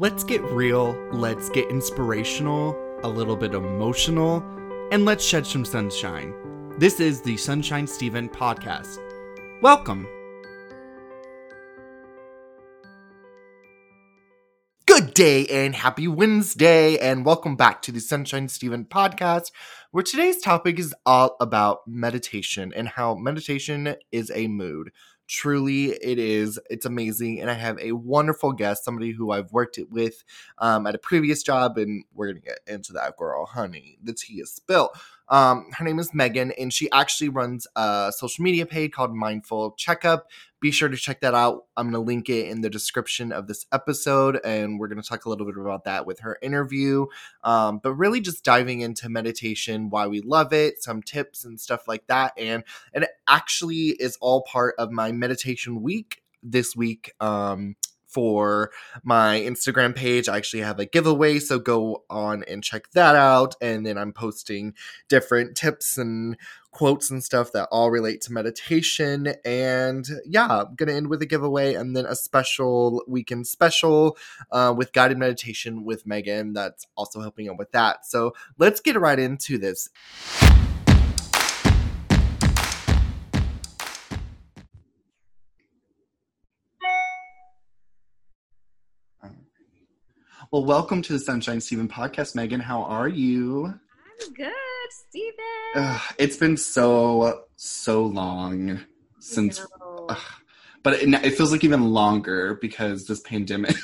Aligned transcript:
Let's 0.00 0.24
get 0.24 0.40
real, 0.44 0.96
let's 1.12 1.50
get 1.50 1.68
inspirational, 1.68 2.74
a 3.02 3.06
little 3.06 3.36
bit 3.36 3.52
emotional, 3.52 4.42
and 4.90 5.04
let's 5.04 5.22
shed 5.22 5.46
some 5.46 5.62
sunshine. 5.62 6.32
This 6.78 7.00
is 7.00 7.20
the 7.20 7.36
Sunshine 7.36 7.86
Steven 7.86 8.26
podcast. 8.26 8.96
Welcome. 9.60 10.08
Good 14.86 15.12
day 15.12 15.46
and 15.48 15.74
happy 15.74 16.08
Wednesday, 16.08 16.96
and 16.96 17.26
welcome 17.26 17.56
back 17.56 17.82
to 17.82 17.92
the 17.92 18.00
Sunshine 18.00 18.48
Steven 18.48 18.86
podcast, 18.86 19.52
where 19.90 20.02
today's 20.02 20.40
topic 20.40 20.78
is 20.78 20.94
all 21.04 21.36
about 21.42 21.80
meditation 21.86 22.72
and 22.74 22.88
how 22.88 23.16
meditation 23.16 23.96
is 24.10 24.32
a 24.34 24.48
mood. 24.48 24.92
Truly, 25.30 25.92
it 25.92 26.18
is. 26.18 26.58
It's 26.70 26.86
amazing. 26.86 27.40
And 27.40 27.48
I 27.48 27.54
have 27.54 27.78
a 27.78 27.92
wonderful 27.92 28.50
guest, 28.52 28.84
somebody 28.84 29.12
who 29.12 29.30
I've 29.30 29.52
worked 29.52 29.78
it 29.78 29.88
with 29.88 30.24
um, 30.58 30.88
at 30.88 30.96
a 30.96 30.98
previous 30.98 31.44
job, 31.44 31.78
and 31.78 32.02
we're 32.12 32.32
going 32.32 32.42
to 32.42 32.48
get 32.48 32.58
into 32.66 32.92
that 32.94 33.16
girl, 33.16 33.46
honey. 33.46 33.96
The 34.02 34.12
tea 34.12 34.40
is 34.40 34.52
spilled. 34.52 34.90
Um, 35.30 35.66
her 35.72 35.84
name 35.84 35.98
is 35.98 36.12
Meagan, 36.12 36.52
and 36.52 36.72
she 36.72 36.90
actually 36.90 37.28
runs 37.28 37.66
a 37.76 38.12
social 38.16 38.42
media 38.42 38.66
page 38.66 38.92
called 38.92 39.14
Mindful 39.14 39.72
Checkup. 39.78 40.28
Be 40.60 40.70
sure 40.70 40.88
to 40.88 40.96
check 40.96 41.20
that 41.20 41.34
out. 41.34 41.64
I'm 41.76 41.90
going 41.90 41.94
to 41.94 42.06
link 42.06 42.28
it 42.28 42.48
in 42.48 42.60
the 42.60 42.68
description 42.68 43.32
of 43.32 43.46
this 43.46 43.64
episode, 43.72 44.40
and 44.44 44.78
we're 44.78 44.88
going 44.88 45.00
to 45.00 45.08
talk 45.08 45.24
a 45.24 45.28
little 45.28 45.46
bit 45.46 45.56
about 45.56 45.84
that 45.84 46.04
with 46.04 46.20
her 46.20 46.38
interview. 46.42 47.06
Um, 47.44 47.78
but 47.82 47.94
really, 47.94 48.20
just 48.20 48.44
diving 48.44 48.80
into 48.80 49.08
meditation, 49.08 49.88
why 49.88 50.08
we 50.08 50.20
love 50.20 50.52
it, 50.52 50.82
some 50.82 51.02
tips 51.02 51.44
and 51.44 51.58
stuff 51.58 51.86
like 51.86 52.06
that. 52.08 52.32
And 52.36 52.64
and 52.92 53.04
it 53.04 53.10
actually 53.28 53.90
is 54.00 54.18
all 54.20 54.42
part 54.42 54.74
of 54.78 54.90
my 54.90 55.12
meditation 55.12 55.80
week 55.80 56.22
this 56.42 56.74
week. 56.74 57.12
Um, 57.20 57.76
for 58.10 58.70
my 59.02 59.40
Instagram 59.40 59.94
page. 59.94 60.28
I 60.28 60.36
actually 60.36 60.62
have 60.62 60.78
a 60.78 60.86
giveaway, 60.86 61.38
so 61.38 61.58
go 61.58 62.04
on 62.10 62.44
and 62.44 62.62
check 62.62 62.90
that 62.92 63.14
out. 63.16 63.54
And 63.60 63.86
then 63.86 63.96
I'm 63.96 64.12
posting 64.12 64.74
different 65.08 65.56
tips 65.56 65.96
and 65.98 66.36
quotes 66.72 67.10
and 67.10 67.22
stuff 67.22 67.52
that 67.52 67.68
all 67.70 67.90
relate 67.90 68.20
to 68.22 68.32
meditation. 68.32 69.34
And 69.44 70.06
yeah, 70.24 70.46
I'm 70.46 70.74
gonna 70.74 70.92
end 70.92 71.08
with 71.08 71.22
a 71.22 71.26
giveaway 71.26 71.74
and 71.74 71.96
then 71.96 72.06
a 72.06 72.14
special 72.14 73.02
weekend 73.06 73.46
special 73.46 74.16
uh, 74.52 74.74
with 74.76 74.92
guided 74.92 75.18
meditation 75.18 75.84
with 75.84 76.06
Meagan 76.06 76.52
that's 76.52 76.86
also 76.96 77.20
helping 77.20 77.48
out 77.48 77.58
with 77.58 77.72
that. 77.72 78.06
So 78.06 78.34
let's 78.58 78.80
get 78.80 78.98
right 78.98 79.18
into 79.18 79.58
this. 79.58 79.88
Well, 90.52 90.64
welcome 90.64 91.00
to 91.02 91.12
the 91.12 91.20
Sunshine 91.20 91.60
Steven 91.60 91.86
podcast, 91.86 92.34
Meagan. 92.34 92.58
How 92.58 92.82
are 92.82 93.06
you? 93.06 93.66
I'm 93.66 94.32
good, 94.34 94.52
Steven. 94.90 95.34
Ugh, 95.76 96.00
it's 96.18 96.36
been 96.36 96.56
so 96.56 97.44
so 97.54 98.04
long 98.06 98.80
since, 99.20 99.64
ugh, 100.08 100.18
but 100.82 100.94
it, 100.94 101.08
it 101.24 101.36
feels 101.36 101.52
like 101.52 101.62
even 101.62 101.92
longer 101.92 102.58
because 102.60 103.06
this 103.06 103.20
pandemic, 103.20 103.76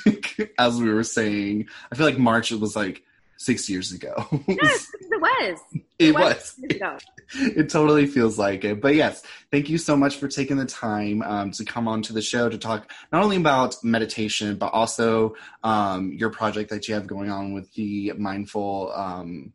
as 0.59 0.81
we 0.81 0.91
were 0.91 1.05
saying, 1.05 1.69
I 1.89 1.95
feel 1.95 2.05
like 2.05 2.19
March 2.19 2.51
it 2.51 2.59
was 2.59 2.75
like 2.75 3.01
six 3.37 3.69
years 3.69 3.91
ago. 3.91 4.13
yes, 4.47 4.87
it 4.99 5.21
was. 5.21 5.59
It, 5.73 6.09
it 6.09 6.13
was. 6.13 6.55
was. 6.59 7.01
It 7.33 7.69
totally 7.69 8.05
feels 8.07 8.37
like 8.37 8.63
it. 8.63 8.81
But 8.81 8.95
yes, 8.95 9.23
thank 9.51 9.69
you 9.69 9.77
so 9.77 9.95
much 9.95 10.17
for 10.17 10.27
taking 10.27 10.57
the 10.57 10.65
time 10.65 11.21
um, 11.21 11.51
to 11.51 11.65
come 11.65 11.87
on 11.87 12.01
to 12.03 12.13
the 12.13 12.21
show 12.21 12.49
to 12.49 12.57
talk 12.57 12.91
not 13.11 13.23
only 13.23 13.37
about 13.37 13.75
meditation, 13.83 14.57
but 14.57 14.73
also 14.73 15.35
um, 15.63 16.13
your 16.13 16.29
project 16.29 16.69
that 16.69 16.87
you 16.87 16.93
have 16.93 17.07
going 17.07 17.29
on 17.29 17.53
with 17.53 17.71
the 17.73 18.13
mindful 18.17 18.91
um, 18.95 19.53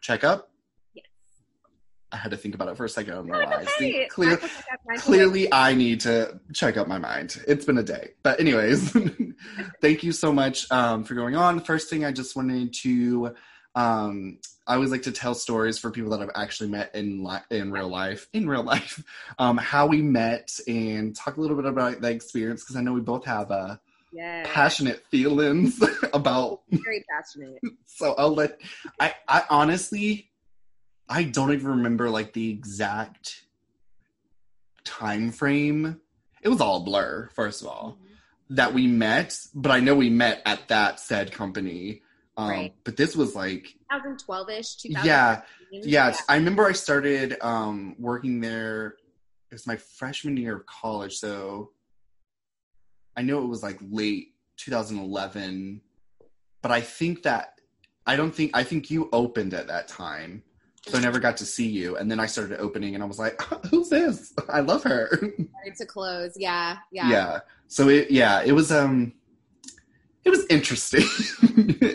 checkup. 0.00 0.50
I 2.14 2.16
had 2.16 2.30
to 2.30 2.36
think 2.36 2.54
about 2.54 2.68
it 2.68 2.76
for 2.76 2.84
a 2.84 2.88
second. 2.88 3.30
I. 3.34 3.64
See, 3.78 4.06
clear, 4.08 4.40
clearly, 4.98 5.52
I 5.52 5.74
need 5.74 6.00
to 6.00 6.40
check 6.52 6.76
up 6.76 6.86
my 6.86 6.98
mind. 6.98 7.42
It's 7.48 7.64
been 7.64 7.76
a 7.76 7.82
day. 7.82 8.12
But, 8.22 8.38
anyways, 8.38 8.96
thank 9.80 10.04
you 10.04 10.12
so 10.12 10.32
much 10.32 10.70
um, 10.70 11.04
for 11.04 11.14
going 11.14 11.34
on. 11.34 11.60
First 11.60 11.90
thing, 11.90 12.04
I 12.04 12.12
just 12.12 12.36
wanted 12.36 12.72
to 12.82 13.34
um, 13.74 14.38
I 14.66 14.74
always 14.74 14.90
like 14.90 15.02
to 15.02 15.12
tell 15.12 15.34
stories 15.34 15.78
for 15.78 15.90
people 15.90 16.10
that 16.10 16.20
I've 16.20 16.30
actually 16.34 16.70
met 16.70 16.94
in 16.94 17.22
li- 17.22 17.38
in 17.50 17.70
real 17.70 17.88
life, 17.88 18.28
in 18.32 18.48
real 18.48 18.62
life, 18.62 19.02
um, 19.38 19.56
how 19.56 19.86
we 19.86 20.00
met, 20.00 20.58
and 20.66 21.14
talk 21.14 21.36
a 21.36 21.40
little 21.40 21.56
bit 21.56 21.66
about 21.66 22.00
the 22.00 22.10
experience 22.10 22.62
because 22.62 22.76
I 22.76 22.80
know 22.80 22.92
we 22.92 23.00
both 23.00 23.24
have 23.26 23.50
uh, 23.50 23.76
yes. 24.12 24.46
passionate 24.50 25.04
feelings 25.10 25.82
about. 26.14 26.62
Very 26.70 27.04
passionate. 27.10 27.58
so 27.86 28.14
I'll 28.16 28.34
let. 28.34 28.60
I 29.00 29.14
I 29.28 29.42
honestly, 29.50 30.30
I 31.08 31.24
don't 31.24 31.52
even 31.52 31.68
remember 31.68 32.10
like 32.10 32.32
the 32.32 32.50
exact 32.50 33.44
time 34.84 35.30
frame. 35.30 36.00
It 36.42 36.48
was 36.48 36.60
all 36.60 36.84
blur, 36.84 37.30
first 37.34 37.62
of 37.62 37.68
all, 37.68 37.98
mm-hmm. 37.98 38.54
that 38.56 38.74
we 38.74 38.86
met, 38.86 39.38
but 39.54 39.70
I 39.70 39.80
know 39.80 39.94
we 39.94 40.10
met 40.10 40.42
at 40.44 40.68
that 40.68 41.00
said 41.00 41.32
company 41.32 42.02
um, 42.36 42.48
right. 42.48 42.74
But 42.84 42.96
this 42.96 43.14
was 43.14 43.34
like 43.34 43.74
2012 43.92 44.50
ish. 44.50 44.76
Yeah, 44.84 45.04
yeah, 45.04 45.42
yeah. 45.70 46.16
I 46.28 46.36
remember 46.36 46.66
I 46.66 46.72
started 46.72 47.36
um, 47.40 47.94
working 47.98 48.40
there. 48.40 48.96
It 49.50 49.54
was 49.54 49.66
my 49.66 49.76
freshman 49.76 50.36
year 50.36 50.56
of 50.56 50.66
college, 50.66 51.16
so 51.16 51.70
I 53.16 53.22
know 53.22 53.42
it 53.42 53.46
was 53.46 53.62
like 53.62 53.78
late 53.80 54.34
2011. 54.56 55.80
But 56.60 56.72
I 56.72 56.80
think 56.80 57.22
that 57.22 57.60
I 58.06 58.16
don't 58.16 58.34
think 58.34 58.50
I 58.54 58.64
think 58.64 58.90
you 58.90 59.08
opened 59.12 59.54
at 59.54 59.68
that 59.68 59.86
time, 59.86 60.42
so 60.86 60.98
I 60.98 61.00
never 61.00 61.18
got 61.18 61.36
to 61.38 61.46
see 61.46 61.68
you. 61.68 61.96
And 61.96 62.10
then 62.10 62.20
I 62.20 62.26
started 62.26 62.60
opening, 62.60 62.94
and 62.94 63.02
I 63.02 63.06
was 63.06 63.18
like, 63.18 63.40
"Who's 63.70 63.88
this? 63.88 64.34
I 64.48 64.60
love 64.60 64.82
her." 64.84 65.08
Ready 65.20 65.76
to 65.78 65.86
close, 65.86 66.34
yeah, 66.36 66.78
yeah, 66.92 67.10
yeah. 67.10 67.40
So 67.68 67.88
it, 67.88 68.10
yeah, 68.10 68.42
it 68.42 68.52
was 68.52 68.70
um 68.70 69.12
it 70.24 70.30
was 70.30 70.44
interesting, 70.50 71.06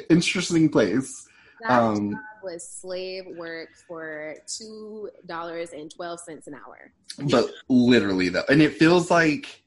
interesting 0.09 0.69
place. 0.69 1.27
That 1.61 1.72
um, 1.72 2.19
was 2.44 2.67
slave 2.67 3.25
work 3.38 3.69
for 3.88 4.35
two 4.47 5.09
dollars 5.25 5.71
and 5.71 5.94
twelve 5.94 6.19
cents 6.19 6.47
an 6.47 6.56
hour. 6.56 6.91
But 7.29 7.51
literally 7.67 8.29
though, 8.29 8.45
and 8.50 8.61
it 8.61 8.73
feels 8.73 9.11
like 9.11 9.63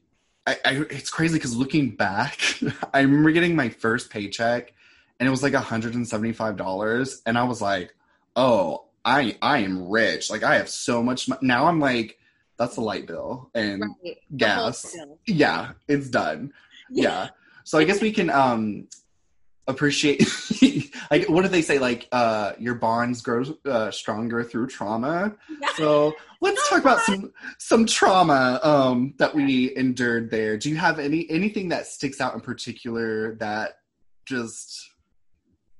I, 0.47 0.57
I 0.65 0.71
it's 0.89 1.09
crazy 1.09 1.35
because 1.35 1.55
looking 1.55 1.95
back, 1.95 2.39
I 2.93 3.01
remember 3.01 3.31
getting 3.31 3.55
my 3.55 3.69
first 3.69 4.09
paycheck, 4.09 4.73
and 5.19 5.27
it 5.27 5.29
was 5.29 5.43
like 5.43 5.53
hundred 5.53 5.95
and 5.95 6.07
seventy 6.07 6.33
five 6.33 6.57
dollars, 6.57 7.21
and 7.25 7.37
I 7.37 7.43
was 7.43 7.61
like, 7.61 7.95
oh, 8.35 8.85
I 9.05 9.37
I 9.41 9.59
am 9.59 9.89
rich. 9.89 10.29
Like 10.29 10.43
I 10.43 10.55
have 10.55 10.69
so 10.69 11.03
much 11.03 11.27
money. 11.27 11.45
Now 11.45 11.67
I'm 11.67 11.79
like, 11.79 12.17
that's 12.57 12.77
a 12.77 12.81
light 12.81 13.07
bill 13.07 13.49
and 13.53 13.83
right. 14.03 14.17
gas. 14.35 14.95
Yeah, 15.25 15.71
it's 15.87 16.09
done. 16.09 16.53
yeah. 16.89 17.03
yeah. 17.03 17.29
So 17.63 17.77
I 17.77 17.83
guess 17.83 18.01
we 18.01 18.11
can 18.11 18.29
um 18.29 18.87
appreciate 19.67 20.21
like 21.11 21.29
what 21.29 21.43
do 21.43 21.47
they 21.47 21.61
say 21.61 21.79
like 21.79 22.07
uh 22.11 22.51
your 22.59 22.75
bonds 22.75 23.21
grow 23.21 23.43
uh, 23.65 23.89
stronger 23.91 24.43
through 24.43 24.67
trauma 24.67 25.33
so 25.77 26.13
let's 26.41 26.67
talk 26.69 26.81
about 26.81 26.99
some 26.99 27.31
some 27.59 27.85
trauma 27.85 28.59
um 28.61 29.13
that 29.19 29.33
we 29.33 29.73
endured 29.77 30.29
there 30.29 30.57
do 30.57 30.69
you 30.69 30.75
have 30.75 30.99
any 30.99 31.29
anything 31.29 31.69
that 31.69 31.87
sticks 31.87 32.19
out 32.19 32.33
in 32.33 32.41
particular 32.41 33.35
that 33.35 33.77
just 34.25 34.89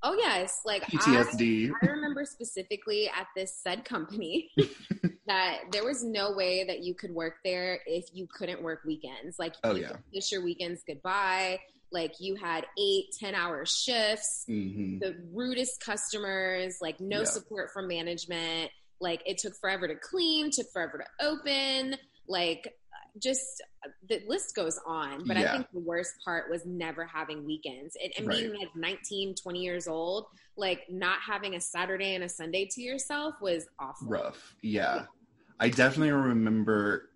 oh 0.04 0.16
yes. 0.18 0.62
Like 0.66 0.84
ptsd 0.84 1.72
I, 1.82 1.88
I 1.88 1.90
remember 1.90 2.26
specifically 2.26 3.10
at 3.10 3.28
this 3.36 3.56
said 3.56 3.86
company 3.86 4.52
that 5.28 5.60
there 5.72 5.84
was 5.84 6.04
no 6.04 6.34
way 6.34 6.66
that 6.66 6.82
you 6.82 6.94
could 6.94 7.12
work 7.12 7.36
there 7.44 7.80
if 7.86 8.06
you 8.14 8.28
couldn't 8.28 8.62
work 8.62 8.82
weekends. 8.86 9.40
Like 9.40 9.56
oh 9.64 9.76
yeah. 9.76 9.94
kiss 10.14 10.32
your 10.32 10.44
weekends 10.44 10.84
goodbye. 10.88 11.60
Like 11.92 12.14
you 12.20 12.36
had 12.36 12.66
eight 12.80 13.06
ten 13.20 13.36
hour 13.36 13.66
shifts. 13.66 14.46
Mm-hmm. 14.50 15.00
the 15.00 15.16
rudest 15.34 15.80
customers 15.82 16.78
like 16.82 17.00
no 17.00 17.20
yeah. 17.20 17.26
support 17.26 17.72
from 17.72 17.88
management. 17.88 18.72
Like 19.00 19.22
it 19.26 19.38
took 19.38 19.56
forever 19.60 19.88
to 19.88 19.96
clean 19.96 20.52
took 20.52 20.72
forever 20.72 21.00
to 21.00 21.26
open. 21.26 21.96
Like 22.28 22.74
just 23.20 23.62
the 24.10 24.22
list 24.28 24.56
goes 24.56 24.80
on 24.88 25.24
but 25.28 25.38
yeah. 25.38 25.50
i 25.50 25.56
think 25.56 25.68
the 25.74 25.80
worst 25.80 26.14
part 26.24 26.50
was 26.50 26.66
never 26.66 27.06
having 27.06 27.46
weekends 27.46 27.96
and, 28.02 28.12
and 28.18 28.28
right. 28.28 28.40
being 28.40 28.54
like 28.60 28.76
19 28.76 29.36
20 29.36 29.60
years 29.60 29.88
old 29.88 30.26
like 30.58 30.82
not 30.90 31.20
having 31.22 31.56
a 31.56 31.62
saturday 31.62 32.16
and 32.16 32.24
a 32.24 32.30
sunday 32.30 32.66
to 32.66 32.82
yourself 32.82 33.36
was 33.42 33.68
awful 33.80 34.08
rough 34.08 34.56
yeah. 34.62 34.96
yeah. 34.96 35.06
i 35.60 35.70
definitely 35.70 36.12
remember 36.12 37.10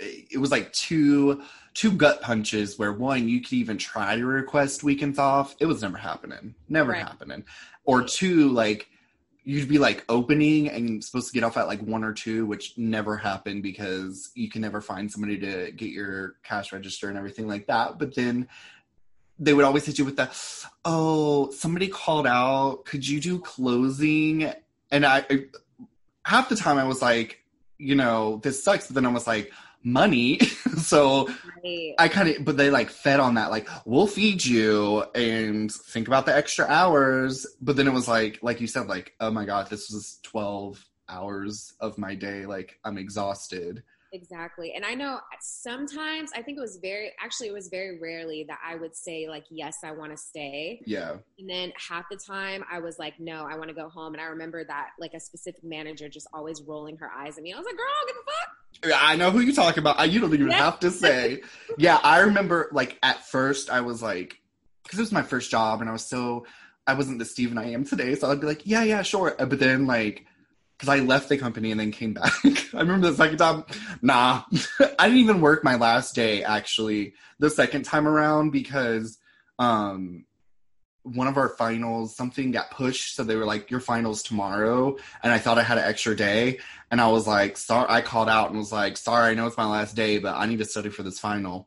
it 0.00 0.38
was 0.38 0.50
like 0.50 0.72
two 0.72 1.42
two 1.74 1.92
gut 1.92 2.22
punches 2.22 2.78
where 2.78 2.92
one 2.92 3.28
you 3.28 3.40
could 3.40 3.54
even 3.54 3.76
try 3.76 4.16
to 4.16 4.24
request 4.24 4.82
weekends 4.82 5.18
off 5.18 5.54
it 5.60 5.66
was 5.66 5.82
never 5.82 5.98
happening 5.98 6.54
never 6.68 6.92
right. 6.92 7.02
happening 7.02 7.44
or 7.84 8.02
two 8.02 8.48
like 8.50 8.88
you'd 9.48 9.68
be 9.68 9.78
like 9.78 10.04
opening 10.10 10.68
and 10.68 11.02
supposed 11.02 11.28
to 11.28 11.32
get 11.32 11.42
off 11.42 11.56
at 11.56 11.66
like 11.66 11.80
one 11.80 12.04
or 12.04 12.12
two 12.12 12.44
which 12.44 12.76
never 12.76 13.16
happened 13.16 13.62
because 13.62 14.30
you 14.34 14.50
can 14.50 14.60
never 14.60 14.80
find 14.80 15.10
somebody 15.10 15.38
to 15.38 15.72
get 15.72 15.90
your 15.90 16.34
cash 16.42 16.72
register 16.72 17.08
and 17.08 17.16
everything 17.16 17.48
like 17.48 17.66
that 17.66 17.98
but 17.98 18.14
then 18.14 18.46
they 19.38 19.54
would 19.54 19.64
always 19.64 19.86
hit 19.86 19.98
you 19.98 20.04
with 20.04 20.16
the, 20.16 20.28
oh, 20.84 21.50
somebody 21.50 21.88
called 21.88 22.26
out. 22.26 22.84
Could 22.84 23.06
you 23.06 23.20
do 23.20 23.38
closing? 23.38 24.52
And 24.90 25.06
I, 25.06 25.24
I 25.30 25.44
half 26.24 26.48
the 26.48 26.56
time 26.56 26.78
I 26.78 26.84
was 26.84 27.00
like, 27.00 27.42
you 27.78 27.94
know, 27.94 28.40
this 28.42 28.62
sucks. 28.62 28.88
But 28.88 28.94
then 28.94 29.06
I 29.06 29.10
was 29.10 29.26
like, 29.26 29.52
money. 29.92 30.38
so 30.78 31.28
right. 31.64 31.94
I 31.98 32.08
kind 32.08 32.28
of, 32.28 32.44
but 32.44 32.56
they 32.56 32.70
like 32.70 32.90
fed 32.90 33.20
on 33.20 33.34
that, 33.34 33.50
like, 33.50 33.68
we'll 33.84 34.06
feed 34.06 34.44
you 34.44 35.04
and 35.14 35.72
think 35.72 36.08
about 36.08 36.26
the 36.26 36.36
extra 36.36 36.66
hours. 36.66 37.46
But 37.60 37.76
then 37.76 37.86
it 37.86 37.92
was 37.92 38.08
like, 38.08 38.38
like 38.42 38.60
you 38.60 38.66
said, 38.66 38.86
like, 38.86 39.14
oh 39.20 39.30
my 39.30 39.44
God, 39.44 39.68
this 39.68 39.90
was 39.90 40.18
12 40.22 40.84
hours 41.08 41.74
of 41.80 41.98
my 41.98 42.14
day. 42.14 42.46
Like, 42.46 42.78
I'm 42.84 42.98
exhausted. 42.98 43.82
Exactly. 44.12 44.72
And 44.74 44.84
I 44.84 44.94
know 44.94 45.20
sometimes 45.40 46.30
I 46.34 46.42
think 46.42 46.58
it 46.58 46.60
was 46.60 46.78
very 46.80 47.12
actually 47.22 47.48
it 47.48 47.52
was 47.52 47.68
very 47.68 47.98
rarely 47.98 48.44
that 48.48 48.58
I 48.64 48.74
would 48.76 48.96
say 48.96 49.26
like 49.28 49.44
yes, 49.50 49.78
I 49.84 49.92
want 49.92 50.12
to 50.12 50.16
stay. 50.16 50.80
Yeah. 50.86 51.16
And 51.38 51.48
then 51.48 51.72
half 51.76 52.06
the 52.10 52.16
time 52.16 52.64
I 52.70 52.80
was 52.80 52.98
like 52.98 53.14
no, 53.18 53.46
I 53.46 53.56
want 53.56 53.68
to 53.68 53.74
go 53.74 53.88
home 53.88 54.14
and 54.14 54.20
I 54.20 54.26
remember 54.26 54.64
that 54.64 54.90
like 54.98 55.14
a 55.14 55.20
specific 55.20 55.62
manager 55.62 56.08
just 56.08 56.26
always 56.32 56.62
rolling 56.62 56.96
her 56.98 57.10
eyes 57.10 57.36
at 57.36 57.44
me. 57.44 57.52
I 57.52 57.58
was 57.58 57.66
like, 57.66 57.76
"Girl, 57.76 57.86
get 58.06 58.16
the 58.16 58.90
fuck." 58.92 59.00
I 59.02 59.16
know 59.16 59.30
who 59.30 59.40
you're 59.40 59.54
talking 59.54 59.80
about. 59.80 59.98
I, 59.98 60.04
you 60.04 60.20
don't 60.20 60.32
even 60.32 60.50
have 60.50 60.80
to 60.80 60.90
say. 60.90 61.42
yeah, 61.78 61.98
I 62.02 62.20
remember 62.20 62.68
like 62.72 62.98
at 63.02 63.26
first 63.26 63.70
I 63.70 63.82
was 63.82 64.02
like 64.02 64.40
cuz 64.88 64.98
it 64.98 65.02
was 65.02 65.12
my 65.12 65.22
first 65.22 65.50
job 65.50 65.80
and 65.80 65.90
I 65.90 65.92
was 65.92 66.04
so 66.04 66.46
I 66.86 66.94
wasn't 66.94 67.18
the 67.18 67.26
Steven 67.26 67.58
I 67.58 67.72
am 67.72 67.84
today, 67.84 68.14
so 68.14 68.30
I'd 68.30 68.40
be 68.40 68.46
like, 68.46 68.62
"Yeah, 68.64 68.82
yeah, 68.82 69.02
sure." 69.02 69.34
But 69.38 69.58
then 69.58 69.86
like 69.86 70.24
because 70.78 70.88
I 70.88 71.00
left 71.00 71.28
the 71.28 71.36
company 71.36 71.72
and 71.72 71.80
then 71.80 71.90
came 71.90 72.14
back. 72.14 72.32
I 72.44 72.80
remember 72.80 73.10
the 73.10 73.16
second 73.16 73.38
time, 73.38 73.64
nah, 74.00 74.42
I 74.98 75.08
didn't 75.08 75.18
even 75.18 75.40
work 75.40 75.64
my 75.64 75.74
last 75.74 76.14
day 76.14 76.44
actually 76.44 77.14
the 77.40 77.50
second 77.50 77.84
time 77.84 78.06
around 78.06 78.50
because 78.50 79.18
um, 79.58 80.24
one 81.02 81.26
of 81.26 81.36
our 81.36 81.48
finals, 81.48 82.14
something 82.14 82.52
got 82.52 82.70
pushed. 82.70 83.16
So 83.16 83.24
they 83.24 83.34
were 83.34 83.44
like, 83.44 83.70
your 83.70 83.80
finals 83.80 84.22
tomorrow. 84.22 84.96
And 85.22 85.32
I 85.32 85.38
thought 85.38 85.58
I 85.58 85.62
had 85.62 85.78
an 85.78 85.84
extra 85.84 86.14
day. 86.14 86.60
And 86.92 87.00
I 87.00 87.08
was 87.08 87.26
like, 87.26 87.56
sorry, 87.56 87.86
I 87.88 88.00
called 88.00 88.28
out 88.28 88.50
and 88.50 88.58
was 88.58 88.72
like, 88.72 88.96
sorry, 88.96 89.32
I 89.32 89.34
know 89.34 89.46
it's 89.46 89.56
my 89.56 89.66
last 89.66 89.96
day, 89.96 90.18
but 90.18 90.36
I 90.36 90.46
need 90.46 90.58
to 90.58 90.64
study 90.64 90.90
for 90.90 91.02
this 91.02 91.18
final. 91.18 91.66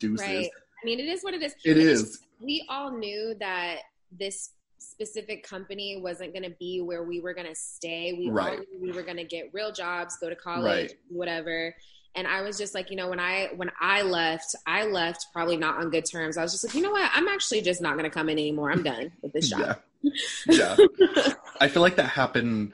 Deuces. 0.00 0.26
Right. 0.26 0.50
I 0.82 0.84
mean, 0.84 1.00
it 1.00 1.06
is 1.06 1.22
what 1.22 1.34
it 1.34 1.42
is. 1.42 1.54
It 1.64 1.76
is. 1.76 2.20
We 2.40 2.64
all 2.68 2.96
knew 2.96 3.34
that 3.40 3.78
this 4.12 4.50
specific 4.78 5.42
company 5.42 6.00
wasn't 6.00 6.32
going 6.32 6.44
to 6.44 6.56
be 6.58 6.80
where 6.80 7.02
we 7.02 7.20
were 7.20 7.34
going 7.34 7.46
to 7.46 7.54
stay. 7.54 8.12
We 8.12 8.30
right. 8.30 8.60
we 8.80 8.92
were 8.92 9.02
going 9.02 9.16
to 9.16 9.24
get 9.24 9.50
real 9.52 9.72
jobs, 9.72 10.16
go 10.16 10.28
to 10.28 10.36
college, 10.36 10.90
right. 10.90 10.94
whatever. 11.08 11.74
And 12.14 12.26
I 12.26 12.42
was 12.42 12.58
just 12.58 12.74
like, 12.74 12.90
you 12.90 12.96
know, 12.96 13.08
when 13.08 13.20
I 13.20 13.50
when 13.56 13.70
I 13.80 14.02
left, 14.02 14.56
I 14.66 14.84
left 14.86 15.26
probably 15.32 15.56
not 15.56 15.76
on 15.76 15.90
good 15.90 16.04
terms. 16.04 16.36
I 16.36 16.42
was 16.42 16.52
just 16.52 16.64
like, 16.64 16.74
you 16.74 16.82
know 16.82 16.90
what? 16.90 17.10
I'm 17.14 17.28
actually 17.28 17.60
just 17.60 17.80
not 17.80 17.92
going 17.92 18.04
to 18.04 18.10
come 18.10 18.28
in 18.28 18.38
anymore. 18.38 18.70
I'm 18.70 18.82
done 18.82 19.12
with 19.22 19.32
this 19.32 19.50
job. 19.50 19.78
Yeah. 20.02 20.14
yeah. 20.78 21.32
I 21.60 21.68
feel 21.68 21.82
like 21.82 21.96
that 21.96 22.08
happened 22.08 22.72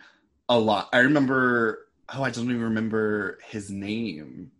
a 0.48 0.58
lot. 0.58 0.88
I 0.92 0.98
remember 1.00 1.86
oh, 2.12 2.22
I 2.22 2.30
don't 2.30 2.44
even 2.44 2.62
remember 2.62 3.38
his 3.46 3.70
name. 3.70 4.50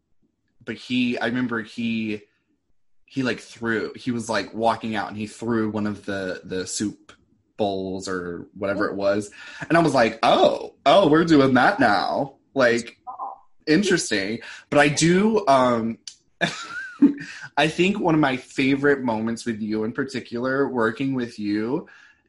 But 0.65 0.77
he 0.77 1.19
I 1.19 1.27
remember 1.27 1.63
he 1.63 2.23
he 3.05 3.23
like 3.23 3.41
threw 3.41 3.93
he 3.95 4.11
was 4.11 4.29
like 4.29 4.55
walking 4.55 4.97
out 4.97 5.09
and 5.09 5.17
he 5.17 5.27
threw 5.27 5.71
one 5.71 5.87
of 5.87 6.05
the 6.05 6.41
the 6.45 6.67
soup 6.67 7.13
bowls 7.57 8.09
or 8.09 8.47
whatever 8.55 8.87
it 8.87 8.95
was. 8.95 9.31
And 9.69 9.77
I 9.77 9.81
was 9.81 9.95
like, 9.95 10.19
oh, 10.23 10.75
oh, 10.87 11.09
we're 11.09 11.25
doing 11.25 11.55
that 11.55 11.81
now. 11.81 12.35
Like, 12.55 12.99
interesting. 13.67 14.41
But 14.71 14.81
I 14.81 14.89
do, 14.89 15.47
um, 15.47 15.99
I 17.57 17.69
think 17.69 17.99
one 17.99 18.15
of 18.15 18.21
my 18.21 18.37
favorite 18.37 19.03
moments 19.03 19.45
with 19.45 19.61
you 19.61 19.85
in 19.85 19.93
particular, 19.93 20.69
working 20.69 21.15
with 21.15 21.39
you, 21.39 21.89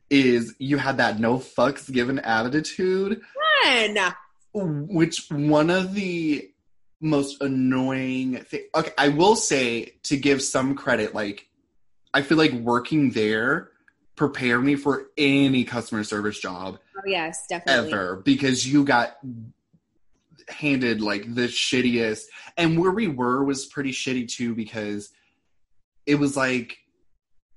is 0.09 0.53
you 0.59 0.77
had 0.77 0.97
that 0.97 1.19
no 1.19 1.37
fucks 1.37 1.91
given 1.91 2.19
attitude. 2.19 3.21
Fun. 3.63 4.13
Which 4.53 5.27
one 5.29 5.69
of 5.69 5.93
the 5.93 6.49
most 7.01 7.41
annoying 7.41 8.37
thing 8.45 8.63
okay 8.73 8.91
i 8.97 9.09
will 9.09 9.35
say 9.35 9.93
to 10.03 10.17
give 10.17 10.41
some 10.41 10.75
credit 10.75 11.13
like 11.13 11.47
i 12.13 12.21
feel 12.21 12.37
like 12.37 12.53
working 12.53 13.11
there 13.11 13.69
prepare 14.15 14.59
me 14.59 14.75
for 14.75 15.07
any 15.17 15.63
customer 15.63 16.03
service 16.03 16.39
job. 16.39 16.79
Oh, 16.97 17.01
yes, 17.05 17.45
definitely. 17.47 17.91
Ever 17.91 18.15
because 18.17 18.67
you 18.67 18.83
got 18.83 19.17
handed 20.47 21.01
like 21.01 21.33
the 21.33 21.47
shittiest 21.47 22.25
and 22.57 22.79
where 22.79 22.91
we 22.91 23.07
were 23.07 23.43
was 23.43 23.65
pretty 23.65 23.91
shitty 23.91 24.27
too 24.27 24.53
because 24.53 25.11
it 26.05 26.15
was 26.15 26.37
like 26.37 26.77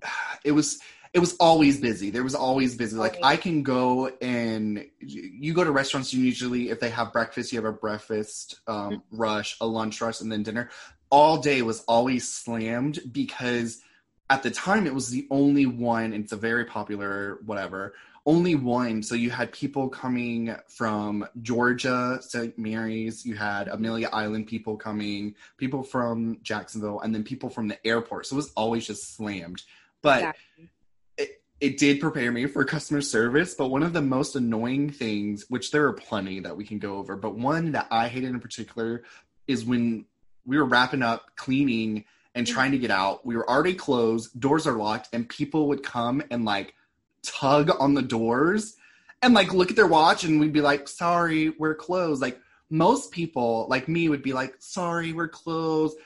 it 0.44 0.52
was 0.52 0.78
it 1.12 1.18
was 1.20 1.36
always 1.36 1.80
busy 1.80 2.10
there 2.10 2.22
was 2.22 2.34
always 2.34 2.76
busy 2.76 2.96
like 2.96 3.18
i 3.22 3.36
can 3.36 3.62
go 3.62 4.06
and 4.20 4.84
you 5.00 5.52
go 5.52 5.64
to 5.64 5.70
restaurants 5.70 6.12
usually 6.12 6.70
if 6.70 6.80
they 6.80 6.90
have 6.90 7.12
breakfast 7.12 7.52
you 7.52 7.58
have 7.58 7.64
a 7.64 7.72
breakfast 7.72 8.60
um, 8.66 8.92
mm-hmm. 8.92 9.16
rush 9.16 9.56
a 9.60 9.66
lunch 9.66 10.00
rush 10.00 10.20
and 10.20 10.30
then 10.30 10.42
dinner 10.42 10.70
all 11.10 11.38
day 11.38 11.62
was 11.62 11.80
always 11.88 12.28
slammed 12.30 13.00
because 13.12 13.82
at 14.30 14.42
the 14.42 14.50
time 14.50 14.86
it 14.86 14.94
was 14.94 15.10
the 15.10 15.26
only 15.30 15.66
one 15.66 16.12
it's 16.12 16.32
a 16.32 16.36
very 16.36 16.64
popular 16.64 17.38
whatever 17.46 17.94
only 18.26 18.54
one 18.54 19.02
so 19.02 19.14
you 19.14 19.30
had 19.30 19.50
people 19.52 19.88
coming 19.88 20.54
from 20.68 21.26
georgia 21.40 22.18
st 22.20 22.58
mary's 22.58 23.24
you 23.24 23.34
had 23.34 23.68
amelia 23.68 24.08
island 24.12 24.46
people 24.46 24.76
coming 24.76 25.34
people 25.56 25.82
from 25.82 26.38
jacksonville 26.42 27.00
and 27.00 27.14
then 27.14 27.24
people 27.24 27.48
from 27.48 27.68
the 27.68 27.86
airport. 27.86 28.26
So 28.26 28.34
it 28.34 28.38
was 28.38 28.52
always 28.54 28.86
just 28.86 29.16
slammed. 29.16 29.62
But 30.02 30.18
exactly. 30.18 30.68
it, 31.16 31.42
it 31.60 31.78
did 31.78 32.00
prepare 32.00 32.30
me 32.30 32.46
for 32.46 32.64
customer 32.64 33.00
service 33.00 33.54
but 33.54 33.68
one 33.68 33.82
of 33.82 33.92
the 33.92 34.02
most 34.02 34.36
annoying 34.36 34.90
things 34.90 35.46
which 35.48 35.70
there 35.70 35.86
are 35.86 35.92
plenty 35.92 36.40
that 36.40 36.56
we 36.56 36.64
can 36.64 36.78
go 36.78 36.98
over 36.98 37.16
but 37.16 37.34
one 37.34 37.72
that 37.72 37.88
i 37.90 38.08
hated 38.08 38.30
in 38.30 38.40
particular 38.40 39.02
is 39.46 39.64
when 39.64 40.04
we 40.46 40.56
were 40.56 40.64
wrapping 40.64 41.02
up 41.02 41.34
cleaning 41.34 42.04
and 42.34 42.46
mm-hmm. 42.46 42.54
trying 42.54 42.72
to 42.72 42.78
get 42.78 42.90
out. 42.90 43.24
We 43.26 43.36
were 43.36 43.48
already 43.48 43.74
closed, 43.74 44.38
doors 44.38 44.66
are 44.66 44.76
locked, 44.76 45.08
and 45.12 45.28
people 45.28 45.68
would 45.68 45.82
come 45.82 46.22
and 46.30 46.44
like 46.44 46.74
tug 47.22 47.70
on 47.78 47.94
the 47.94 48.02
doors 48.02 48.76
and 49.22 49.34
like 49.34 49.52
look 49.52 49.70
at 49.70 49.76
their 49.76 49.86
watch 49.86 50.24
and 50.24 50.40
we'd 50.40 50.52
be 50.52 50.60
like, 50.60 50.88
sorry, 50.88 51.50
we're 51.50 51.74
closed. 51.74 52.22
Like 52.22 52.38
most 52.70 53.10
people, 53.10 53.66
like 53.68 53.88
me, 53.88 54.08
would 54.08 54.22
be 54.22 54.32
like, 54.32 54.54
sorry, 54.58 55.12
we're 55.12 55.28
closed. 55.28 55.96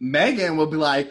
Meagan 0.00 0.56
would 0.56 0.70
be 0.70 0.76
like, 0.76 1.10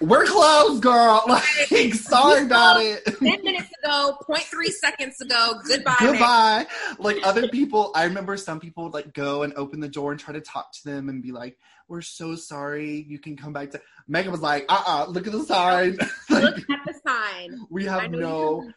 we're 0.00 0.26
closed, 0.26 0.82
girl. 0.82 1.24
Like, 1.70 1.94
sorry 1.94 2.44
about 2.44 2.80
it. 2.80 3.04
10 3.04 3.20
minutes 3.42 3.70
ago, 3.82 4.16
0.3 4.28 4.66
seconds 4.68 5.20
ago, 5.20 5.60
goodbye. 5.66 5.96
Goodbye. 5.98 6.66
Like, 6.98 7.18
other 7.24 7.48
people, 7.48 7.90
I 7.94 8.04
remember 8.04 8.36
some 8.36 8.60
people 8.60 8.84
would 8.84 8.94
like 8.94 9.12
go 9.12 9.42
and 9.42 9.52
open 9.54 9.80
the 9.80 9.88
door 9.88 10.12
and 10.12 10.20
try 10.20 10.34
to 10.34 10.40
talk 10.40 10.72
to 10.72 10.84
them 10.84 11.08
and 11.08 11.22
be 11.22 11.32
like, 11.32 11.58
we're 11.88 12.02
so 12.02 12.34
sorry. 12.36 13.04
You 13.08 13.18
can 13.18 13.36
come 13.36 13.52
back 13.52 13.70
to. 13.70 13.80
Meagan 14.06 14.30
was 14.30 14.40
like, 14.40 14.66
uh 14.68 14.82
uh 14.86 15.06
look 15.08 15.26
at 15.26 15.32
the 15.32 15.44
sign. 15.44 15.96
like, 16.30 16.42
look 16.42 16.70
at 16.70 16.80
the 16.86 16.94
sign. 17.06 17.66
We 17.70 17.84
have 17.86 18.10
no. 18.10 18.70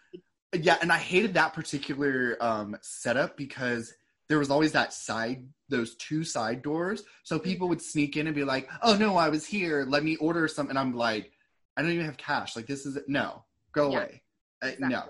Yeah, 0.53 0.77
and 0.82 0.91
I 0.91 0.98
hated 0.98 1.36
that 1.36 1.53
particular 1.53 2.38
um, 2.41 2.75
setup 2.82 3.38
because 3.38 3.94
there 4.27 4.39
was 4.39 4.50
always 4.50 4.74
that 4.74 4.94
side, 4.94 5.46
those 5.70 5.96
two 5.96 6.24
side 6.24 6.62
doors. 6.62 7.03
So 7.24 7.39
people 7.39 7.70
would 7.70 7.82
sneak 7.82 8.18
in 8.18 8.27
and 8.27 8.36
be 8.36 8.44
like, 8.44 8.70
oh 8.82 8.96
no, 8.98 9.15
I 9.15 9.30
was 9.30 9.46
here. 9.46 9.86
Let 9.88 10.03
me 10.03 10.18
order 10.18 10.48
something. 10.48 10.75
I'm 10.75 10.94
like, 10.94 11.32
I 11.75 11.82
don't 11.82 11.91
even 11.91 12.06
have 12.06 12.18
cash. 12.18 12.56
Like, 12.56 12.68
this 12.68 12.86
is, 12.86 12.98
no, 13.08 13.44
go 13.72 13.91
yeah, 13.91 13.98
away. 13.98 14.22
Exactly. 14.62 14.86
Uh, 14.86 14.89
no. 14.89 15.03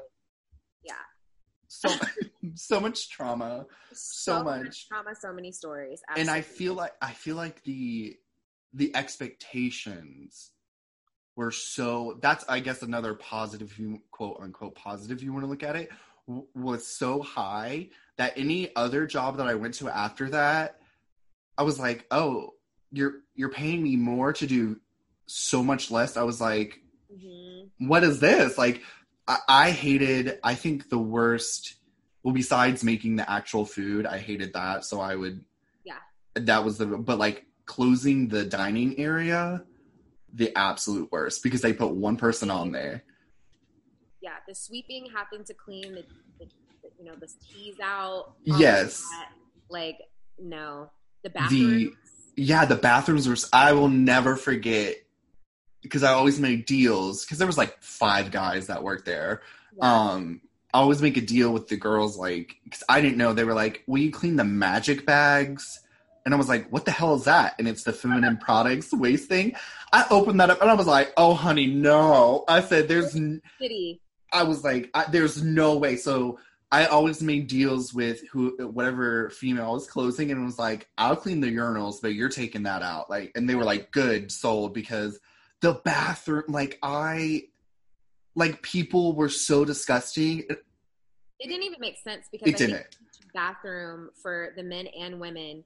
So, 1.72 1.90
so 2.56 2.80
much 2.80 3.10
trauma. 3.10 3.66
So, 3.94 4.38
so 4.38 4.44
much. 4.44 4.64
much. 4.64 4.88
trauma, 4.88 5.16
so 5.20 5.34
many 5.34 5.52
stories. 5.52 6.02
Absolutely. 6.10 6.22
And 6.22 6.38
I 6.38 6.42
feel 6.42 6.74
like, 6.74 6.94
I 7.02 7.12
feel 7.12 7.36
like 7.36 7.64
the, 7.64 8.16
the 8.74 8.96
expectations 8.96 10.52
were 11.38 11.52
so 11.52 12.20
that's 12.22 12.44
i 12.50 12.60
guess 12.60 12.82
another 12.82 13.14
positive 13.14 13.80
quote 14.12 14.38
unquote 14.42 14.76
positive 14.76 15.24
you 15.24 15.32
want 15.32 15.46
to 15.46 15.50
look 15.50 15.64
at 15.64 15.78
it 15.78 15.90
was 16.54 16.88
so 16.88 17.22
high 17.22 17.90
that 18.18 18.34
any 18.38 18.74
other 18.76 19.06
job 19.06 19.38
that 19.38 19.48
I 19.48 19.56
went 19.56 19.76
to 19.76 19.90
after 19.90 20.30
that, 20.30 20.78
I 21.58 21.64
was 21.64 21.80
like, 21.80 22.06
oh, 22.12 22.52
you're 22.92 23.16
you're 23.36 23.50
paying 23.50 23.82
me 23.82 23.96
more 23.96 24.34
to 24.34 24.48
do 24.48 24.80
so 25.28 25.64
much 25.64 25.92
less. 25.92 26.18
I 26.18 26.24
was 26.24 26.42
like, 26.42 26.80
mm-hmm. 27.12 27.88
what 27.88 28.04
is 28.04 28.20
this? 28.20 28.58
Like, 28.58 28.82
I, 29.28 29.38
I 29.48 29.72
hated. 29.72 30.40
I 30.44 30.56
think 30.56 30.90
the 30.90 31.00
worst. 31.00 31.76
Well, 32.24 32.34
besides 32.34 32.84
making 32.84 33.16
the 33.16 33.30
actual 33.30 33.66
food, 33.66 34.06
I 34.06 34.20
hated 34.20 34.54
that. 34.54 34.86
So 34.86 35.00
I 35.00 35.16
would. 35.16 35.44
Yeah. 35.84 35.98
That 36.36 36.64
was 36.64 36.78
the. 36.78 36.86
But 36.86 37.20
like 37.20 37.46
closing 37.66 38.28
the 38.28 38.46
dining 38.46 39.00
area, 39.00 39.64
the 40.34 40.56
absolute 40.56 41.12
worst 41.12 41.44
because 41.44 41.62
they 41.62 41.74
put 41.74 41.92
one 41.92 42.18
person 42.18 42.52
on 42.52 42.72
there 42.72 43.04
yeah, 44.22 44.36
the 44.48 44.56
sweeping 44.56 45.08
happened 45.14 45.46
to 45.48 45.54
clean 45.54 45.94
the, 45.94 46.06
the, 46.40 46.46
the 46.84 46.90
you 47.00 47.06
know 47.06 47.16
the 47.20 47.28
teas 47.28 47.76
out. 47.84 48.34
Yes. 48.44 49.04
Like 49.70 49.98
no, 50.40 50.92
the 51.24 51.32
bathrooms. 51.32 51.96
The, 52.36 52.44
yeah, 52.44 52.66
the 52.66 52.76
bathrooms 52.76 53.28
were. 53.28 53.36
I 53.52 53.74
will 53.74 53.90
never 53.90 54.36
forget 54.36 54.96
because 55.82 56.04
I 56.04 56.14
always 56.14 56.40
made 56.40 56.66
deals 56.66 57.26
because 57.26 57.38
there 57.38 57.48
was 57.48 57.58
like 57.58 57.82
five 57.82 58.32
guys 58.32 58.68
that 58.68 58.84
worked 58.84 59.06
there. 59.06 59.42
Um, 59.80 60.42
I 60.74 60.80
always 60.80 61.02
make 61.02 61.18
a 61.18 61.22
deal 61.22 61.52
with 61.52 61.68
the 61.68 61.78
girls, 61.78 62.18
like 62.18 62.58
because 62.64 62.84
I 62.88 63.02
didn't 63.02 63.18
know 63.18 63.34
they 63.34 63.44
were 63.44 63.54
like, 63.54 63.84
"Will 63.88 64.00
you 64.00 64.12
clean 64.12 64.36
the 64.36 64.44
magic 64.44 65.06
bags?" 65.06 65.82
And 66.26 66.34
I 66.34 66.38
was 66.38 66.48
like, 66.48 66.70
"What 66.70 66.86
the 66.86 66.92
hell 66.92 67.16
is 67.16 67.26
that?" 67.26 67.56
And 67.60 67.68
it's 67.68 67.84
the 67.84 67.94
feminine 67.94 68.38
products 68.42 68.94
waste 68.94 69.28
thing. 69.28 69.56
I 69.92 70.06
opened 70.10 70.40
that 70.40 70.50
up 70.50 70.62
and 70.62 70.70
I 70.70 70.76
was 70.76 70.88
like, 70.88 71.12
"Oh, 71.18 71.34
honey, 71.34 71.68
no!" 71.68 72.46
I 72.48 72.62
said, 72.62 72.88
"There's." 72.88 73.12
City. 73.12 74.02
I 74.34 74.44
was 74.44 74.64
like, 74.64 74.90
I, 74.94 75.06
"There's 75.10 75.44
no 75.44 75.78
way." 75.78 75.98
So 75.98 76.40
I 76.72 76.86
always 76.86 77.22
made 77.22 77.48
deals 77.48 77.94
with 77.94 78.26
who 78.30 78.56
whatever 78.66 79.30
female 79.32 79.74
was 79.74 79.88
closing 79.88 80.32
and 80.32 80.46
was 80.46 80.58
like, 80.58 80.88
I'll 80.98 81.18
clean 81.18 81.42
the 81.42 81.54
urinals, 81.54 81.96
but 82.02 82.14
you're 82.14 82.30
taking 82.30 82.64
that 82.64 82.82
out. 82.82 83.10
Like 83.10 83.34
and 83.36 83.50
they 83.50 83.56
were 83.56 83.66
like, 83.66 83.92
good, 83.92 84.32
sold 84.32 84.74
because 84.74 85.20
the 85.62 85.74
bathroom 85.86 86.44
like 86.48 86.78
I 86.84 87.44
like 88.36 88.62
people 88.62 89.14
were 89.14 89.30
so 89.30 89.66
disgusting. 89.66 90.40
It 90.50 91.48
didn't 91.48 91.64
even 91.64 91.80
make 91.80 91.98
sense 91.98 92.28
because 92.32 92.50
it 92.50 92.56
I 92.56 92.58
didn't. 92.58 92.98
bathroom 93.34 94.10
for 94.22 94.54
the 94.56 94.64
men 94.64 94.88
and 94.88 95.20
women. 95.20 95.64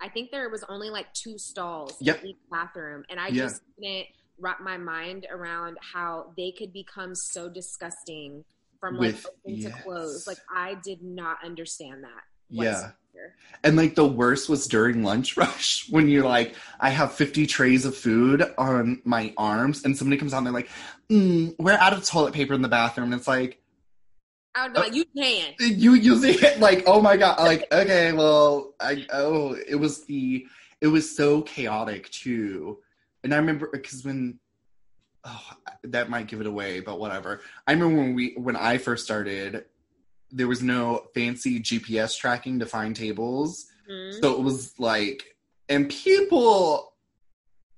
I 0.00 0.08
think 0.08 0.30
there 0.30 0.48
was 0.50 0.64
only 0.68 0.90
like 0.90 1.12
two 1.14 1.38
stalls 1.38 1.96
yep. 2.00 2.22
in 2.22 2.30
each 2.30 2.36
bathroom. 2.50 3.04
And 3.08 3.20
I 3.20 3.28
yeah. 3.28 3.42
just 3.44 3.62
didn't 3.80 4.08
wrap 4.38 4.60
my 4.60 4.76
mind 4.76 5.26
around 5.30 5.78
how 5.80 6.32
they 6.36 6.52
could 6.56 6.72
become 6.72 7.14
so 7.14 7.48
disgusting 7.48 8.44
from 8.80 8.96
like 8.96 9.14
With, 9.14 9.26
open 9.26 9.56
yes. 9.60 9.72
to 9.72 9.82
close. 9.82 10.26
Like 10.26 10.38
I 10.54 10.76
did 10.84 11.02
not 11.02 11.38
understand 11.44 12.02
that. 12.02 12.22
Yeah. 12.52 12.90
And 13.64 13.76
like 13.76 13.94
the 13.94 14.06
worst 14.06 14.48
was 14.48 14.66
during 14.66 15.04
lunch 15.04 15.36
rush 15.36 15.86
when 15.88 16.08
you're 16.08 16.24
like, 16.24 16.54
I 16.80 16.90
have 16.90 17.12
50 17.12 17.46
trays 17.46 17.84
of 17.84 17.96
food 17.96 18.42
on 18.58 19.00
my 19.04 19.32
arms, 19.36 19.84
and 19.84 19.96
somebody 19.96 20.18
comes 20.18 20.34
out 20.34 20.38
and 20.38 20.46
they're 20.46 20.52
like, 20.52 20.70
mm, 21.08 21.54
we're 21.58 21.72
out 21.72 21.92
of 21.92 22.04
toilet 22.04 22.34
paper 22.34 22.54
in 22.54 22.62
the 22.62 22.68
bathroom. 22.68 23.12
And 23.12 23.20
it's 23.20 23.28
like, 23.28 23.60
I 24.54 24.64
would 24.64 24.74
be 24.74 24.80
like, 24.80 24.94
you 24.94 25.04
can. 25.16 25.54
You 25.60 25.94
using 25.94 26.34
it 26.42 26.60
like, 26.60 26.84
oh 26.86 27.00
my 27.00 27.16
god, 27.16 27.38
like, 27.38 27.72
okay, 27.72 28.12
well, 28.12 28.74
I 28.80 29.06
oh, 29.12 29.54
it 29.54 29.76
was 29.76 30.04
the 30.04 30.46
it 30.80 30.88
was 30.88 31.14
so 31.16 31.42
chaotic 31.42 32.10
too. 32.10 32.78
And 33.24 33.32
I 33.32 33.36
remember 33.36 33.68
because 33.72 34.04
when 34.04 34.40
oh, 35.24 35.50
that 35.84 36.10
might 36.10 36.26
give 36.26 36.40
it 36.40 36.46
away, 36.46 36.80
but 36.80 36.98
whatever. 36.98 37.40
I 37.66 37.72
remember 37.72 38.02
when 38.02 38.14
we 38.14 38.34
when 38.36 38.56
I 38.56 38.78
first 38.78 39.04
started, 39.04 39.64
there 40.32 40.48
was 40.48 40.62
no 40.62 41.06
fancy 41.14 41.60
GPS 41.60 42.16
tracking 42.16 42.58
to 42.58 42.66
find 42.66 42.96
tables. 42.96 43.66
Mm-hmm. 43.90 44.20
So 44.20 44.32
it 44.32 44.40
was 44.40 44.78
like 44.78 45.36
and 45.68 45.88
people 45.88 46.94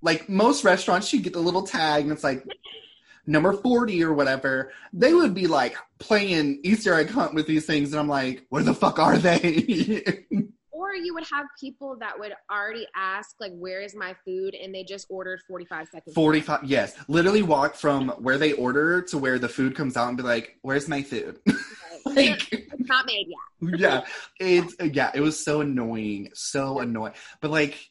like 0.02 0.28
most 0.28 0.64
restaurants 0.64 1.12
you 1.12 1.20
get 1.20 1.32
the 1.32 1.40
little 1.40 1.62
tag 1.62 2.04
and 2.04 2.12
it's 2.12 2.24
like 2.24 2.44
number 3.26 3.52
40 3.52 4.04
or 4.04 4.12
whatever. 4.12 4.72
They 4.92 5.14
would 5.14 5.34
be 5.34 5.46
like 5.46 5.76
playing 5.98 6.60
Easter 6.62 6.94
egg 6.94 7.10
hunt 7.10 7.34
with 7.34 7.46
these 7.46 7.66
things 7.66 7.92
and 7.92 8.00
I'm 8.00 8.08
like, 8.08 8.44
where 8.50 8.62
the 8.62 8.74
fuck 8.74 8.98
are 8.98 9.16
they? 9.16 10.04
or 10.84 10.94
you 10.94 11.14
would 11.14 11.24
have 11.32 11.46
people 11.58 11.96
that 12.00 12.18
would 12.18 12.34
already 12.50 12.86
ask 12.94 13.36
like 13.40 13.52
where 13.54 13.80
is 13.80 13.94
my 13.94 14.14
food 14.24 14.54
and 14.54 14.74
they 14.74 14.84
just 14.84 15.06
ordered 15.08 15.40
45 15.48 15.88
seconds 15.88 16.14
45 16.14 16.62
later. 16.62 16.66
yes 16.66 16.94
literally 17.08 17.42
walk 17.42 17.74
from 17.74 18.08
where 18.10 18.38
they 18.38 18.52
order 18.52 19.00
to 19.02 19.18
where 19.18 19.38
the 19.38 19.48
food 19.48 19.74
comes 19.74 19.96
out 19.96 20.08
and 20.08 20.16
be 20.16 20.22
like 20.22 20.58
where's 20.62 20.88
my 20.88 21.02
food 21.02 21.38
like 22.16 22.52
it's 22.52 22.88
not 22.88 23.06
made 23.06 23.26
yet. 23.28 23.78
yeah 23.78 24.04
it's 24.38 24.74
uh, 24.80 24.84
yeah 24.84 25.10
it 25.14 25.20
was 25.20 25.42
so 25.42 25.60
annoying 25.60 26.30
so 26.34 26.80
annoying. 26.80 27.14
But 27.40 27.50
like 27.50 27.90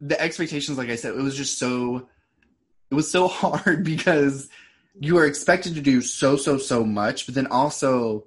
the 0.00 0.18
expectations 0.20 0.78
like 0.78 0.88
i 0.88 0.96
said 0.96 1.14
it 1.14 1.22
was 1.22 1.36
just 1.36 1.58
so 1.58 2.08
it 2.90 2.94
was 2.94 3.10
so 3.10 3.28
hard 3.28 3.84
because 3.84 4.48
you 4.98 5.18
are 5.18 5.26
expected 5.26 5.74
to 5.74 5.80
do 5.80 6.00
so 6.00 6.36
so 6.36 6.58
so 6.58 6.84
much 6.84 7.26
but 7.26 7.34
then 7.34 7.46
also 7.48 8.24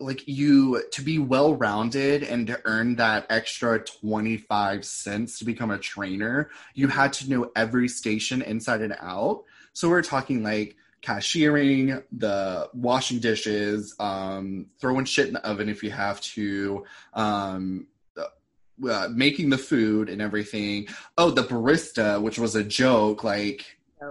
like 0.00 0.26
you 0.26 0.82
to 0.90 1.02
be 1.02 1.18
well 1.18 1.54
rounded 1.54 2.22
and 2.22 2.46
to 2.46 2.60
earn 2.64 2.96
that 2.96 3.26
extra 3.30 3.78
25 3.78 4.84
cents 4.84 5.38
to 5.38 5.44
become 5.44 5.70
a 5.70 5.78
trainer 5.78 6.50
you 6.74 6.88
had 6.88 7.12
to 7.12 7.30
know 7.30 7.50
every 7.54 7.88
station 7.88 8.42
inside 8.42 8.80
and 8.82 8.96
out. 9.00 9.44
So 9.72 9.88
we're 9.88 10.02
talking 10.02 10.42
like 10.42 10.76
cashiering 11.04 12.02
the 12.12 12.68
washing 12.72 13.18
dishes 13.18 13.94
um 14.00 14.66
throwing 14.80 15.04
shit 15.04 15.28
in 15.28 15.34
the 15.34 15.46
oven 15.46 15.68
if 15.68 15.82
you 15.82 15.90
have 15.90 16.18
to 16.20 16.84
um 17.12 17.86
uh, 18.88 19.08
making 19.12 19.50
the 19.50 19.58
food 19.58 20.08
and 20.08 20.22
everything 20.22 20.88
oh 21.18 21.30
the 21.30 21.44
barista 21.44 22.20
which 22.20 22.38
was 22.38 22.56
a 22.56 22.64
joke 22.64 23.22
like 23.22 23.76
uh, 24.02 24.10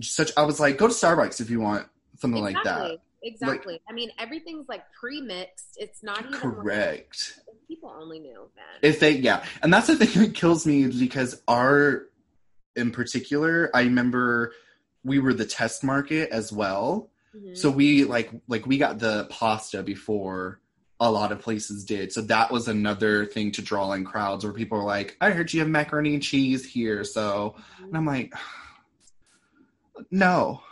such 0.00 0.30
i 0.36 0.42
was 0.42 0.60
like 0.60 0.76
go 0.76 0.86
to 0.86 0.94
starbucks 0.94 1.40
if 1.40 1.48
you 1.48 1.58
want 1.60 1.86
something 2.18 2.46
exactly. 2.46 2.72
like 2.72 2.90
that 2.90 3.00
Exactly. 3.24 3.74
Like, 3.74 3.82
I 3.88 3.92
mean, 3.94 4.10
everything's 4.18 4.68
like 4.68 4.84
pre-mixed. 4.92 5.78
It's 5.78 6.02
not 6.02 6.20
even 6.26 6.34
correct. 6.34 7.40
Like, 7.48 7.56
people 7.66 7.90
only 7.98 8.20
knew 8.20 8.50
that. 8.56 8.86
If 8.86 9.00
they, 9.00 9.12
yeah, 9.12 9.44
and 9.62 9.72
that's 9.72 9.86
the 9.86 9.96
thing 9.96 10.22
that 10.22 10.34
kills 10.34 10.66
me 10.66 10.88
because 10.88 11.40
our, 11.48 12.06
in 12.76 12.90
particular, 12.90 13.70
I 13.72 13.82
remember 13.82 14.52
we 15.04 15.18
were 15.18 15.34
the 15.34 15.44
test 15.44 15.84
market 15.84 16.30
as 16.30 16.52
well. 16.52 17.10
Mm-hmm. 17.36 17.54
So 17.54 17.70
we 17.70 18.04
like 18.04 18.30
like 18.48 18.66
we 18.66 18.78
got 18.78 18.98
the 18.98 19.26
pasta 19.30 19.82
before 19.82 20.60
a 21.00 21.10
lot 21.10 21.32
of 21.32 21.40
places 21.40 21.84
did. 21.84 22.12
So 22.12 22.22
that 22.22 22.50
was 22.50 22.68
another 22.68 23.26
thing 23.26 23.52
to 23.52 23.62
draw 23.62 23.92
in 23.92 24.04
crowds 24.04 24.44
where 24.44 24.52
people 24.52 24.78
were 24.78 24.84
like, 24.84 25.16
I 25.20 25.30
heard 25.30 25.52
you 25.52 25.60
have 25.60 25.68
macaroni 25.68 26.14
and 26.14 26.22
cheese 26.22 26.64
here. 26.64 27.04
So, 27.04 27.56
mm-hmm. 27.56 27.84
and 27.84 27.96
I'm 27.96 28.06
like, 28.06 28.32
no, 30.10 30.62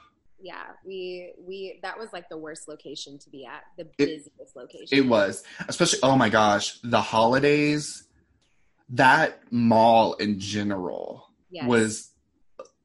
yeah 0.43 0.65
we 0.85 1.33
we 1.39 1.79
that 1.83 1.99
was 1.99 2.13
like 2.13 2.29
the 2.29 2.37
worst 2.37 2.69
location 2.69 3.19
to 3.19 3.31
be 3.31 3.47
at 3.47 3.63
the 3.79 3.85
busiest 3.97 4.29
it, 4.39 4.49
location 4.57 4.99
it 4.99 5.07
was 5.07 5.45
especially 5.69 6.01
oh 6.03 6.17
my 6.17 6.29
gosh 6.29 6.79
the 6.83 7.01
holidays 7.01 8.05
that 8.89 9.41
mall 9.51 10.15
in 10.15 10.39
general 10.39 11.29
yes. 11.51 11.67
was 11.67 12.11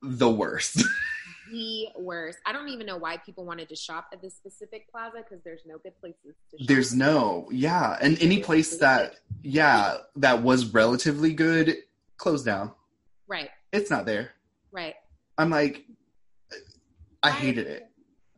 the 0.02 0.30
worst 0.30 0.84
the 1.52 1.88
worst 1.98 2.40
i 2.46 2.52
don't 2.52 2.70
even 2.70 2.86
know 2.86 2.98
why 2.98 3.18
people 3.18 3.46
wanted 3.46 3.68
to 3.70 3.76
shop 3.76 4.08
at 4.14 4.22
this 4.22 4.36
specific 4.36 4.90
plaza 4.92 5.18
because 5.18 5.44
there's 5.44 5.62
no 5.66 5.78
good 5.80 5.98
places 6.00 6.36
to 6.50 6.58
shop 6.58 6.68
there's 6.68 6.94
no 6.94 7.48
yeah 7.52 7.98
and 8.02 8.22
any 8.22 8.42
place 8.42 8.78
that 8.78 9.16
yeah 9.44 9.98
that 10.16 10.42
was 10.42 10.74
relatively 10.74 11.34
good 11.34 11.78
closed 12.18 12.46
down 12.46 12.72
right 13.28 13.50
it's 13.72 13.90
not 13.90 14.06
there 14.06 14.32
right 14.72 14.96
i'm 15.38 15.50
like 15.50 15.86
I 17.24 17.32
hated 17.32 17.68
it. 17.68 17.90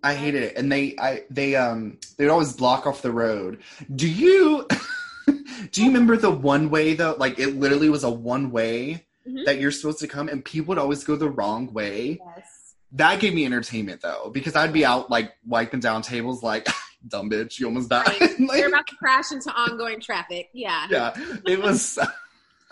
I 0.04 0.14
hated 0.14 0.44
it. 0.44 0.58
And 0.58 0.72
they 0.72 0.96
I 0.98 1.24
they 1.30 1.56
um 1.56 1.98
they 2.18 2.26
would 2.26 2.32
always 2.32 2.54
block 2.54 2.88
off 2.88 3.02
the 3.02 3.12
road. 3.12 3.60
Do 3.96 4.10
you 4.10 4.68
do 5.72 5.82
you 5.82 5.88
remember 5.88 6.18
the 6.18 6.32
one 6.32 6.70
way 6.70 6.94
though? 6.94 7.16
Like 7.18 7.40
it 7.40 7.56
literally 7.58 7.90
was 7.90 8.04
a 8.04 8.10
one 8.10 8.52
way 8.52 9.06
mm-hmm. 9.28 9.44
that 9.46 9.60
you're 9.60 9.72
supposed 9.72 10.00
to 10.00 10.08
come 10.08 10.30
and 10.30 10.44
people 10.44 10.70
would 10.70 10.78
always 10.78 11.04
go 11.04 11.16
the 11.16 11.30
wrong 11.30 11.72
way. 11.74 12.20
Yes. 12.36 12.59
That 12.94 13.20
gave 13.20 13.34
me 13.34 13.46
entertainment 13.46 14.02
though, 14.02 14.32
because 14.34 14.56
I'd 14.56 14.74
be 14.74 14.84
out 14.84 15.10
like 15.10 15.34
wiping 15.46 15.80
down 15.80 16.02
tables 16.02 16.42
like 16.42 16.68
dumb 17.08 17.30
bitch, 17.30 17.60
you 17.60 17.68
almost 17.68 17.90
died. 17.90 18.08
Right. 18.08 18.40
like, 18.40 18.60
You're 18.60 18.70
about 18.70 18.88
to 18.88 18.96
crash 18.96 19.32
into 19.32 19.52
ongoing 19.52 20.00
traffic. 20.02 20.50
Yeah. 20.54 20.88
Yeah. 20.90 21.14
It 21.46 21.62
was 21.62 21.98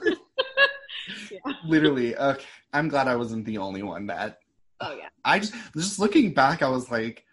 yeah. 1.32 1.40
literally 1.66 2.16
okay. 2.18 2.44
I'm 2.74 2.88
glad 2.88 3.08
I 3.08 3.16
wasn't 3.16 3.46
the 3.46 3.60
only 3.60 3.84
one 3.84 4.08
that 4.08 4.40
Oh 4.80 4.96
yeah. 4.96 5.10
I 5.26 5.40
just 5.40 5.54
just 5.76 6.00
looking 6.00 6.34
back, 6.34 6.62
I 6.62 6.70
was 6.70 6.92
like, 6.92 7.24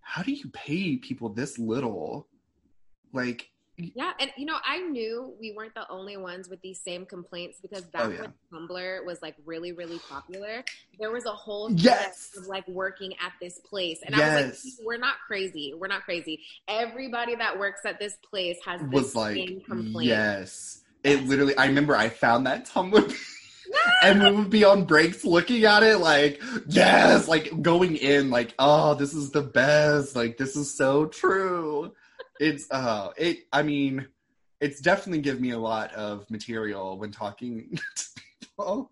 how 0.00 0.22
do 0.22 0.32
you 0.32 0.48
pay 0.50 0.96
people 0.96 1.28
this 1.28 1.58
little? 1.58 2.28
Like 3.12 3.48
yeah, 3.78 4.12
and 4.18 4.30
you 4.36 4.44
know, 4.44 4.56
I 4.64 4.80
knew 4.80 5.34
we 5.40 5.52
weren't 5.52 5.74
the 5.74 5.88
only 5.88 6.16
ones 6.16 6.48
with 6.48 6.60
these 6.62 6.80
same 6.80 7.06
complaints 7.06 7.58
because 7.60 7.84
back 7.84 8.02
oh, 8.06 8.08
yeah. 8.10 8.20
when 8.50 8.68
Tumblr 8.68 9.06
was 9.06 9.22
like 9.22 9.36
really, 9.44 9.72
really 9.72 10.00
popular, 10.00 10.64
there 10.98 11.12
was 11.12 11.26
a 11.26 11.32
whole 11.32 11.70
yes. 11.70 12.30
of 12.36 12.46
like 12.46 12.66
working 12.66 13.12
at 13.24 13.32
this 13.40 13.58
place, 13.60 14.00
and 14.04 14.16
yes. 14.16 14.22
I 14.22 14.46
was 14.48 14.64
like, 14.64 14.86
"We're 14.86 14.98
not 14.98 15.16
crazy. 15.26 15.74
We're 15.76 15.86
not 15.86 16.02
crazy. 16.02 16.40
Everybody 16.66 17.36
that 17.36 17.58
works 17.58 17.82
at 17.84 18.00
this 18.00 18.16
place 18.28 18.58
has 18.64 18.80
this 18.80 18.90
was 18.90 19.14
like, 19.14 19.36
same 19.36 19.60
complaint." 19.60 20.08
Yes, 20.08 20.82
it 21.04 21.24
literally. 21.24 21.56
I 21.56 21.66
remember 21.66 21.96
I 21.96 22.08
found 22.08 22.46
that 22.46 22.66
Tumblr 22.66 23.14
and 24.02 24.22
we 24.22 24.30
would 24.32 24.50
be 24.50 24.64
on 24.64 24.84
breaks 24.84 25.24
looking 25.24 25.64
at 25.64 25.82
it 25.82 25.98
like, 25.98 26.42
yes, 26.66 27.28
like 27.28 27.62
going 27.62 27.96
in, 27.96 28.30
like, 28.30 28.54
oh, 28.58 28.94
this 28.94 29.14
is 29.14 29.30
the 29.30 29.42
best. 29.42 30.16
Like, 30.16 30.36
this 30.36 30.56
is 30.56 30.74
so 30.74 31.06
true. 31.06 31.92
It's, 32.40 32.70
uh, 32.70 33.10
it, 33.16 33.46
I 33.52 33.62
mean, 33.62 34.06
it's 34.60 34.80
definitely 34.80 35.20
given 35.20 35.42
me 35.42 35.50
a 35.50 35.58
lot 35.58 35.92
of 35.94 36.30
material 36.30 36.98
when 36.98 37.10
talking 37.10 37.78
to 37.96 38.04
people. 38.40 38.90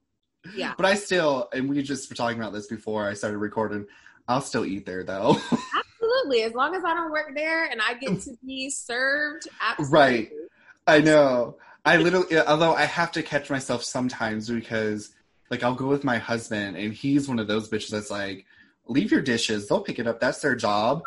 Yeah. 0.55 0.75
But 0.76 0.87
I 0.87 0.95
still, 0.95 1.49
and 1.53 1.69
we 1.69 1.83
just 1.83 2.09
were 2.09 2.17
talking 2.17 2.38
about 2.38 2.53
this 2.53 2.67
before 2.67 3.07
I 3.07 3.15
started 3.15 3.38
recording, 3.38 3.87
I'll 4.29 4.41
still 4.41 4.65
eat 4.65 4.87
there 4.87 5.05
though. 5.05 5.37
absolutely. 5.76 6.43
As 6.43 6.53
long 6.55 6.75
as 6.75 6.85
I 6.85 6.95
don't 6.95 7.11
work 7.11 7.35
there 7.35 7.67
and 7.67 7.81
I 7.81 7.95
get 7.95 8.21
to 8.23 8.37
be 8.45 8.71
served, 8.71 9.49
absolutely. 9.61 9.99
Right. 9.99 10.31
I 10.87 11.00
know. 11.00 11.57
I 11.85 11.97
literally, 11.99 12.38
although 12.38 12.75
I 12.75 12.85
have 12.85 13.12
to 13.12 13.23
catch 13.23 13.50
myself 13.50 13.85
sometimes 13.85 14.49
because 14.49 15.15
like 15.50 15.62
I'll 15.62 15.75
go 15.75 15.87
with 15.87 16.05
my 16.05 16.19
husband, 16.19 16.76
and 16.76 16.93
he's 16.93 17.29
one 17.29 17.38
of 17.38 17.47
those 17.47 17.69
bitches 17.69 17.91
that's 17.91 18.11
like, 18.11 18.45
leave 18.88 19.11
your 19.11 19.23
dishes, 19.23 19.69
they'll 19.69 19.81
pick 19.81 19.99
it 19.99 20.07
up. 20.07 20.21
That's 20.21 20.41
their 20.41 20.57
job. 20.57 21.03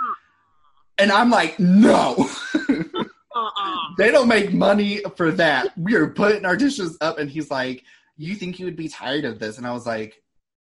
And 0.99 1.11
I'm 1.11 1.29
like, 1.29 1.59
no. 1.59 2.29
uh-uh. 3.35 3.77
they 3.97 4.11
don't 4.11 4.27
make 4.27 4.53
money 4.53 5.01
for 5.15 5.31
that. 5.31 5.77
We 5.77 5.95
are 5.95 6.07
putting 6.07 6.45
our 6.45 6.57
dishes 6.57 6.97
up, 7.01 7.17
and 7.19 7.29
he's 7.29 7.49
like, 7.49 7.83
you 8.17 8.35
think 8.35 8.59
you 8.59 8.65
would 8.65 8.75
be 8.75 8.89
tired 8.89 9.25
of 9.25 9.39
this? 9.39 9.57
And 9.57 9.65
I 9.65 9.71
was 9.71 9.85
like, 9.85 10.21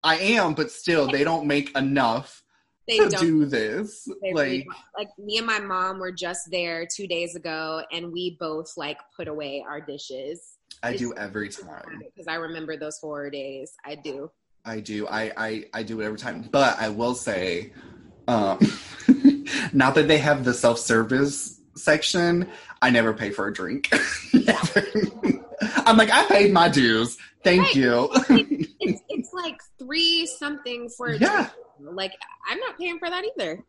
I 0.02 0.16
am, 0.16 0.54
but 0.54 0.70
still, 0.70 1.08
they 1.08 1.24
don't 1.24 1.46
make 1.46 1.76
enough 1.76 2.42
they 2.90 2.98
to 2.98 3.08
don't 3.08 3.20
do 3.20 3.44
this. 3.46 4.08
like, 4.08 4.34
really 4.34 4.66
like 4.96 5.08
me 5.18 5.38
and 5.38 5.46
my 5.46 5.60
mom 5.60 5.98
were 5.98 6.12
just 6.12 6.50
there 6.50 6.86
two 6.86 7.06
days 7.06 7.36
ago, 7.36 7.82
and 7.92 8.12
we 8.12 8.36
both 8.40 8.72
like 8.76 8.98
put 9.16 9.28
away 9.28 9.64
our 9.66 9.80
dishes. 9.80 10.56
I 10.82 10.90
it's 10.90 11.00
do 11.00 11.14
every 11.16 11.48
time 11.50 12.00
because 12.00 12.26
I 12.26 12.34
remember 12.36 12.76
those 12.76 12.98
four 12.98 13.30
days. 13.30 13.72
I 13.84 13.94
do. 13.94 14.30
I 14.64 14.80
do. 14.80 15.06
I 15.08 15.32
I 15.36 15.64
I 15.72 15.82
do 15.82 16.00
it 16.00 16.04
every 16.04 16.18
time. 16.18 16.48
But 16.50 16.80
I 16.80 16.88
will 16.88 17.14
say, 17.14 17.72
um, 18.26 18.58
not 19.72 19.94
that 19.94 20.08
they 20.08 20.18
have 20.18 20.44
the 20.44 20.54
self 20.54 20.78
service 20.78 21.60
section. 21.74 22.48
I 22.82 22.90
never 22.90 23.12
pay 23.12 23.30
for 23.30 23.46
a 23.46 23.52
drink. 23.52 23.92
I'm 25.86 25.96
like, 25.96 26.10
I 26.10 26.24
paid 26.28 26.52
my 26.52 26.68
dues. 26.68 27.18
Thank 27.42 27.62
right. 27.62 27.74
you. 27.74 28.08
it's, 28.80 29.02
it's 29.08 29.32
like 29.32 29.60
three 29.78 30.26
something 30.26 30.88
for 30.88 31.08
a 31.08 31.18
yeah. 31.18 31.50
drink. 31.78 31.96
Like 31.96 32.12
I'm 32.48 32.58
not 32.58 32.78
paying 32.78 32.98
for 32.98 33.08
that 33.08 33.24
either. 33.24 33.64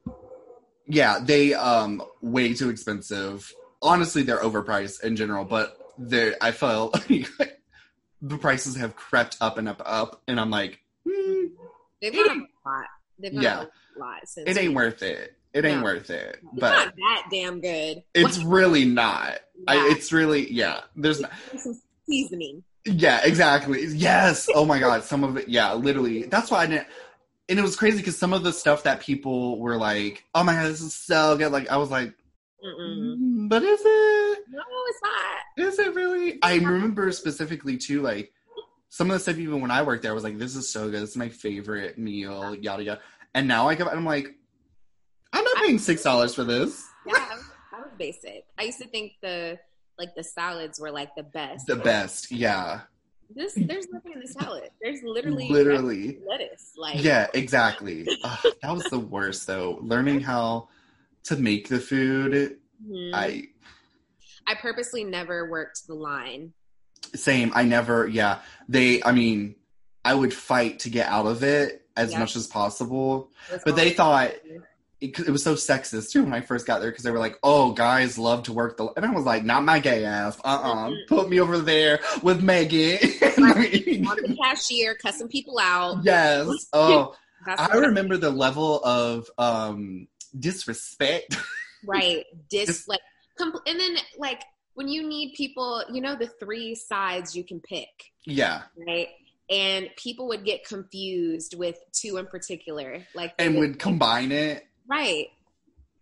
Yeah, 0.88 1.20
they 1.22 1.54
um 1.54 2.04
way 2.22 2.54
too 2.54 2.70
expensive. 2.70 3.54
Honestly, 3.82 4.24
they're 4.24 4.40
overpriced 4.40 5.04
in 5.04 5.16
general, 5.16 5.46
but 5.46 5.78
they 5.98 6.34
I 6.42 6.52
felt 6.52 6.94
the 7.08 8.38
prices 8.38 8.76
have 8.76 8.96
crept 8.96 9.38
up 9.40 9.58
and 9.58 9.70
up 9.70 9.82
up, 9.86 10.22
and 10.28 10.40
I'm 10.40 10.50
like, 10.50 10.80
hmm, 11.08 11.46
they've 12.02 12.14
gone 12.14 12.48
a 12.66 12.70
lot. 12.70 12.86
They've 13.18 13.34
gone 13.34 13.44
yeah, 13.44 13.64
a 13.64 14.00
lot 14.00 14.28
since 14.28 14.50
it 14.50 14.58
ain't 14.58 14.74
worth 14.74 15.02
it. 15.02 15.38
It 15.54 15.66
ain't 15.66 15.80
no. 15.80 15.84
worth 15.84 16.10
it. 16.10 16.40
It's 16.42 16.60
but 16.60 16.72
not 16.72 16.96
that 16.96 17.24
damn 17.32 17.60
good. 17.60 18.04
It's 18.14 18.38
really 18.40 18.86
not. 18.86 19.40
Yeah. 19.56 19.64
I, 19.68 19.90
it's 19.92 20.12
really 20.12 20.52
yeah. 20.52 20.82
There's 20.96 21.20
not, 21.20 21.32
some 21.58 21.80
seasoning. 22.08 22.64
Yeah, 22.86 23.22
exactly. 23.24 23.86
Yes. 23.88 24.48
Oh 24.56 24.66
my 24.66 24.80
god. 24.80 25.04
Some 25.04 25.24
of 25.24 25.38
it. 25.38 25.50
Yeah, 25.50 25.74
literally. 25.74 26.24
That's 26.24 26.50
why 26.50 26.64
I 26.64 26.68
didn't. 26.68 26.88
And 27.50 27.60
it 27.60 27.64
was 27.64 27.76
crazy 27.76 27.98
because 27.98 28.18
some 28.18 28.32
of 28.32 28.44
the 28.44 28.54
stuff 28.54 28.84
that 28.84 29.02
people 29.02 29.60
were 29.60 29.76
like, 29.76 30.24
"Oh 30.34 30.44
my 30.44 30.54
god, 30.54 30.68
this 30.68 30.82
is 30.82 30.96
so 30.96 31.36
good!" 31.36 31.52
Like 31.52 31.70
I 31.70 31.78
was 31.78 31.92
like, 31.92 32.14
Mm-mm. 32.64 33.18
Mm, 33.18 33.50
"But 33.50 33.64
is 33.64 33.82
it? 33.84 34.40
No, 34.50 34.62
it's 34.88 35.00
not. 35.04 35.68
Is 35.68 35.80
it 35.80 35.94
really?" 35.94 36.40
I 36.42 36.56
remember 36.56 37.12
specifically 37.12 37.78
too, 37.78 38.02
like 38.02 38.32
some 38.88 39.12
of 39.12 39.16
the 39.16 39.20
stuff 39.20 39.38
even 39.38 39.60
when 39.60 39.72
I 39.72 39.82
worked 39.82 40.04
there, 40.04 40.12
I 40.12 40.16
was 40.16 40.24
like, 40.24 40.38
"This 40.38 40.56
is 40.56 40.70
so 40.70 40.90
good. 40.90 41.02
This 41.02 41.10
is 41.12 41.18
my 41.18 41.28
favorite 41.28 41.98
meal." 41.98 42.56
Yada 42.56 42.84
yada. 42.84 43.02
And 43.34 43.48
now 43.48 43.68
I 43.68 43.76
go, 43.76 43.86
and 43.86 43.98
I'm 43.98 44.06
like, 44.06 44.36
I'm 45.34 45.44
not 45.44 45.58
paying 45.58 45.80
six 45.80 46.04
dollars 46.04 46.36
for 46.36 46.44
this. 46.44 46.88
Yeah, 47.06 47.14
I 47.16 47.36
was, 47.36 47.46
I 47.74 47.78
was 47.80 47.92
basic. 47.98 48.46
I 48.58 48.64
used 48.64 48.80
to 48.80 48.88
think 48.88 49.14
the 49.22 49.60
like 49.98 50.16
the 50.16 50.24
salads 50.24 50.80
were 50.80 50.92
like 50.92 51.16
the 51.16 51.24
best. 51.24 51.68
The 51.68 51.76
best, 51.76 52.32
yeah. 52.32 52.82
This 53.34 53.54
there's 53.56 53.88
nothing 53.90 54.14
in 54.14 54.20
the 54.20 54.28
salad. 54.28 54.70
There's 54.82 55.02
literally 55.04 55.50
literally 55.50 56.20
lettuce. 56.28 56.74
Like 56.76 57.04
yeah, 57.04 57.28
exactly. 57.34 58.04
that 58.62 58.72
was 58.74 58.84
the 58.86 59.00
worst 59.00 59.48
though. 59.48 59.80
Learning 59.82 60.20
how 60.20 60.68
to 61.26 61.38
make 61.38 61.70
the 61.70 61.80
food. 61.80 62.58
Mm-hmm. 62.86 63.16
I 63.16 63.48
I 64.48 64.56
purposely 64.56 65.04
never 65.04 65.50
worked 65.50 65.88
the 65.88 65.94
line. 65.94 66.54
Same. 67.16 67.52
I 67.56 67.64
never. 67.64 68.08
Yeah. 68.08 68.40
They. 68.68 69.04
I 69.04 69.12
mean, 69.12 69.56
I 70.04 70.14
would 70.14 70.34
fight 70.34 70.80
to 70.80 70.90
get 70.90 71.08
out 71.08 71.26
of 71.26 71.44
it 71.44 71.86
as 71.96 72.16
much 72.16 72.36
as 72.36 72.48
possible. 72.48 73.32
But 73.66 73.76
they 73.76 73.92
thought 73.92 74.34
it, 75.02 75.20
it, 75.20 75.32
was 75.32 75.44
so 75.44 75.56
sexist 75.56 76.12
too 76.12 76.24
when 76.24 76.34
I 76.34 76.42
first 76.42 76.68
got 76.68 76.80
there 76.80 76.92
because 76.92 77.04
they 77.04 77.12
were 77.12 77.20
like, 77.20 77.38
"Oh, 77.42 77.72
guys 77.72 78.20
love 78.20 78.44
to 78.44 78.54
work 78.54 78.78
the," 78.78 78.88
and 78.96 79.06
I 79.06 79.12
was 79.12 79.26
like, 79.26 79.44
"Not 79.44 79.64
my 79.64 79.80
gay 79.80 80.06
ass. 80.06 80.40
Uh, 80.44 80.48
uh-uh. 80.48 80.92
uh 80.92 80.96
Put 81.08 81.30
me 81.30 81.40
over 81.40 81.58
there 81.58 82.00
with 82.22 82.44
Meagan 82.44 82.98
on 83.38 84.18
the 84.18 84.38
cashier, 84.42 84.96
cussing 84.96 85.28
people 85.28 85.60
out." 85.60 86.04
Yes. 86.04 86.48
Oh, 86.74 87.16
I 87.48 87.76
remember 87.76 88.18
the 88.18 88.30
level 88.30 88.84
of 88.84 89.30
um 89.40 90.08
disrespect. 90.38 91.36
right. 91.86 92.26
Dis 92.50 92.88
like, 92.88 93.02
compl- 93.40 93.62
and 93.66 93.80
then 93.80 93.98
like 94.20 94.44
when 94.76 94.88
you 94.88 95.08
need 95.08 95.34
people, 95.34 95.84
you 95.92 96.02
know, 96.02 96.16
the 96.16 96.28
three 96.28 96.76
sides 96.76 97.36
you 97.36 97.44
can 97.44 97.60
pick. 97.60 97.90
Yeah. 98.26 98.62
Right 98.88 99.10
and 99.50 99.90
people 99.98 100.30
would 100.30 100.46
get 100.46 100.64
confused 100.64 101.58
with 101.58 101.78
two 101.92 102.18
in 102.18 102.26
particular 102.26 103.06
like 103.14 103.34
and 103.38 103.58
would 103.58 103.78
combine 103.78 104.32
it 104.32 104.66
Right. 104.88 105.28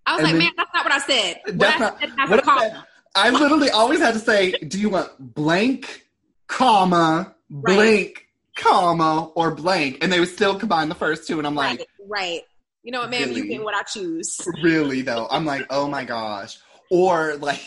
I 0.06 0.16
was 0.16 0.20
and 0.20 0.24
like, 0.24 0.32
then, 0.34 0.40
man, 0.40 0.52
that's 0.58 0.74
not 0.74 0.86
what 0.86 0.94
I 0.94 1.00
said. 1.00 1.42
What 1.46 1.60
that's 1.60 1.82
I 1.82 2.00
said, 2.00 2.30
what 2.30 2.48
I, 2.48 2.84
I 3.16 3.30
literally 3.30 3.70
always 3.70 4.00
had 4.00 4.14
to 4.14 4.20
say, 4.20 4.52
do 4.52 4.80
you 4.80 4.90
want 4.90 5.12
blank, 5.20 6.06
comma, 6.48 7.36
blank, 7.50 7.78
right. 7.78 8.64
comma, 8.64 9.32
or 9.36 9.54
blank? 9.54 10.00
And 10.02 10.12
they 10.12 10.20
would 10.20 10.30
still 10.30 10.58
combine 10.58 10.90
the 10.90 10.96
first 10.96 11.28
two. 11.28 11.38
And 11.38 11.46
I'm 11.46 11.56
like, 11.56 11.80
right. 11.80 11.88
right. 12.08 12.42
You 12.84 12.92
know 12.92 13.02
what, 13.02 13.10
man? 13.10 13.30
Really? 13.30 13.42
You 13.42 13.48
get 13.48 13.64
what 13.64 13.76
I 13.76 13.84
choose. 13.84 14.40
Really, 14.64 15.02
though. 15.02 15.28
I'm 15.30 15.46
like, 15.46 15.68
oh 15.70 15.88
my 15.88 16.06
gosh. 16.06 16.58
Or 16.90 17.36
like, 17.36 17.62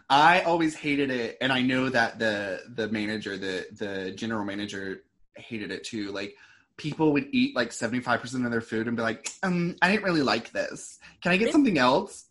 I 0.10 0.42
always 0.42 0.76
hated 0.76 1.10
it. 1.10 1.38
And 1.42 1.52
I 1.52 1.62
know 1.62 1.90
that 1.90 2.20
the 2.20 2.62
the 2.76 2.88
manager, 2.90 3.38
the 3.38 3.66
the 3.72 4.12
general 4.12 4.46
manager 4.46 5.04
hated 5.36 5.72
it 5.72 5.84
too. 5.84 6.12
Like, 6.12 6.36
people 6.78 7.12
would 7.13 7.28
eat 7.32 7.56
like 7.56 7.72
75% 7.72 8.46
of 8.46 8.52
their 8.52 8.62
food 8.62 8.88
and 8.88 8.96
be 8.96 9.04
like, 9.04 9.30
um, 9.44 9.76
I 9.82 9.92
didn't 9.92 10.04
really 10.04 10.22
like 10.22 10.52
this. 10.52 11.00
Can 11.22 11.32
I 11.32 11.38
get 11.38 11.52
something 11.52 11.78
else? 11.78 12.26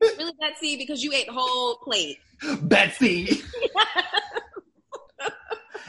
Really, 0.00 0.32
Betsy, 0.40 0.76
because 0.76 1.02
you 1.02 1.12
ate 1.12 1.26
the 1.26 1.32
whole 1.32 1.76
plate. 1.76 2.18
Betsy. 2.62 3.28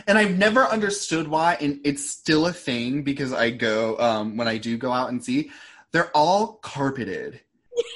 and 0.08 0.18
I've 0.18 0.38
never 0.38 0.64
understood 0.64 1.28
why, 1.28 1.58
and 1.60 1.80
it's 1.84 2.10
still 2.10 2.48
a 2.48 2.54
thing 2.54 3.04
because 3.04 3.34
I 3.34 3.52
go, 3.52 4.00
um, 4.00 4.38
when 4.38 4.48
I 4.48 4.58
do 4.58 4.78
go 4.78 4.92
out 4.92 5.10
and 5.10 5.24
see, 5.24 5.52
they're 5.92 6.12
all 6.12 6.54
carpeted. 6.62 7.42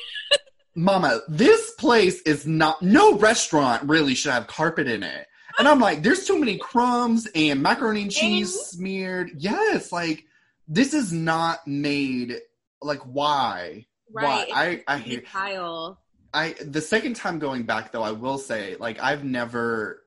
Mama, 0.75 1.21
this 1.27 1.73
place 1.75 2.21
is 2.21 2.45
not, 2.45 2.81
no 2.81 3.17
restaurant 3.17 3.89
really 3.89 4.13
should 4.13 4.31
have 4.31 4.47
carpet 4.47 4.87
in 4.87 5.03
it. 5.03 5.27
And 5.59 5.67
I'm 5.67 5.79
like, 5.79 6.01
there's 6.01 6.25
too 6.25 6.39
many 6.39 6.57
crumbs 6.57 7.27
and 7.35 7.61
macaroni 7.61 8.03
and 8.03 8.11
cheese 8.11 8.55
smeared. 8.55 9.31
Yes, 9.37 9.91
like 9.91 10.23
this 10.69 10.93
is 10.93 11.11
not 11.11 11.67
made. 11.67 12.37
Like 12.81 13.01
why? 13.01 13.85
Right. 14.11 14.47
Why? 14.47 14.83
I 14.87 14.95
I 14.95 14.97
hate 14.97 15.27
Kyle. 15.27 15.99
I 16.33 16.55
the 16.63 16.79
second 16.79 17.17
time 17.17 17.39
going 17.39 17.63
back 17.63 17.91
though, 17.91 18.03
I 18.03 18.11
will 18.11 18.37
say 18.37 18.77
like 18.79 19.03
I've 19.03 19.25
never 19.25 20.03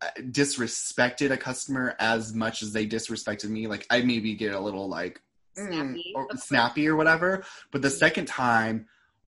uh, 0.00 0.06
disrespected 0.20 1.32
a 1.32 1.36
customer 1.36 1.96
as 1.98 2.32
much 2.32 2.62
as 2.62 2.72
they 2.72 2.86
disrespected 2.86 3.50
me. 3.50 3.66
Like 3.66 3.86
I 3.90 4.02
maybe 4.02 4.34
get 4.34 4.54
a 4.54 4.60
little 4.60 4.88
like 4.88 5.20
snappy, 5.54 6.12
mm, 6.14 6.14
or, 6.14 6.28
snappy 6.36 6.86
or 6.86 6.94
whatever. 6.94 7.42
But 7.72 7.82
the 7.82 7.90
second 7.90 8.26
time, 8.26 8.86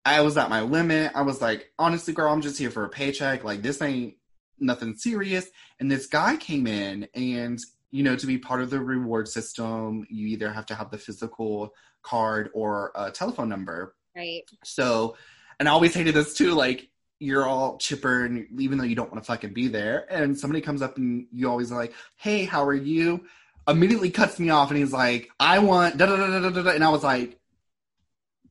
I 0.03 0.21
was 0.21 0.35
at 0.35 0.49
my 0.49 0.61
limit. 0.61 1.11
I 1.13 1.21
was 1.21 1.41
like, 1.41 1.71
honestly, 1.77 2.15
girl, 2.15 2.33
I'm 2.33 2.41
just 2.41 2.57
here 2.57 2.71
for 2.71 2.85
a 2.85 2.89
paycheck. 2.89 3.43
Like 3.43 3.61
this 3.61 3.81
ain't 3.83 4.15
nothing 4.59 4.95
serious. 4.95 5.47
And 5.79 5.91
this 5.91 6.07
guy 6.07 6.37
came 6.37 6.67
in 6.67 7.07
and 7.13 7.59
you 7.95 8.03
know, 8.03 8.17
to 8.17 8.27
be 8.27 8.37
part 8.37 8.61
of 8.61 8.69
the 8.69 8.79
reward 8.81 9.25
system, 9.25 10.05
you 10.09 10.27
either 10.27 10.51
have 10.51 10.65
to 10.65 10.75
have 10.75 10.91
the 10.91 10.97
physical 10.97 11.73
card 12.01 12.49
or 12.53 12.91
a 12.93 13.09
telephone 13.09 13.47
number. 13.47 13.95
Right. 14.13 14.43
So, 14.65 15.15
and 15.61 15.69
I 15.69 15.71
always 15.71 15.93
hated 15.93 16.13
this 16.13 16.33
too. 16.33 16.51
Like, 16.51 16.89
you're 17.19 17.45
all 17.45 17.77
chipper, 17.77 18.25
and 18.25 18.47
even 18.59 18.77
though 18.77 18.83
you 18.83 18.95
don't 18.95 19.09
want 19.09 19.23
to 19.23 19.25
fucking 19.25 19.53
be 19.53 19.69
there, 19.69 20.05
and 20.09 20.37
somebody 20.37 20.59
comes 20.59 20.81
up 20.81 20.97
and 20.97 21.27
you 21.31 21.49
always 21.49 21.71
like, 21.71 21.93
"Hey, 22.17 22.43
how 22.43 22.65
are 22.65 22.73
you?" 22.73 23.25
Immediately 23.65 24.11
cuts 24.11 24.37
me 24.39 24.49
off, 24.49 24.69
and 24.69 24.77
he's 24.77 24.91
like, 24.91 25.29
"I 25.39 25.59
want 25.59 25.95
da 25.95 26.05
da 26.05 26.17
da 26.17 26.27
da 26.27 26.49
da 26.49 26.63
da," 26.63 26.71
and 26.71 26.83
I 26.83 26.89
was 26.89 27.03
like, 27.03 27.39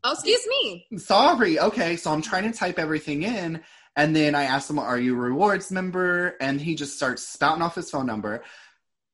"Oh, 0.05 0.13
excuse 0.13 0.47
me." 0.47 0.87
Sorry. 0.97 1.59
Okay, 1.59 1.97
so 1.97 2.11
I'm 2.11 2.23
trying 2.23 2.51
to 2.51 2.59
type 2.59 2.79
everything 2.79 3.25
in, 3.25 3.63
and 3.97 4.15
then 4.15 4.35
I 4.35 4.45
asked 4.45 4.69
him, 4.69 4.79
Are 4.79 4.99
you 4.99 5.15
a 5.15 5.19
rewards 5.19 5.71
member? 5.71 6.37
And 6.41 6.61
he 6.61 6.75
just 6.75 6.97
starts 6.97 7.27
spouting 7.27 7.63
off 7.63 7.75
his 7.75 7.91
phone 7.91 8.07
number. 8.07 8.43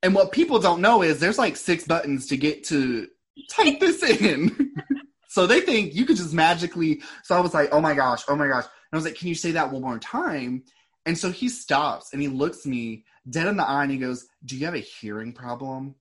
And 0.03 0.15
what 0.15 0.33
people 0.33 0.59
don't 0.59 0.81
know 0.81 1.03
is 1.03 1.21
there's 1.21 1.39
like 1.39 1.57
six 1.57 1.85
buttons 1.85 2.29
to 2.29 2.37
get 2.37 2.65
to 2.65 3.09
type 3.51 3.81
this 3.81 4.03
in. 4.03 4.75
so 5.29 5.47
they 5.47 5.61
think 5.61 5.95
you 5.95 6.07
could 6.07 6.17
just 6.17 6.33
magically. 6.33 7.03
So 7.25 7.37
I 7.37 7.41
was 7.41 7.53
like, 7.53 7.69
Oh 7.73 7.81
my 7.81 7.95
gosh, 7.95 8.23
oh 8.29 8.37
my 8.37 8.49
gosh. 8.49 8.65
And 8.65 8.93
I 8.93 8.97
was 8.97 9.05
like, 9.05 9.17
Can 9.17 9.29
you 9.29 9.35
say 9.35 9.53
that 9.53 9.71
one 9.71 9.83
more 9.83 9.99
time? 9.99 10.65
And 11.05 11.17
so 11.17 11.31
he 11.31 11.49
stops 11.49 12.13
and 12.13 12.23
he 12.23 12.29
looks 12.29 12.65
me 12.65 13.05
dead 13.29 13.47
in 13.49 13.57
the 13.57 13.67
eye 13.67 13.83
and 13.83 13.93
he 13.93 13.99
goes, 13.99 14.27
Do 14.45 14.57
you 14.57 14.65
have 14.65 14.75
a 14.75 14.79
hearing 14.79 15.33
problem? 15.33 15.97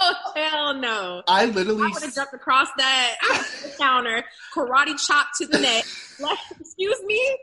Oh 0.00 0.14
hell 0.34 0.74
no! 0.74 1.22
I 1.28 1.44
literally 1.46 1.84
I 1.84 1.90
would 1.92 2.02
have 2.02 2.14
jumped 2.14 2.34
across 2.34 2.66
that 2.76 3.16
counter, 3.78 4.24
karate 4.52 4.98
chop 4.98 5.28
to 5.38 5.46
the 5.46 5.60
neck. 5.60 5.84
Like, 6.18 6.38
excuse 6.60 7.00
me. 7.04 7.38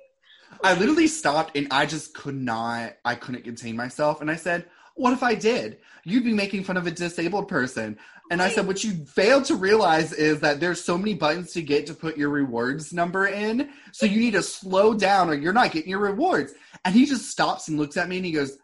I 0.63 0.74
literally 0.74 1.08
stopped 1.08 1.58
and 1.58 1.67
I 1.71 1.86
just 1.86 2.13
could 2.13 2.36
not, 2.36 2.93
I 3.04 3.15
couldn't 3.15 3.43
contain 3.43 3.76
myself. 3.76 4.21
And 4.21 4.30
I 4.30 4.36
said, 4.36 4.65
what 4.95 5.13
if 5.13 5.24
I 5.24 5.36
did? 5.36 5.80
You'd 6.04 6.24
be 6.24 6.34
making 6.34 6.63
fun 6.63 6.78
of 6.78 6.88
a 6.88 6.91
disabled 6.91 7.47
person. 7.47 7.97
And 8.30 8.41
I 8.41 8.50
said, 8.50 8.65
what 8.65 8.84
you 8.84 9.06
failed 9.06 9.43
to 9.45 9.56
realize 9.56 10.13
is 10.13 10.39
that 10.39 10.62
there's 10.62 10.82
so 10.82 10.97
many 10.97 11.13
buttons 11.13 11.52
to 11.54 11.62
get 11.62 11.86
to 11.88 11.93
put 11.93 12.17
your 12.17 12.30
rewards 12.30 12.93
number 12.93 13.28
in. 13.28 13.69
So 13.91 14.06
you 14.06 14.21
need 14.21 14.34
to 14.34 14.43
slow 14.43 14.93
down 14.93 15.30
or 15.30 15.34
you're 15.34 15.52
not 15.52 15.71
getting 15.71 15.89
your 15.89 16.00
rewards. 16.00 16.54
And 16.86 16.95
he 16.95 17.06
just 17.06 17.30
stops 17.30 17.67
and 17.67 17.78
looks 17.78 17.97
at 17.97 18.08
me 18.08 18.17
and 18.17 18.26
he 18.26 18.32
goes, 18.32 18.58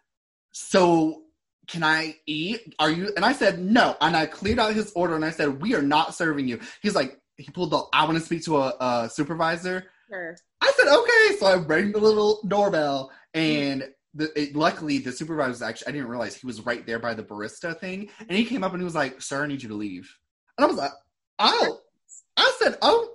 so 0.51 1.23
can 1.67 1.83
I 1.83 2.15
eat? 2.25 2.75
Are 2.79 2.89
you? 2.89 3.11
And 3.17 3.25
I 3.25 3.33
said, 3.33 3.59
no. 3.59 3.97
And 3.99 4.15
I 4.15 4.25
cleared 4.25 4.59
out 4.59 4.73
his 4.73 4.93
order 4.93 5.15
and 5.15 5.25
I 5.25 5.31
said, 5.31 5.61
we 5.61 5.75
are 5.75 5.81
not 5.81 6.15
serving 6.15 6.47
you. 6.47 6.61
He's 6.81 6.95
like, 6.95 7.19
he 7.35 7.51
pulled 7.51 7.71
the, 7.71 7.83
I 7.91 8.05
want 8.05 8.17
to 8.17 8.23
speak 8.23 8.45
to 8.45 8.57
a, 8.57 8.75
a 8.79 9.09
supervisor. 9.09 9.87
Sure. 10.09 10.37
I 10.61 10.71
said, 10.75 10.87
okay. 10.87 11.37
So 11.37 11.45
I 11.47 11.55
rang 11.55 11.91
the 11.91 11.99
little 11.99 12.41
doorbell 12.47 13.11
and 13.33 13.83
the, 14.13 14.41
it, 14.41 14.55
luckily 14.55 14.97
the 14.99 15.11
supervisor 15.11 15.65
actually, 15.65 15.89
I 15.89 15.91
didn't 15.91 16.07
realize 16.07 16.35
he 16.35 16.47
was 16.47 16.65
right 16.65 16.85
there 16.85 16.99
by 16.99 17.13
the 17.13 17.23
barista 17.23 17.77
thing. 17.77 18.09
And 18.19 18.31
he 18.31 18.45
came 18.45 18.63
up 18.63 18.73
and 18.73 18.81
he 18.81 18.85
was 18.85 18.95
like, 18.95 19.21
sir, 19.21 19.43
I 19.43 19.47
need 19.47 19.61
you 19.61 19.69
to 19.69 19.75
leave. 19.75 20.13
And 20.57 20.65
I 20.65 20.67
was 20.67 20.77
like, 20.77 20.91
oh, 21.39 21.79
I 22.35 22.53
said, 22.59 22.77
oh, 22.81 23.09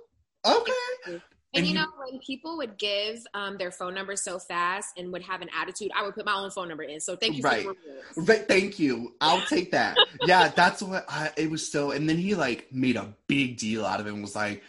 okay. 0.45 1.19
And, 1.55 1.67
you 1.67 1.75
know, 1.75 1.85
when 2.03 2.19
people 2.19 2.57
would 2.57 2.79
give 2.79 3.23
um, 3.35 3.57
their 3.57 3.69
phone 3.69 3.93
number 3.93 4.15
so 4.15 4.39
fast 4.39 4.97
and 4.97 5.11
would 5.11 5.21
have 5.21 5.41
an 5.41 5.49
attitude, 5.55 5.91
I 5.95 6.03
would 6.03 6.15
put 6.15 6.25
my 6.25 6.33
own 6.33 6.49
phone 6.49 6.67
number 6.67 6.83
in. 6.83 6.99
So 6.99 7.15
thank 7.15 7.35
you 7.35 7.43
right. 7.43 7.67
right. 8.15 8.47
Thank 8.47 8.79
you. 8.79 9.13
I'll 9.21 9.45
take 9.45 9.69
that. 9.71 9.95
yeah, 10.25 10.47
that's 10.47 10.81
what 10.81 11.05
I, 11.07 11.31
it 11.37 11.51
was 11.51 11.71
so. 11.71 11.91
And 11.91 12.09
then 12.09 12.17
he 12.17 12.33
like 12.33 12.73
made 12.73 12.95
a 12.95 13.13
big 13.27 13.57
deal 13.57 13.85
out 13.85 13.99
of 13.99 14.07
it 14.07 14.13
and 14.13 14.21
was 14.21 14.35
like, 14.35 14.63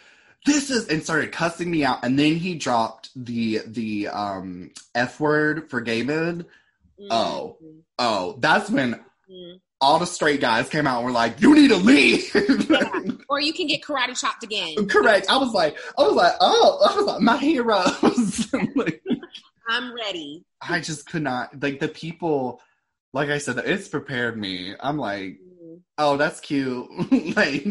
this 0.45 0.71
is 0.71 0.89
and 0.89 1.03
started 1.03 1.33
cussing 1.33 1.71
me 1.71 1.85
out. 1.85 2.05
And 2.05 2.19
then 2.19 2.37
he 2.37 2.55
dropped 2.55 3.11
the 3.17 3.61
the 3.67 4.09
um 4.09 4.71
f 4.95 5.19
word 5.21 5.71
for 5.71 5.81
gay 5.81 6.03
men. 6.03 6.45
Mm-hmm. 7.01 7.07
oh. 7.11 7.59
Oh 7.99 8.37
that's 8.41 8.71
when 8.71 8.95
mm-hmm. 8.95 9.57
all 9.81 9.99
the 9.99 10.07
straight 10.07 10.41
guys 10.41 10.69
came 10.69 10.87
out 10.87 10.99
and 10.99 11.07
were 11.07 11.13
like 11.13 11.41
you 11.41 11.55
need 11.55 11.69
to 11.69 11.77
leave. 11.77 12.31
Yeah. 12.35 12.91
or 13.29 13.41
you 13.41 13.53
can 13.53 13.67
get 13.67 13.83
karate 13.83 14.19
chopped 14.19 14.43
again. 14.43 14.87
Correct. 14.89 15.27
I 15.31 15.37
was 15.37 15.53
like 15.53 15.79
i 15.99 16.03
was 16.03 16.15
like 16.15 16.35
oh 16.41 16.87
i 16.91 16.97
was 16.97 17.07
like 17.07 17.21
my 17.21 17.37
heroes 17.37 18.53
like, 18.75 19.03
i'm 19.69 19.95
ready. 19.95 20.45
I 20.61 20.81
just 20.81 21.07
could 21.07 21.23
not 21.23 21.63
like 21.63 21.81
the 21.81 21.89
people 21.89 22.61
like 23.13 23.31
i 23.31 23.39
said 23.39 23.59
it's 23.59 23.89
prepared 23.89 24.37
me. 24.37 24.75
I'm 24.79 24.99
like 24.99 25.39
mm-hmm. 25.39 25.77
oh 25.99 26.17
that's 26.17 26.41
cute. 26.41 26.87
Like 27.37 27.67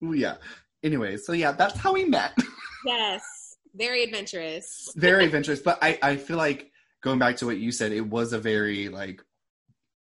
yeah 0.00 0.36
anyway, 0.84 1.16
so 1.16 1.32
yeah, 1.32 1.52
that's 1.52 1.78
how 1.78 1.92
we 1.92 2.04
met. 2.04 2.38
yes, 2.86 3.56
very 3.74 4.04
adventurous. 4.04 4.92
very 4.96 5.24
adventurous, 5.24 5.60
but 5.60 5.78
I 5.82 5.98
I 6.02 6.16
feel 6.16 6.36
like 6.36 6.70
going 7.02 7.18
back 7.18 7.36
to 7.38 7.46
what 7.46 7.58
you 7.58 7.72
said, 7.72 7.92
it 7.92 8.06
was 8.06 8.32
a 8.32 8.38
very 8.38 8.88
like 8.88 9.20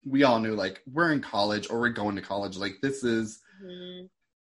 we 0.05 0.23
all 0.23 0.39
knew 0.39 0.55
like 0.55 0.81
we're 0.91 1.11
in 1.11 1.21
college 1.21 1.69
or 1.69 1.79
we're 1.79 1.89
going 1.89 2.15
to 2.15 2.21
college. 2.21 2.57
Like 2.57 2.75
this 2.81 3.03
is 3.03 3.39
mm-hmm. 3.63 4.05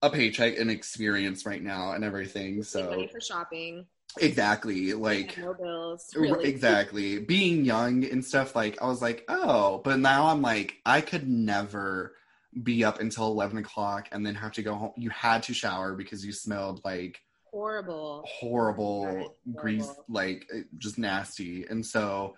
a 0.02 0.10
paycheck, 0.10 0.58
and 0.58 0.70
experience 0.70 1.44
right 1.46 1.62
now, 1.62 1.92
and 1.92 2.04
everything. 2.04 2.62
So 2.62 2.90
money 2.90 3.08
for 3.08 3.20
shopping. 3.20 3.86
Exactly. 4.18 4.92
Like 4.92 5.38
no 5.38 5.54
bills. 5.54 6.10
Really. 6.14 6.44
Exactly. 6.50 7.18
Being 7.18 7.64
young 7.64 8.04
and 8.04 8.24
stuff, 8.24 8.56
like 8.56 8.80
I 8.82 8.86
was 8.86 9.00
like, 9.00 9.24
oh, 9.28 9.80
but 9.84 9.98
now 9.98 10.26
I'm 10.26 10.42
like, 10.42 10.76
I 10.84 11.00
could 11.00 11.28
never 11.28 12.14
be 12.62 12.84
up 12.84 13.00
until 13.00 13.28
11 13.28 13.58
o'clock 13.58 14.08
and 14.12 14.24
then 14.24 14.34
have 14.34 14.52
to 14.52 14.62
go 14.62 14.74
home. 14.74 14.92
You 14.96 15.10
had 15.10 15.42
to 15.44 15.54
shower 15.54 15.94
because 15.94 16.24
you 16.24 16.32
smelled 16.32 16.80
like 16.84 17.20
horrible, 17.44 18.24
horrible, 18.26 19.04
horrible. 19.04 19.36
grease, 19.54 19.88
like 20.08 20.46
just 20.78 20.98
nasty. 20.98 21.64
And 21.68 21.84
so, 21.84 22.36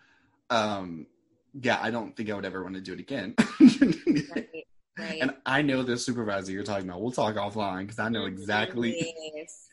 um, 0.51 1.07
yeah, 1.61 1.79
I 1.81 1.91
don't 1.91 2.17
think 2.17 2.31
I 2.31 2.35
would 2.35 2.45
ever 2.45 2.63
want 2.63 2.75
to 2.75 2.81
do 2.81 2.93
it 2.93 3.01
again. 3.01 3.35
right, 3.61 4.49
right. 4.99 5.19
And 5.21 5.35
I 5.47 5.63
know 5.63 5.83
the 5.83 5.97
supervisor 5.97 6.53
you're 6.53 6.63
talking 6.63 6.89
about. 6.89 7.01
We'll 7.01 7.13
talk 7.13 7.35
offline 7.37 7.83
because 7.83 7.99
I 7.99 8.09
know 8.09 8.27
exactly. 8.27 9.15
Yes. 9.35 9.69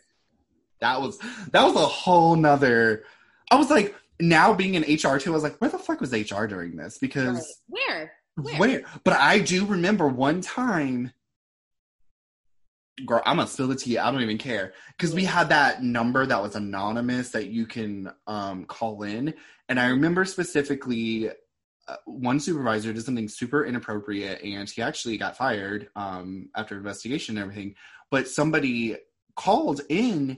That 0.80 1.02
was 1.02 1.19
that 1.52 1.63
was 1.63 1.75
a 1.75 1.80
whole 1.80 2.36
nother. 2.36 3.04
I 3.52 3.56
was 3.56 3.69
like, 3.69 3.95
now 4.19 4.54
being 4.54 4.75
in 4.75 4.84
HR 4.84 5.17
too, 5.17 5.32
I 5.32 5.34
was 5.34 5.43
like, 5.43 5.58
where 5.58 5.69
the 5.69 5.80
fuck 5.80 5.99
was 5.99 6.13
HR 6.13 6.45
during 6.45 6.75
this? 6.75 6.97
Because 6.97 7.36
right. 7.69 7.84
where 7.89 8.12
where? 8.39 8.60
Where? 8.60 8.84
But 9.04 9.13
I 9.13 9.39
do 9.39 9.65
remember 9.65 10.08
one 10.08 10.41
time. 10.41 11.13
Girl, 13.06 13.21
I'm 13.25 13.38
gonna 13.38 13.47
spill 13.47 13.71
it 13.71 13.80
to 13.80 13.89
you. 13.89 13.99
I 13.99 14.12
don't 14.12 14.21
even 14.21 14.38
care 14.38 14.73
because 14.97 15.13
we 15.13 15.23
had 15.23 15.49
that 15.49 15.82
number 15.82 16.25
that 16.25 16.41
was 16.41 16.56
anonymous 16.56 17.30
that 17.30 17.47
you 17.47 17.65
can 17.65 18.12
um, 18.28 18.65
call 18.65 19.04
in, 19.04 19.34
and 19.69 19.80
I 19.80 19.88
remember 19.88 20.25
specifically 20.25 21.30
uh, 21.89 21.95
one 22.06 22.39
supervisor 22.39 22.93
did 22.93 23.04
something 23.04 23.28
super 23.28 23.65
inappropriate, 23.65 24.43
and 24.43 24.69
he 24.69 24.82
actually 24.82 25.17
got 25.17 25.38
fired 25.38 25.89
um, 25.95 26.49
after 26.56 26.78
investigation 26.78 27.38
and 27.38 27.41
everything. 27.41 27.75
But 28.12 28.28
somebody 28.28 28.97
called 29.36 29.82
in, 29.89 30.38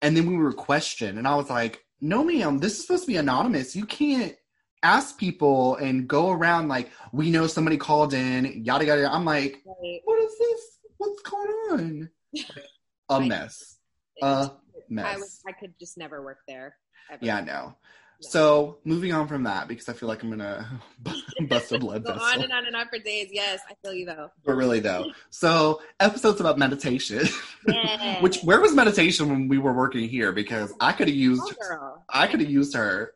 and 0.00 0.16
then 0.16 0.26
we 0.26 0.36
were 0.36 0.52
questioned, 0.52 1.18
and 1.18 1.26
I 1.26 1.34
was 1.34 1.50
like, 1.50 1.84
"No, 2.00 2.22
ma'am, 2.22 2.58
this 2.58 2.74
is 2.74 2.82
supposed 2.82 3.04
to 3.04 3.08
be 3.08 3.16
anonymous. 3.16 3.74
You 3.74 3.86
can't." 3.86 4.36
Ask 4.82 5.18
people 5.18 5.76
and 5.76 6.06
go 6.06 6.30
around 6.30 6.68
like 6.68 6.90
we 7.12 7.30
know 7.30 7.46
somebody 7.46 7.76
called 7.76 8.14
in 8.14 8.64
yada 8.64 8.84
yada 8.84 9.10
i'm 9.12 9.24
like 9.24 9.62
right. 9.66 10.00
what 10.04 10.20
is 10.20 10.38
this? 10.38 10.78
What's 10.98 11.22
going 11.22 11.48
on? 11.70 12.10
A 13.08 13.20
mess. 13.20 13.78
a 14.22 14.50
mess 14.88 15.06
I, 15.06 15.16
was, 15.16 15.40
I 15.46 15.52
could 15.52 15.74
just 15.78 15.96
never 15.96 16.22
work 16.22 16.38
there 16.48 16.76
ever. 17.10 17.24
yeah 17.24 17.40
no 17.40 17.76
so 18.20 18.78
moving 18.84 19.12
on 19.12 19.28
from 19.28 19.42
that, 19.44 19.68
because 19.68 19.88
I 19.88 19.92
feel 19.92 20.08
like 20.08 20.22
I'm 20.22 20.30
gonna 20.30 20.66
bust 21.48 21.72
a 21.72 21.78
blood 21.78 22.04
Go 22.04 22.14
vessel. 22.14 22.26
on 22.26 22.42
and 22.42 22.52
on 22.52 22.66
and 22.66 22.76
on 22.76 22.88
for 22.88 22.98
days. 22.98 23.28
Yes, 23.32 23.60
I 23.68 23.74
feel 23.82 23.94
you 23.94 24.06
though. 24.06 24.30
But 24.44 24.54
really 24.54 24.80
though, 24.80 25.12
so 25.30 25.82
episodes 26.00 26.40
about 26.40 26.58
meditation. 26.58 27.26
Yeah. 27.68 28.20
Which 28.20 28.40
where 28.42 28.60
was 28.60 28.74
meditation 28.74 29.28
when 29.28 29.48
we 29.48 29.58
were 29.58 29.72
working 29.72 30.08
here? 30.08 30.32
Because 30.32 30.72
I 30.80 30.92
could 30.92 31.08
have 31.08 31.16
used, 31.16 31.42
oh, 31.62 31.98
I 32.08 32.26
could 32.26 32.40
have 32.40 32.50
used 32.50 32.74
her. 32.74 33.14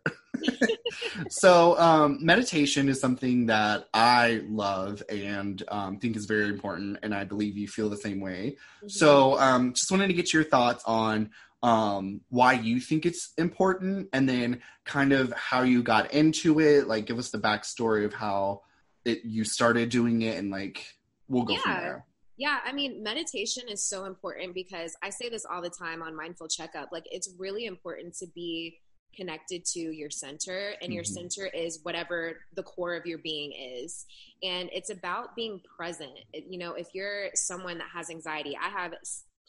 so 1.29 1.79
um, 1.79 2.19
meditation 2.25 2.89
is 2.89 3.01
something 3.01 3.47
that 3.47 3.89
I 3.93 4.43
love 4.49 5.03
and 5.09 5.63
um, 5.69 5.99
think 5.99 6.17
is 6.17 6.27
very 6.27 6.49
important, 6.49 6.99
and 7.03 7.15
I 7.15 7.25
believe 7.25 7.57
you 7.57 7.69
feel 7.69 7.89
the 7.89 7.97
same 7.97 8.21
way. 8.21 8.57
Mm-hmm. 8.79 8.89
So 8.89 9.39
um, 9.39 9.73
just 9.75 9.91
wanted 9.91 10.09
to 10.09 10.15
get 10.15 10.33
your 10.33 10.45
thoughts 10.45 10.85
on 10.87 11.31
um, 11.63 12.21
why 12.29 12.55
you 12.55 12.81
think 12.81 13.07
it's 13.07 13.33
important, 13.37 14.09
and 14.13 14.29
then 14.29 14.63
kind 14.85 15.13
of 15.13 15.33
how 15.33 15.63
you 15.63 15.83
got 15.83 16.13
into 16.13 16.61
it. 16.61 16.89
Like, 16.89 17.07
give 17.07 17.19
us 17.19 17.31
the 17.31 17.39
backstory 17.39 18.05
of 18.05 18.15
how 18.15 18.63
it 19.05 19.25
you 19.25 19.45
started 19.45 19.91
doing 19.91 20.23
it, 20.23 20.39
and 20.39 20.51
like 20.51 20.87
we'll 21.29 21.45
go 21.45 21.55
yeah. 21.55 21.61
from 21.61 21.73
there. 21.73 22.05
Yeah, 22.37 22.59
I 22.65 22.73
mean, 22.73 23.03
meditation 23.03 23.65
is 23.69 23.83
so 23.83 24.07
important 24.07 24.55
because 24.55 24.97
I 25.03 25.11
say 25.11 25.29
this 25.29 25.45
all 25.45 25.61
the 25.61 25.69
time 25.71 26.03
on 26.03 26.17
Mindful 26.17 26.49
Checkup. 26.49 26.89
Like, 26.91 27.05
it's 27.11 27.29
really 27.39 27.67
important 27.67 28.17
to 28.17 28.27
be 28.35 28.81
connected 29.15 29.65
to 29.65 29.81
your 29.81 30.11
center 30.11 30.73
and 30.81 30.93
your 30.93 31.03
mm-hmm. 31.03 31.29
center 31.29 31.47
is 31.47 31.81
whatever 31.83 32.39
the 32.55 32.63
core 32.63 32.95
of 32.95 33.07
your 33.07 33.19
being 33.19 33.53
is 33.53 34.07
and 34.43 34.71
it's 34.73 34.91
about 34.91 35.35
being 35.35 35.61
present 35.77 36.13
you 36.33 36.59
know 36.59 36.75
if 36.75 36.89
you're 36.95 37.29
someone 37.35 37.79
that 37.79 37.89
has 37.93 38.11
anxiety 38.11 38.57
i 38.63 38.69
have 38.69 38.95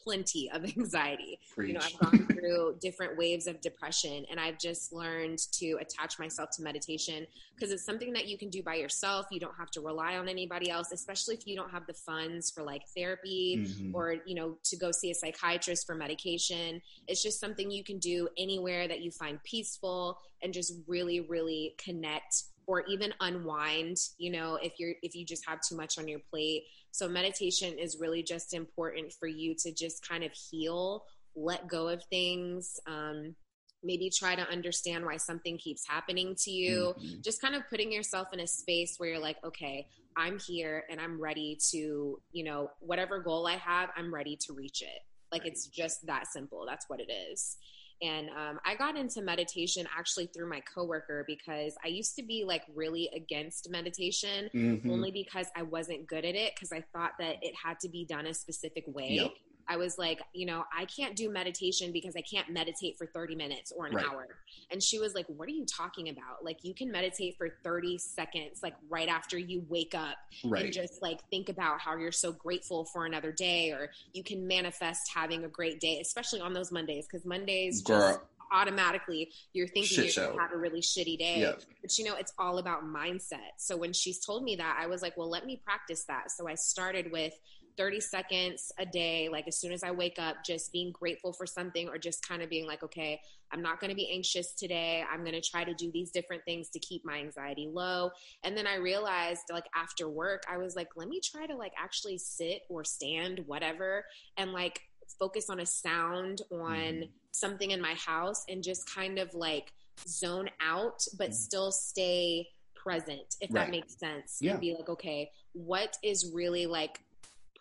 plenty 0.02 0.50
of 0.50 0.64
anxiety. 0.76 1.38
Preach. 1.54 1.68
You 1.68 1.74
know, 1.74 1.80
I've 1.82 1.98
gone 1.98 2.26
through 2.26 2.76
different 2.80 3.16
waves 3.16 3.46
of 3.46 3.60
depression 3.60 4.24
and 4.30 4.38
I've 4.38 4.58
just 4.58 4.92
learned 4.92 5.38
to 5.52 5.78
attach 5.80 6.18
myself 6.18 6.50
to 6.56 6.62
meditation 6.62 7.26
because 7.54 7.70
it's 7.72 7.84
something 7.84 8.12
that 8.12 8.26
you 8.28 8.38
can 8.38 8.50
do 8.50 8.62
by 8.62 8.74
yourself. 8.74 9.26
You 9.30 9.40
don't 9.40 9.56
have 9.58 9.70
to 9.72 9.80
rely 9.80 10.16
on 10.16 10.28
anybody 10.28 10.70
else, 10.70 10.92
especially 10.92 11.34
if 11.34 11.46
you 11.46 11.56
don't 11.56 11.70
have 11.70 11.86
the 11.86 11.94
funds 11.94 12.50
for 12.50 12.62
like 12.62 12.82
therapy 12.96 13.58
mm-hmm. 13.60 13.94
or, 13.94 14.16
you 14.26 14.34
know, 14.34 14.56
to 14.64 14.76
go 14.76 14.90
see 14.90 15.10
a 15.10 15.14
psychiatrist 15.14 15.86
for 15.86 15.94
medication. 15.94 16.80
It's 17.08 17.22
just 17.22 17.40
something 17.40 17.70
you 17.70 17.84
can 17.84 17.98
do 17.98 18.28
anywhere 18.38 18.88
that 18.88 19.00
you 19.00 19.10
find 19.10 19.42
peaceful 19.44 20.18
and 20.42 20.52
just 20.52 20.74
really, 20.86 21.20
really 21.20 21.74
connect 21.78 22.44
or 22.66 22.82
even 22.86 23.12
unwind, 23.20 23.96
you 24.18 24.30
know, 24.30 24.56
if 24.62 24.74
you're 24.78 24.94
if 25.02 25.14
you 25.14 25.24
just 25.24 25.46
have 25.46 25.60
too 25.60 25.76
much 25.76 25.98
on 25.98 26.06
your 26.06 26.20
plate 26.30 26.64
so 26.92 27.08
meditation 27.08 27.78
is 27.78 27.98
really 27.98 28.22
just 28.22 28.54
important 28.54 29.12
for 29.12 29.26
you 29.26 29.54
to 29.60 29.72
just 29.72 30.06
kind 30.06 30.22
of 30.22 30.30
heal, 30.32 31.04
let 31.34 31.66
go 31.66 31.88
of 31.88 32.04
things. 32.04 32.78
Um, 32.86 33.34
maybe 33.82 34.10
try 34.10 34.36
to 34.36 34.48
understand 34.48 35.04
why 35.04 35.16
something 35.16 35.58
keeps 35.58 35.86
happening 35.88 36.36
to 36.36 36.50
you. 36.50 36.94
Mm-hmm. 36.96 37.20
Just 37.22 37.40
kind 37.40 37.54
of 37.54 37.62
putting 37.68 37.90
yourself 37.90 38.28
in 38.32 38.40
a 38.40 38.46
space 38.46 38.94
where 38.98 39.08
you're 39.08 39.18
like, 39.18 39.38
okay, 39.44 39.88
I'm 40.16 40.38
here 40.38 40.84
and 40.90 41.00
I'm 41.00 41.20
ready 41.20 41.58
to, 41.70 42.20
you 42.30 42.44
know, 42.44 42.70
whatever 42.80 43.18
goal 43.18 43.46
I 43.46 43.56
have, 43.56 43.90
I'm 43.96 44.14
ready 44.14 44.36
to 44.46 44.52
reach 44.52 44.82
it. 44.82 45.00
Like 45.32 45.42
right. 45.42 45.52
it's 45.52 45.66
just 45.66 46.06
that 46.06 46.26
simple. 46.26 46.64
That's 46.68 46.88
what 46.88 47.00
it 47.00 47.10
is. 47.10 47.56
And 48.00 48.30
um, 48.30 48.60
I 48.64 48.74
got 48.74 48.96
into 48.96 49.22
meditation 49.22 49.86
actually 49.96 50.26
through 50.26 50.48
my 50.48 50.60
coworker 50.60 51.24
because 51.26 51.74
I 51.84 51.88
used 51.88 52.16
to 52.16 52.22
be 52.22 52.44
like 52.46 52.62
really 52.74 53.10
against 53.14 53.70
meditation 53.70 54.50
mm-hmm. 54.54 54.90
only 54.90 55.10
because 55.10 55.46
I 55.56 55.62
wasn't 55.62 56.06
good 56.06 56.24
at 56.24 56.34
it 56.34 56.54
because 56.54 56.72
I 56.72 56.84
thought 56.92 57.12
that 57.18 57.36
it 57.42 57.54
had 57.62 57.80
to 57.80 57.88
be 57.88 58.04
done 58.04 58.26
a 58.26 58.34
specific 58.34 58.84
way. 58.86 59.10
Yep. 59.10 59.32
I 59.68 59.76
was 59.76 59.98
like, 59.98 60.20
you 60.32 60.46
know, 60.46 60.64
I 60.76 60.84
can't 60.84 61.16
do 61.16 61.30
meditation 61.30 61.92
because 61.92 62.14
I 62.16 62.22
can't 62.22 62.50
meditate 62.50 62.96
for 62.98 63.06
30 63.06 63.34
minutes 63.34 63.72
or 63.74 63.86
an 63.86 63.94
right. 63.94 64.04
hour. 64.04 64.28
And 64.70 64.82
she 64.82 64.98
was 64.98 65.14
like, 65.14 65.26
What 65.28 65.48
are 65.48 65.52
you 65.52 65.66
talking 65.66 66.08
about? 66.08 66.44
Like, 66.44 66.64
you 66.64 66.74
can 66.74 66.90
meditate 66.90 67.36
for 67.36 67.48
30 67.64 67.98
seconds, 67.98 68.62
like 68.62 68.74
right 68.88 69.08
after 69.08 69.38
you 69.38 69.64
wake 69.68 69.94
up, 69.94 70.16
right. 70.44 70.64
and 70.64 70.72
just 70.72 71.02
like 71.02 71.20
think 71.30 71.48
about 71.48 71.80
how 71.80 71.96
you're 71.96 72.12
so 72.12 72.32
grateful 72.32 72.84
for 72.86 73.06
another 73.06 73.32
day, 73.32 73.70
or 73.70 73.90
you 74.12 74.22
can 74.22 74.46
manifest 74.46 75.10
having 75.14 75.44
a 75.44 75.48
great 75.48 75.80
day, 75.80 76.00
especially 76.00 76.40
on 76.40 76.52
those 76.52 76.72
Mondays, 76.72 77.06
because 77.06 77.24
Mondays 77.24 77.82
just 77.82 78.20
automatically 78.52 79.32
you're 79.52 79.66
thinking 79.66 80.04
Shit 80.04 80.16
you're 80.16 80.28
gonna 80.28 80.42
have 80.42 80.52
a 80.52 80.56
really 80.56 80.80
shitty 80.80 81.18
day. 81.18 81.52
But 81.80 81.98
you 81.98 82.04
know, 82.04 82.14
it's 82.16 82.32
all 82.38 82.58
about 82.58 82.84
mindset. 82.84 83.56
So 83.56 83.76
when 83.76 83.92
she's 83.92 84.24
told 84.24 84.44
me 84.44 84.56
that, 84.56 84.78
I 84.80 84.86
was 84.86 85.02
like, 85.02 85.16
well, 85.16 85.30
let 85.30 85.46
me 85.46 85.60
practice 85.64 86.04
that. 86.04 86.30
So 86.30 86.46
I 86.46 86.54
started 86.54 87.10
with 87.10 87.32
30 87.76 88.00
seconds 88.00 88.72
a 88.78 88.86
day, 88.86 89.28
like 89.30 89.48
as 89.48 89.58
soon 89.58 89.72
as 89.72 89.82
I 89.82 89.90
wake 89.90 90.18
up, 90.18 90.36
just 90.44 90.72
being 90.72 90.92
grateful 90.92 91.32
for 91.32 91.46
something 91.46 91.88
or 91.88 91.98
just 91.98 92.26
kind 92.26 92.42
of 92.42 92.50
being 92.50 92.66
like, 92.66 92.82
okay, 92.82 93.20
I'm 93.52 93.62
not 93.62 93.80
going 93.80 93.90
to 93.90 93.96
be 93.96 94.10
anxious 94.12 94.54
today. 94.54 95.04
I'm 95.10 95.20
going 95.20 95.40
to 95.40 95.40
try 95.40 95.64
to 95.64 95.74
do 95.74 95.90
these 95.92 96.10
different 96.10 96.42
things 96.44 96.70
to 96.70 96.78
keep 96.78 97.04
my 97.04 97.18
anxiety 97.18 97.68
low. 97.70 98.10
And 98.44 98.56
then 98.56 98.66
I 98.66 98.76
realized, 98.76 99.42
like, 99.50 99.66
after 99.76 100.08
work, 100.08 100.42
I 100.50 100.56
was 100.56 100.74
like, 100.74 100.88
let 100.96 101.08
me 101.08 101.20
try 101.22 101.46
to, 101.46 101.54
like, 101.54 101.72
actually 101.78 102.18
sit 102.18 102.62
or 102.70 102.84
stand, 102.84 103.42
whatever, 103.46 104.04
and 104.36 104.52
like 104.52 104.80
focus 105.18 105.50
on 105.50 105.60
a 105.60 105.66
sound, 105.66 106.42
on 106.50 106.76
mm-hmm. 106.76 107.02
something 107.30 107.70
in 107.70 107.80
my 107.80 107.94
house, 107.94 108.44
and 108.48 108.62
just 108.62 108.92
kind 108.92 109.18
of 109.18 109.34
like 109.34 109.72
zone 110.06 110.48
out, 110.60 111.04
but 111.18 111.28
mm-hmm. 111.28 111.34
still 111.34 111.72
stay 111.72 112.48
present, 112.74 113.36
if 113.40 113.52
right. 113.52 113.66
that 113.66 113.70
makes 113.70 113.98
sense. 113.98 114.38
Yeah. 114.40 114.52
And 114.52 114.60
be 114.60 114.74
like, 114.74 114.88
okay, 114.88 115.30
what 115.52 115.96
is 116.02 116.32
really 116.34 116.66
like 116.66 117.00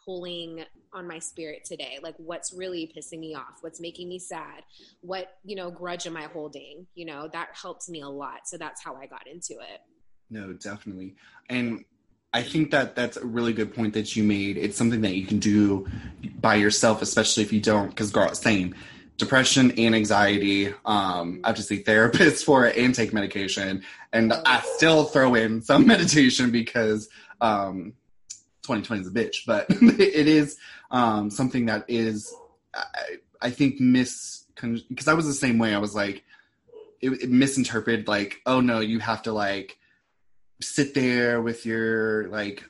pulling 0.06 0.64
on 0.94 1.08
my 1.08 1.20
spirit 1.20 1.64
today? 1.66 2.00
Like 2.02 2.16
what's 2.18 2.54
really 2.54 2.92
pissing 2.96 3.20
me 3.20 3.36
off? 3.36 3.58
What's 3.62 3.80
making 3.80 4.10
me 4.10 4.20
sad? 4.20 4.64
What, 5.02 5.38
you 5.44 5.56
know, 5.56 5.72
grudge 5.72 6.08
am 6.08 6.18
I 6.18 6.24
holding? 6.24 6.88
You 6.96 7.06
know, 7.06 7.30
that 7.34 7.50
helps 7.54 7.90
me 7.90 8.02
a 8.02 8.10
lot. 8.10 8.42
So 8.46 8.58
that's 8.58 8.84
how 8.84 8.96
I 8.96 9.06
got 9.06 9.28
into 9.28 9.54
it. 9.54 9.82
No, 10.30 10.54
definitely. 10.54 11.16
And 11.50 11.84
I 12.34 12.42
think 12.42 12.72
that 12.72 12.96
that's 12.96 13.18
a 13.18 13.26
really 13.26 13.52
good 13.52 13.74
point 13.74 13.94
that 13.94 14.16
you 14.16 14.24
made. 14.24 14.58
It's 14.58 14.78
something 14.78 15.02
that 15.02 15.16
you 15.16 15.26
can 15.26 15.40
do 15.40 15.88
by 16.40 16.56
yourself, 16.56 17.02
especially 17.02 17.44
if 17.44 17.52
you 17.52 17.60
don't, 17.60 17.90
because 17.90 18.12
girl, 18.12 18.34
same 18.34 18.74
depression 19.18 19.72
and 19.78 19.94
anxiety. 19.94 20.74
Um, 20.86 21.42
I 21.44 21.50
have 21.50 21.58
to 21.58 21.64
see 21.64 21.84
therapists 21.84 22.44
for 22.46 22.66
it 22.66 22.78
and 22.78 22.96
take 22.96 23.14
medication, 23.14 23.84
and 24.14 24.34
I 24.34 24.62
still 24.76 25.04
throw 25.04 25.36
in 25.36 25.62
some 25.62 25.86
meditation 25.96 26.52
because 26.52 27.10
um, 27.42 27.94
2020 28.80 29.02
is 29.02 29.08
a 29.08 29.12
bitch, 29.12 29.46
but 29.46 29.66
it 30.00 30.28
is 30.28 30.58
um, 30.90 31.30
something 31.30 31.66
that 31.68 31.86
is, 31.88 32.34
I, 32.74 33.18
I 33.42 33.50
think, 33.50 33.80
mis 33.80 34.46
because 34.56 35.08
I 35.08 35.14
was 35.14 35.26
the 35.26 35.34
same 35.34 35.58
way. 35.58 35.74
I 35.74 35.80
was 35.80 35.96
like, 35.96 36.24
it, 37.00 37.10
it 37.24 37.30
misinterpreted 37.30 38.08
like, 38.08 38.42
oh 38.46 38.62
no, 38.62 38.80
you 38.80 39.00
have 39.00 39.24
to 39.24 39.34
like 39.34 39.78
sit 40.62 40.94
there 40.94 41.42
with 41.42 41.66
your 41.66 42.28
like 42.30 42.64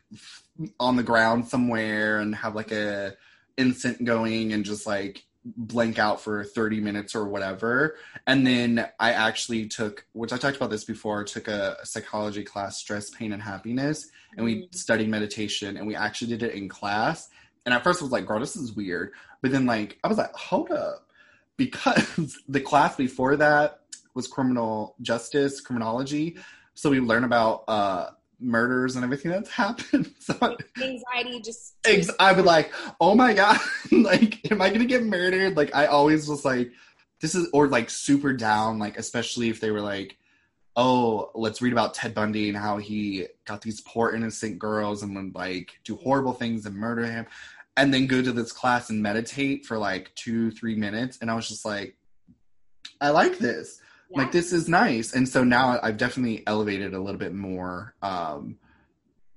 on 0.79 0.95
the 0.95 1.03
ground 1.03 1.47
somewhere 1.47 2.19
and 2.19 2.33
have 2.35 2.55
like 2.55 2.71
a 2.71 3.13
incense 3.57 3.97
going 4.01 4.53
and 4.53 4.63
just 4.63 4.87
like 4.87 5.25
blank 5.43 5.97
out 5.97 6.21
for 6.21 6.43
30 6.43 6.79
minutes 6.79 7.15
or 7.15 7.27
whatever. 7.27 7.95
And 8.27 8.45
then 8.45 8.87
I 8.99 9.11
actually 9.11 9.67
took, 9.67 10.05
which 10.13 10.31
I 10.31 10.37
talked 10.37 10.57
about 10.57 10.69
this 10.69 10.83
before, 10.83 11.23
took 11.23 11.47
a, 11.47 11.77
psychology 11.83 12.43
class, 12.43 12.77
stress, 12.77 13.09
pain, 13.09 13.33
and 13.33 13.41
happiness. 13.41 14.09
And 14.37 14.45
we 14.45 14.55
mm-hmm. 14.55 14.75
studied 14.75 15.09
meditation 15.09 15.77
and 15.77 15.87
we 15.87 15.95
actually 15.95 16.27
did 16.27 16.43
it 16.43 16.53
in 16.53 16.69
class. 16.69 17.29
And 17.65 17.73
at 17.73 17.83
first 17.83 18.01
I 18.01 18.05
was 18.05 18.11
like, 18.11 18.25
girl, 18.25 18.39
this 18.39 18.55
is 18.55 18.73
weird. 18.73 19.11
But 19.41 19.51
then 19.51 19.65
like, 19.65 19.97
I 20.03 20.07
was 20.07 20.17
like, 20.17 20.33
hold 20.33 20.71
up. 20.71 21.07
Because 21.57 22.37
the 22.47 22.61
class 22.61 22.95
before 22.95 23.35
that 23.37 23.79
was 24.13 24.27
criminal 24.27 24.95
justice, 25.01 25.61
criminology. 25.61 26.37
So 26.73 26.89
we 26.89 26.99
learn 26.99 27.23
about 27.23 27.63
uh, 27.67 28.09
murders 28.41 28.95
and 28.95 29.03
everything 29.03 29.31
that's 29.31 29.49
happened. 29.49 30.13
So 30.21 30.55
anxiety 30.79 31.41
just 31.41 31.75
I 32.19 32.31
would 32.31 32.45
like, 32.45 32.71
oh 32.99 33.15
my 33.15 33.33
god, 33.33 33.59
like, 33.91 34.51
am 34.51 34.61
I 34.61 34.69
gonna 34.69 34.85
get 34.85 35.03
murdered? 35.03 35.57
Like, 35.57 35.73
I 35.75 35.87
always 35.87 36.27
was 36.27 36.45
like, 36.45 36.71
this 37.21 37.33
is 37.33 37.49
or 37.53 37.67
like 37.67 37.89
super 37.89 38.31
down, 38.33 38.77
like 38.77 38.97
especially 38.97 39.49
if 39.49 39.59
they 39.59 39.71
were 39.71 39.81
like, 39.81 40.17
oh, 40.75 41.31
let's 41.33 41.61
read 41.61 41.73
about 41.73 41.95
Ted 41.95 42.13
Bundy 42.13 42.49
and 42.49 42.57
how 42.57 42.77
he 42.77 43.27
got 43.45 43.61
these 43.61 43.81
poor 43.81 44.13
innocent 44.13 44.59
girls 44.59 45.01
and 45.01 45.15
would 45.15 45.33
like 45.35 45.71
do 45.83 45.95
horrible 45.95 46.33
things 46.33 46.65
and 46.65 46.75
murder 46.75 47.05
him, 47.05 47.25
and 47.75 47.93
then 47.93 48.05
go 48.05 48.21
to 48.21 48.31
this 48.31 48.51
class 48.51 48.89
and 48.91 49.01
meditate 49.01 49.65
for 49.65 49.77
like 49.77 50.13
two, 50.15 50.51
three 50.51 50.75
minutes, 50.75 51.17
and 51.21 51.31
I 51.31 51.35
was 51.35 51.47
just 51.47 51.65
like, 51.65 51.95
I 53.01 53.09
like 53.09 53.39
this 53.39 53.81
yeah. 54.11 54.21
like 54.21 54.31
this 54.31 54.53
is 54.53 54.67
nice. 54.67 55.13
And 55.13 55.27
so 55.27 55.43
now 55.43 55.79
i've 55.81 55.97
definitely 55.97 56.43
elevated 56.45 56.93
a 56.93 56.99
little 56.99 57.19
bit 57.19 57.33
more 57.33 57.93
um 58.01 58.57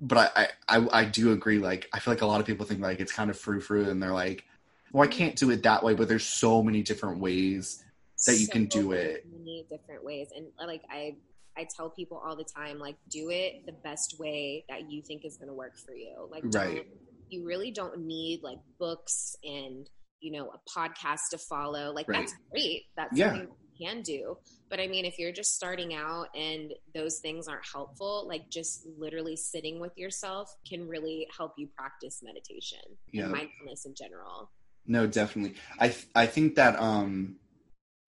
but 0.01 0.33
I, 0.37 0.49
I 0.69 0.87
i 0.93 1.05
do 1.05 1.33
agree 1.33 1.59
like 1.59 1.89
i 1.93 1.99
feel 1.99 2.13
like 2.13 2.23
a 2.23 2.27
lot 2.27 2.41
of 2.41 2.47
people 2.47 2.67
think 2.67 2.81
like 2.81 3.01
it's 3.01 3.13
kind 3.13 3.31
of 3.31 3.39
frou 3.39 3.61
frou 3.61 3.89
and 3.89 4.03
they're 4.03 4.13
like 4.13 4.45
well 4.93 5.05
i 5.05 5.07
can't 5.07 5.37
do 5.37 5.51
it 5.51 5.63
that 5.63 5.83
way 5.83 5.95
but 5.95 6.09
there's 6.09 6.27
so 6.27 6.63
many 6.63 6.83
different 6.83 7.21
ways 7.21 7.85
that 8.27 8.39
you 8.39 8.47
so 8.47 8.53
can 8.53 8.67
do 8.67 8.93
it. 8.93 9.25
many 9.31 9.67
different 9.71 10.05
ways. 10.05 10.29
And 10.35 10.47
like 10.67 10.83
i 10.91 11.17
i 11.57 11.67
tell 11.77 11.91
people 11.91 12.21
all 12.25 12.37
the 12.37 12.45
time 12.45 12.79
like 12.79 12.97
do 13.09 13.31
it 13.31 13.67
the 13.67 13.73
best 13.73 14.17
way 14.19 14.65
that 14.69 14.91
you 14.91 15.03
think 15.03 15.25
is 15.25 15.37
going 15.37 15.49
to 15.49 15.55
work 15.55 15.77
for 15.77 15.95
you. 15.95 16.29
Like 16.31 16.43
right. 16.47 16.87
you 17.29 17.45
really 17.45 17.71
don't 17.71 17.99
need 18.01 18.43
like 18.43 18.59
books 18.79 19.37
and 19.45 19.89
you 20.21 20.33
know 20.33 20.51
a 20.51 20.79
podcast 20.79 21.31
to 21.31 21.39
follow. 21.39 21.93
Like 21.93 22.09
right. 22.09 22.21
that's 22.21 22.35
great. 22.51 22.83
That's 22.97 23.17
yeah. 23.17 23.31
something 23.31 23.49
can 23.79 24.03
do. 24.03 24.39
But 24.69 24.81
I 24.81 24.87
mean, 24.87 25.05
if 25.05 25.19
you're 25.19 25.33
just 25.33 25.55
starting 25.55 25.95
out 25.95 26.29
and 26.35 26.73
those 26.95 27.19
things 27.19 27.49
aren't 27.49 27.67
helpful, 27.71 28.27
like 28.27 28.51
just 28.51 28.87
literally 28.99 29.37
sitting 29.37 29.81
with 29.81 29.97
yourself 29.97 30.55
can 30.69 30.89
really 30.89 31.29
help 31.37 31.55
you 31.57 31.69
practice 31.77 32.21
meditation 32.23 32.79
yeah. 33.13 33.25
and 33.25 33.33
mindfulness 33.33 33.85
in 33.85 33.95
general. 33.95 34.51
No, 34.87 35.07
definitely. 35.07 35.57
I 35.79 35.89
th- 35.89 36.07
I 36.15 36.27
think 36.27 36.57
that 36.57 36.79
um 36.79 37.37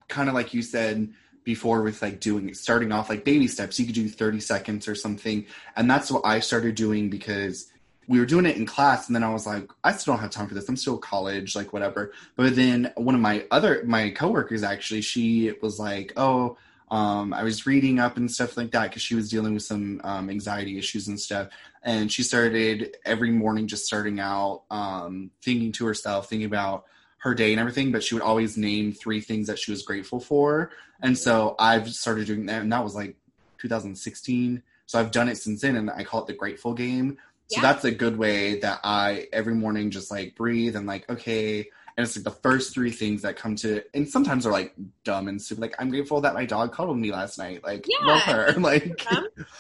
kind 0.09 0.29
of 0.29 0.35
like 0.35 0.55
you 0.55 0.63
said 0.63 1.13
before 1.45 1.83
with 1.83 2.03
like 2.03 2.21
doing 2.21 2.53
starting 2.55 2.93
off 2.93 3.09
like 3.09 3.25
baby 3.25 3.47
steps, 3.47 3.79
you 3.79 3.87
could 3.87 3.95
do 3.95 4.09
30 4.09 4.41
seconds 4.41 4.89
or 4.89 4.95
something. 4.95 5.47
And 5.77 5.89
that's 5.89 6.11
what 6.11 6.27
I 6.27 6.41
started 6.41 6.75
doing 6.75 7.09
because 7.09 7.71
we 8.09 8.21
were 8.21 8.27
doing 8.27 8.47
it 8.47 8.57
in 8.57 8.67
class 8.67 9.07
and 9.07 9.17
then 9.17 9.25
i 9.25 9.33
was 9.33 9.47
like 9.47 9.69
i 9.85 9.93
still 9.93 10.15
don't 10.15 10.21
have 10.21 10.31
time 10.31 10.47
for 10.47 10.55
this. 10.55 10.69
I'm 10.69 10.77
still 10.77 10.99
college 10.99 11.57
like 11.57 11.73
whatever. 11.73 12.13
But 12.37 12.57
then 12.57 12.93
one 12.97 13.15
of 13.15 13.21
my 13.21 13.45
other 13.51 13.83
my 13.85 14.11
coworkers 14.11 14.63
actually 14.63 15.03
she 15.03 15.53
was 15.63 15.79
like 15.79 16.13
oh 16.17 16.57
um, 16.89 17.35
i 17.35 17.43
was 17.43 17.67
reading 17.67 17.99
up 17.99 18.17
and 18.17 18.31
stuff 18.31 18.57
like 18.57 18.71
that 18.71 18.91
because 18.91 19.03
she 19.03 19.17
was 19.17 19.29
dealing 19.29 19.55
with 19.55 19.65
some 19.65 20.01
um, 20.05 20.31
anxiety 20.31 20.79
issues 20.79 21.09
and 21.09 21.19
stuff. 21.19 21.49
And 21.83 22.11
she 22.11 22.23
started 22.23 22.97
every 23.05 23.31
morning 23.31 23.69
just 23.69 23.87
starting 23.87 24.19
out 24.21 24.63
um, 24.71 25.31
thinking 25.43 25.73
to 25.73 25.87
herself 25.87 26.29
thinking 26.29 26.47
about 26.47 26.85
her 27.19 27.35
day 27.35 27.53
and 27.53 27.61
everything 27.61 27.91
but 27.91 28.05
she 28.05 28.15
would 28.15 28.23
always 28.23 28.57
name 28.57 28.93
three 28.93 29.21
things 29.21 29.49
that 29.49 29.59
she 29.59 29.71
was 29.71 29.83
grateful 29.83 30.21
for. 30.21 30.71
And 31.01 31.19
so 31.19 31.57
i've 31.59 31.89
started 31.93 32.27
doing 32.27 32.47
that 32.47 32.63
and 32.63 32.73
that 32.73 32.85
was 32.85 32.95
like 32.95 33.17
2016 33.59 34.63
so 34.85 35.01
i've 35.01 35.11
done 35.11 35.29
it 35.29 35.37
since 35.37 35.63
then 35.63 35.77
and 35.77 35.91
i 35.91 36.05
call 36.05 36.21
it 36.21 36.27
the 36.27 36.33
grateful 36.35 36.75
game 36.75 37.17
so 37.49 37.61
yeah. 37.61 37.63
that's 37.63 37.85
a 37.85 37.93
good 37.93 38.19
way 38.19 38.59
that 38.61 38.81
I 38.83 39.29
every 39.33 39.55
morning 39.55 39.91
just 39.91 40.11
like 40.11 40.35
breathe 40.35 40.75
and 40.75 40.87
like, 40.87 41.09
okay. 41.09 41.69
And 41.99 42.07
it's 42.07 42.15
like 42.15 42.25
the 42.25 42.31
first 42.31 42.75
three 42.75 42.91
things 42.91 43.23
that 43.23 43.37
come 43.37 43.57
to, 43.57 43.83
and 43.95 44.07
sometimes 44.07 44.45
they're 44.45 44.53
like 44.53 44.75
dumb 45.05 45.29
and 45.29 45.41
stupid. 45.41 45.63
Like, 45.63 45.75
I'm 45.79 45.89
grateful 45.89 46.21
that 46.21 46.35
my 46.35 46.45
dog 46.45 46.75
cuddled 46.75 46.99
me 46.99 47.11
last 47.11 47.39
night. 47.39 47.65
Like, 47.65 47.87
yeah, 47.89 48.07
love 48.07 48.23
her. 48.23 48.53
Like, 48.61 49.03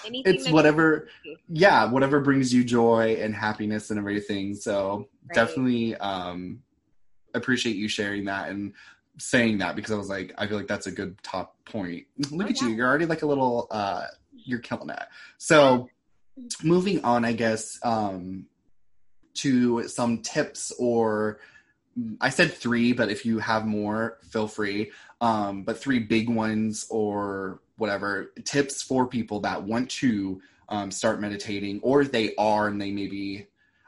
it's 0.05 0.51
whatever, 0.51 1.09
yeah, 1.49 1.87
whatever 1.87 2.20
brings 2.20 2.53
you 2.53 2.62
joy 2.62 3.16
and 3.20 3.35
happiness 3.35 3.90
and 3.90 3.99
everything. 3.99 4.55
So 4.55 5.09
right. 5.29 5.35
definitely 5.35 5.96
um, 5.96 6.61
appreciate 7.33 7.77
you 7.77 7.88
sharing 7.88 8.27
that 8.27 8.51
and 8.51 8.75
saying 9.18 9.59
that 9.59 9.75
because 9.75 9.92
I 9.92 9.96
was 9.96 10.11
like, 10.11 10.35
I 10.37 10.46
feel 10.46 10.59
like 10.59 10.68
that's 10.68 10.88
a 10.88 10.92
good 10.92 11.16
top 11.22 11.57
point. 11.64 12.05
Look 12.31 12.49
oh, 12.49 12.51
at 12.51 12.61
yeah. 12.61 12.68
you. 12.68 12.75
You're 12.75 12.87
already 12.88 13.07
like 13.07 13.22
a 13.22 13.27
little, 13.27 13.66
uh, 13.70 14.05
you're 14.35 14.59
killing 14.59 14.90
it. 14.90 15.05
So, 15.38 15.88
moving 16.62 17.05
on, 17.05 17.25
I 17.25 17.33
guess, 17.33 17.79
um, 17.83 18.46
to 19.35 19.87
some 19.88 20.18
tips 20.18 20.72
or 20.79 21.38
I 22.20 22.29
said 22.29 22.53
three, 22.53 22.92
but 22.92 23.11
if 23.11 23.25
you 23.25 23.38
have 23.38 23.66
more, 23.66 24.18
feel 24.29 24.49
free. 24.49 24.92
Um, 25.20 25.62
but 25.62 25.79
three 25.79 25.99
big 25.99 26.29
ones 26.29 26.87
or 26.90 27.61
whatever 27.79 28.33
tips 28.44 28.83
for 28.83 29.07
people 29.07 29.40
that 29.40 29.62
want 29.62 29.90
to 29.90 30.40
um, 30.68 30.90
start 30.90 31.20
meditating 31.20 31.81
or 31.83 32.05
they 32.05 32.35
are 32.37 32.68
and 32.68 32.81
they 32.81 32.90
maybe, 32.90 33.46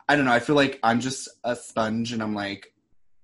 I 0.09 0.17
don't 0.17 0.25
know. 0.25 0.33
I 0.33 0.41
feel 0.41 0.57
like 0.57 0.79
I'm 0.83 1.01
just 1.01 1.29
a 1.45 1.55
sponge 1.55 2.13
and 2.13 2.23
I'm 2.23 2.35
like, 2.35 2.73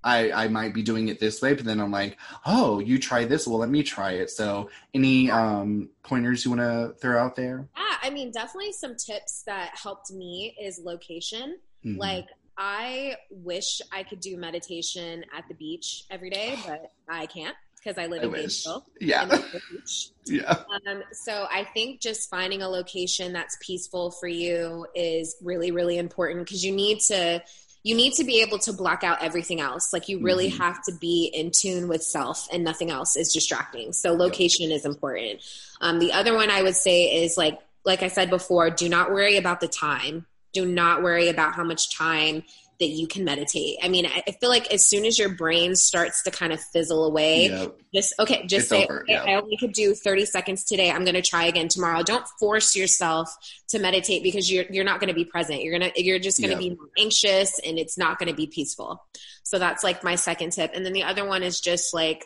I, 0.05 0.31
I 0.45 0.49
might 0.49 0.75
be 0.75 0.83
doing 0.83 1.09
it 1.09 1.19
this 1.19 1.41
way, 1.41 1.55
but 1.55 1.65
then 1.65 1.81
I'm 1.81 1.91
like, 1.91 2.19
oh, 2.45 2.79
you 2.79 2.99
try 2.99 3.25
this. 3.25 3.49
Well, 3.49 3.59
let 3.59 3.71
me 3.71 3.83
try 3.83 4.13
it. 4.13 4.31
So, 4.31 4.69
any 4.93 5.31
um, 5.31 5.89
pointers 6.03 6.45
you 6.45 6.51
want 6.51 6.61
to 6.61 6.95
throw 7.01 7.19
out 7.19 7.35
there? 7.35 7.67
Yeah, 7.77 7.97
I 8.03 8.11
mean, 8.11 8.31
definitely 8.31 8.73
some 8.73 8.97
tips 8.97 9.43
that 9.47 9.71
helped 9.75 10.13
me 10.13 10.55
is 10.61 10.79
location. 10.79 11.59
Mm-hmm. 11.85 11.99
Like, 11.99 12.27
I 12.57 13.17
wish 13.31 13.81
I 13.91 14.03
could 14.03 14.21
do 14.21 14.37
meditation 14.37 15.25
at 15.37 15.45
the 15.49 15.55
beach 15.55 16.05
every 16.11 16.31
day, 16.31 16.57
but 16.67 16.93
I 17.09 17.27
can't 17.27 17.57
because 17.85 17.99
I 17.99 18.07
live 18.07 18.23
I 18.23 18.27
in 18.27 18.33
Gainesville. 18.33 18.87
Yeah. 19.01 19.39
yeah. 20.27 20.63
Um, 20.87 21.03
so 21.13 21.47
I 21.51 21.65
think 21.75 22.01
just 22.01 22.31
finding 22.31 22.63
a 22.63 22.69
location 22.69 23.33
that's 23.33 23.57
peaceful 23.61 24.11
for 24.11 24.29
you 24.29 24.87
is 24.95 25.37
really, 25.43 25.71
really 25.71 25.99
important 25.99 26.47
because 26.47 26.65
you 26.65 26.73
need 26.73 27.01
to 27.01 27.43
you 27.85 27.95
need 27.95 28.15
to 28.15 28.25
be 28.25 28.41
able 28.41 28.59
to 28.59 28.73
block 28.73 29.05
out 29.05 29.23
everything 29.23 29.61
else. 29.61 29.93
Like 29.93 30.09
you 30.09 30.19
really 30.21 30.49
mm-hmm. 30.49 30.63
have 30.63 30.83
to 30.85 30.93
be 31.01 31.31
in 31.33 31.53
tune 31.55 31.87
with 31.87 32.03
self 32.03 32.49
and 32.51 32.65
nothing 32.65 32.91
else 32.91 33.15
is 33.15 33.31
distracting. 33.33 33.93
So 33.93 34.15
location 34.15 34.71
yep. 34.71 34.79
is 34.79 34.87
important. 34.87 35.43
Um, 35.83 35.99
the 35.99 36.13
other 36.13 36.35
one 36.35 36.51
I 36.51 36.63
would 36.63 36.75
say 36.75 37.23
is 37.23 37.37
like, 37.37 37.61
like 37.85 38.03
I 38.03 38.09
said 38.09 38.31
before, 38.31 38.71
do 38.71 38.89
not 38.89 39.11
worry 39.11 39.37
about 39.37 39.61
the 39.61 39.69
time. 39.69 40.27
Do 40.55 40.65
not 40.65 41.03
worry 41.03 41.29
about 41.29 41.55
how 41.55 41.65
much 41.65 41.95
time 41.95 42.45
that 42.81 42.89
you 42.89 43.07
can 43.07 43.25
meditate. 43.25 43.79
I 43.83 43.89
mean, 43.89 44.07
I 44.07 44.33
feel 44.41 44.49
like 44.49 44.73
as 44.73 44.87
soon 44.87 45.05
as 45.05 45.19
your 45.19 45.29
brain 45.29 45.77
starts 45.77 46.23
to 46.25 46.31
kind 46.31 46.53
of 46.53 46.61
fizzle 46.61 47.05
away, 47.05 47.49
yep. 47.49 47.79
just 47.95 48.15
okay, 48.19 48.47
just 48.47 48.65
it's 48.65 48.69
say, 48.69 48.85
over, 48.85 49.03
okay, 49.03 49.17
I 49.17 49.35
only 49.35 49.57
could 49.57 49.73
do 49.73 49.95
30 49.95 50.27
seconds 50.27 50.65
today. 50.65 50.91
I'm 50.91 51.05
going 51.05 51.15
to 51.15 51.23
try 51.23 51.45
again 51.45 51.69
tomorrow. 51.69 52.03
Don't 52.03 52.27
force 52.41 52.75
yourself 52.75 53.35
to 53.69 53.79
meditate 53.79 54.23
because 54.23 54.51
you're 54.51 54.65
you're 54.71 54.85
not 54.85 55.01
going 55.01 55.09
to 55.09 55.15
be 55.15 55.25
present. 55.25 55.63
You're 55.63 55.79
going 55.79 55.93
to 55.93 56.05
you're 56.05 56.19
just 56.19 56.41
going 56.41 56.57
to 56.57 56.63
yep. 56.63 56.77
be 56.77 57.03
anxious 57.03 57.61
and 57.61 57.79
it's 57.79 57.97
not 57.97 58.19
going 58.19 58.29
to 58.29 58.35
be 58.35 58.47
peaceful. 58.47 59.05
So 59.45 59.59
that's 59.59 59.85
like 59.85 60.03
my 60.03 60.17
second 60.17 60.51
tip. 60.51 60.73
And 60.75 60.85
then 60.85 60.93
the 60.93 61.05
other 61.05 61.25
one 61.25 61.43
is 61.43 61.61
just 61.61 61.95
like 61.95 62.25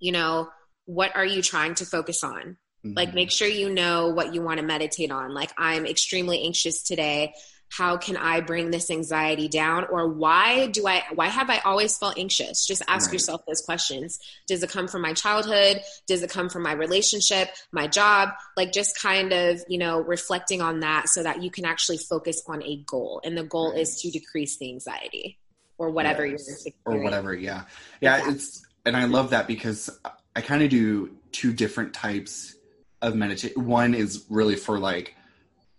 you 0.00 0.12
know, 0.12 0.48
what 0.84 1.16
are 1.16 1.26
you 1.26 1.42
trying 1.42 1.74
to 1.74 1.84
focus 1.84 2.22
on? 2.22 2.56
Mm-hmm. 2.86 2.92
Like 2.94 3.14
make 3.14 3.32
sure 3.32 3.48
you 3.48 3.68
know 3.68 4.10
what 4.10 4.34
you 4.34 4.42
want 4.42 4.60
to 4.60 4.66
meditate 4.66 5.10
on. 5.10 5.34
Like 5.34 5.52
I'm 5.58 5.84
extremely 5.84 6.44
anxious 6.44 6.82
today 6.82 7.34
how 7.70 7.96
can 7.96 8.16
i 8.16 8.40
bring 8.40 8.70
this 8.70 8.90
anxiety 8.90 9.48
down? 9.48 9.86
Or 9.90 10.08
why 10.08 10.66
do 10.66 10.86
i 10.86 11.02
why 11.14 11.28
have 11.28 11.50
i 11.50 11.58
always 11.58 11.96
felt 11.96 12.18
anxious? 12.18 12.66
Just 12.66 12.82
ask 12.88 13.06
right. 13.06 13.14
yourself 13.14 13.42
those 13.46 13.60
questions. 13.60 14.18
Does 14.46 14.62
it 14.62 14.70
come 14.70 14.88
from 14.88 15.02
my 15.02 15.12
childhood? 15.12 15.80
Does 16.06 16.22
it 16.22 16.30
come 16.30 16.48
from 16.48 16.62
my 16.62 16.72
relationship 16.72 17.50
my 17.72 17.86
job? 17.86 18.30
Like 18.56 18.72
just 18.72 19.00
kind 19.00 19.32
of 19.32 19.60
you 19.68 19.78
know 19.78 20.00
reflecting 20.00 20.60
on 20.60 20.80
that 20.80 21.08
so 21.08 21.22
that 21.22 21.42
you 21.42 21.50
can 21.50 21.64
actually 21.64 21.98
focus 21.98 22.42
on 22.46 22.62
a 22.62 22.82
goal. 22.86 23.20
And 23.24 23.36
the 23.36 23.44
goal 23.44 23.72
right. 23.72 23.80
is 23.80 24.00
to 24.02 24.10
decrease 24.10 24.58
the 24.58 24.70
anxiety 24.70 25.38
or 25.76 25.90
whatever 25.90 26.26
yes. 26.26 26.64
you're 26.66 26.74
or 26.84 27.02
whatever 27.02 27.34
yeah. 27.34 27.64
Yeah, 28.00 28.18
yeah. 28.18 28.32
it's 28.32 28.66
and 28.84 28.96
i 28.96 29.04
love 29.04 29.30
that 29.30 29.46
because 29.46 29.90
i 30.34 30.40
kind 30.40 30.62
of 30.62 30.70
do 30.70 31.16
two 31.32 31.52
different 31.52 31.94
types 31.94 32.56
of 33.02 33.14
meditation. 33.14 33.66
One 33.66 33.94
is 33.94 34.24
really 34.28 34.56
for 34.56 34.78
like 34.78 35.14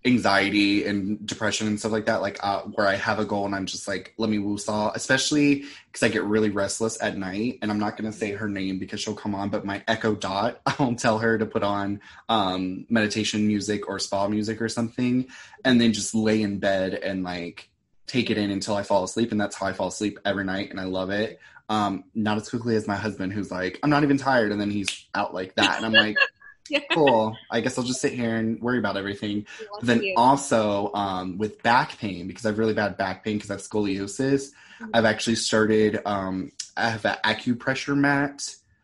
anxiety 0.06 0.86
and 0.86 1.26
depression 1.28 1.68
and 1.68 1.78
stuff 1.78 1.92
like 1.92 2.06
that 2.06 2.22
like 2.22 2.42
uh, 2.42 2.62
where 2.62 2.88
i 2.88 2.96
have 2.96 3.20
a 3.20 3.26
goal 3.26 3.46
and 3.46 3.54
i'm 3.54 3.66
just 3.66 3.86
like 3.86 4.14
let 4.18 4.30
me 4.30 4.38
woosah 4.38 4.96
especially 4.96 5.66
because 5.92 6.04
i 6.04 6.08
get 6.08 6.24
really 6.24 6.50
restless 6.50 7.02
at 7.02 7.18
night 7.18 7.60
and 7.62 7.70
i'm 7.70 7.80
not 7.80 7.98
going 7.98 8.10
to 8.10 8.18
say 8.18 8.32
her 8.32 8.48
name 8.48 8.80
because 8.80 9.02
she'll 9.02 9.14
come 9.14 9.36
on 9.36 9.50
but 9.50 9.66
my 9.66 9.84
echo 9.90 10.16
dot 10.16 10.62
i'll 10.66 10.96
tell 10.96 11.18
her 11.18 11.38
to 11.38 11.46
put 11.46 11.64
on 11.64 12.00
um, 12.30 12.86
meditation 12.90 13.46
music 13.46 13.90
or 13.90 14.00
spa 14.00 14.30
music 14.30 14.62
or 14.62 14.70
something 14.70 15.28
and 15.66 15.82
then 15.82 15.92
just 15.92 16.16
lay 16.16 16.42
in 16.42 16.60
bed 16.60 16.94
and 16.94 17.24
like 17.24 17.70
take 18.08 18.30
it 18.30 18.38
in 18.38 18.52
until 18.52 18.76
i 18.76 18.84
fall 18.84 19.04
asleep 19.04 19.34
and 19.34 19.42
that's 19.42 19.58
how 19.58 19.66
i 19.66 19.74
fall 19.74 19.90
asleep 19.90 20.18
every 20.24 20.46
night 20.46 20.70
and 20.70 20.80
i 20.80 20.86
love 20.86 21.10
it. 21.10 21.40
Um, 21.68 22.06
not 22.16 22.38
as 22.38 22.50
quickly 22.50 22.76
as 22.76 22.88
my 22.88 22.96
husband 22.96 23.32
who's 23.32 23.52
like 23.52 23.80
i'm 23.84 23.92
not 23.92 24.02
even 24.04 24.18
tired 24.18 24.52
and 24.52 24.60
then 24.60 24.72
he's 24.72 25.08
out 25.14 25.36
like 25.36 25.54
that 25.56 25.78
and 25.78 25.86
i'm 25.86 25.94
like 25.94 26.18
yeah. 26.70 26.80
cool. 26.92 27.38
I 27.50 27.62
guess 27.62 27.78
I'll 27.78 27.84
just 27.84 28.02
sit 28.02 28.14
here 28.14 28.36
and 28.36 28.62
worry 28.62 28.80
about 28.80 28.98
everything. 28.98 29.46
Then 29.82 30.04
you. 30.04 30.14
also 30.16 30.92
um, 30.94 31.38
with 31.38 31.62
back 31.64 31.98
pain, 31.98 32.28
because 32.28 32.46
I 32.46 32.50
have 32.50 32.60
really 32.60 32.74
bad 32.74 32.98
back 32.98 33.24
pain 33.24 33.38
because 33.38 33.50
I 33.50 33.56
have 33.56 33.62
scoliosis, 33.62 34.52
mm-hmm. 34.52 34.90
I've 34.94 35.06
actually 35.06 35.36
started, 35.36 36.00
um, 36.06 36.52
I 36.78 36.90
have 36.90 37.06
an 37.06 37.18
acupressure 37.24 37.98
mat, 37.98 38.38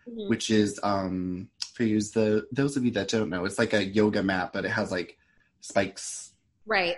mm-hmm. 0.08 0.30
which 0.30 0.50
is, 0.50 0.80
um, 0.84 1.50
for 1.74 1.84
use 1.84 2.12
the, 2.12 2.48
those 2.52 2.78
of 2.78 2.86
you 2.86 2.92
that 2.92 3.10
don't 3.10 3.30
know, 3.30 3.46
it's 3.46 3.60
like 3.60 3.74
a 3.74 3.84
yoga 3.84 4.24
mat, 4.24 4.52
but 4.54 4.66
it 4.66 4.70
has 4.70 4.92
like 4.92 5.18
spikes. 5.62 6.32
Right. 6.66 6.98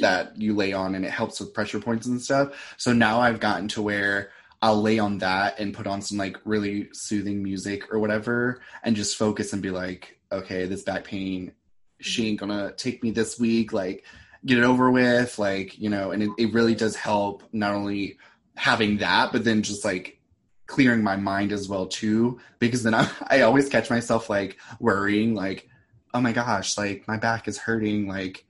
that 0.00 0.32
you 0.36 0.54
lay 0.54 0.72
on 0.72 0.94
and 0.94 1.04
it 1.04 1.10
helps 1.10 1.40
with 1.40 1.54
pressure 1.54 1.80
points 1.80 2.06
and 2.06 2.20
stuff. 2.20 2.74
So 2.76 2.92
now 2.92 3.20
I've 3.20 3.40
gotten 3.40 3.68
to 3.68 3.82
where 3.82 4.30
I'll 4.62 4.80
lay 4.80 5.00
on 5.00 5.18
that 5.18 5.58
and 5.58 5.74
put 5.74 5.88
on 5.88 6.00
some 6.00 6.16
like 6.16 6.38
really 6.44 6.88
soothing 6.92 7.42
music 7.42 7.92
or 7.92 7.98
whatever 7.98 8.62
and 8.84 8.94
just 8.94 9.16
focus 9.16 9.52
and 9.52 9.60
be 9.60 9.70
like, 9.70 10.20
okay, 10.30 10.66
this 10.66 10.84
back 10.84 11.02
pain, 11.02 11.52
she 12.00 12.28
ain't 12.28 12.38
gonna 12.38 12.72
take 12.76 13.02
me 13.02 13.10
this 13.10 13.40
week, 13.40 13.72
like 13.72 14.04
get 14.46 14.58
it 14.58 14.64
over 14.64 14.90
with, 14.90 15.38
like, 15.38 15.78
you 15.78 15.90
know, 15.90 16.12
and 16.12 16.22
it, 16.22 16.30
it 16.38 16.54
really 16.54 16.76
does 16.76 16.94
help 16.94 17.42
not 17.52 17.74
only 17.74 18.18
having 18.56 18.98
that, 18.98 19.32
but 19.32 19.44
then 19.44 19.62
just 19.62 19.84
like 19.84 20.20
clearing 20.66 21.02
my 21.02 21.16
mind 21.16 21.50
as 21.50 21.68
well 21.68 21.86
too. 21.86 22.38
Because 22.60 22.84
then 22.84 22.94
I, 22.94 23.10
I 23.26 23.40
always 23.40 23.68
catch 23.68 23.90
myself 23.90 24.30
like 24.30 24.58
worrying, 24.78 25.34
like, 25.34 25.68
oh 26.14 26.20
my 26.20 26.32
gosh, 26.32 26.78
like 26.78 27.06
my 27.08 27.16
back 27.16 27.48
is 27.48 27.58
hurting, 27.58 28.06
like, 28.06 28.44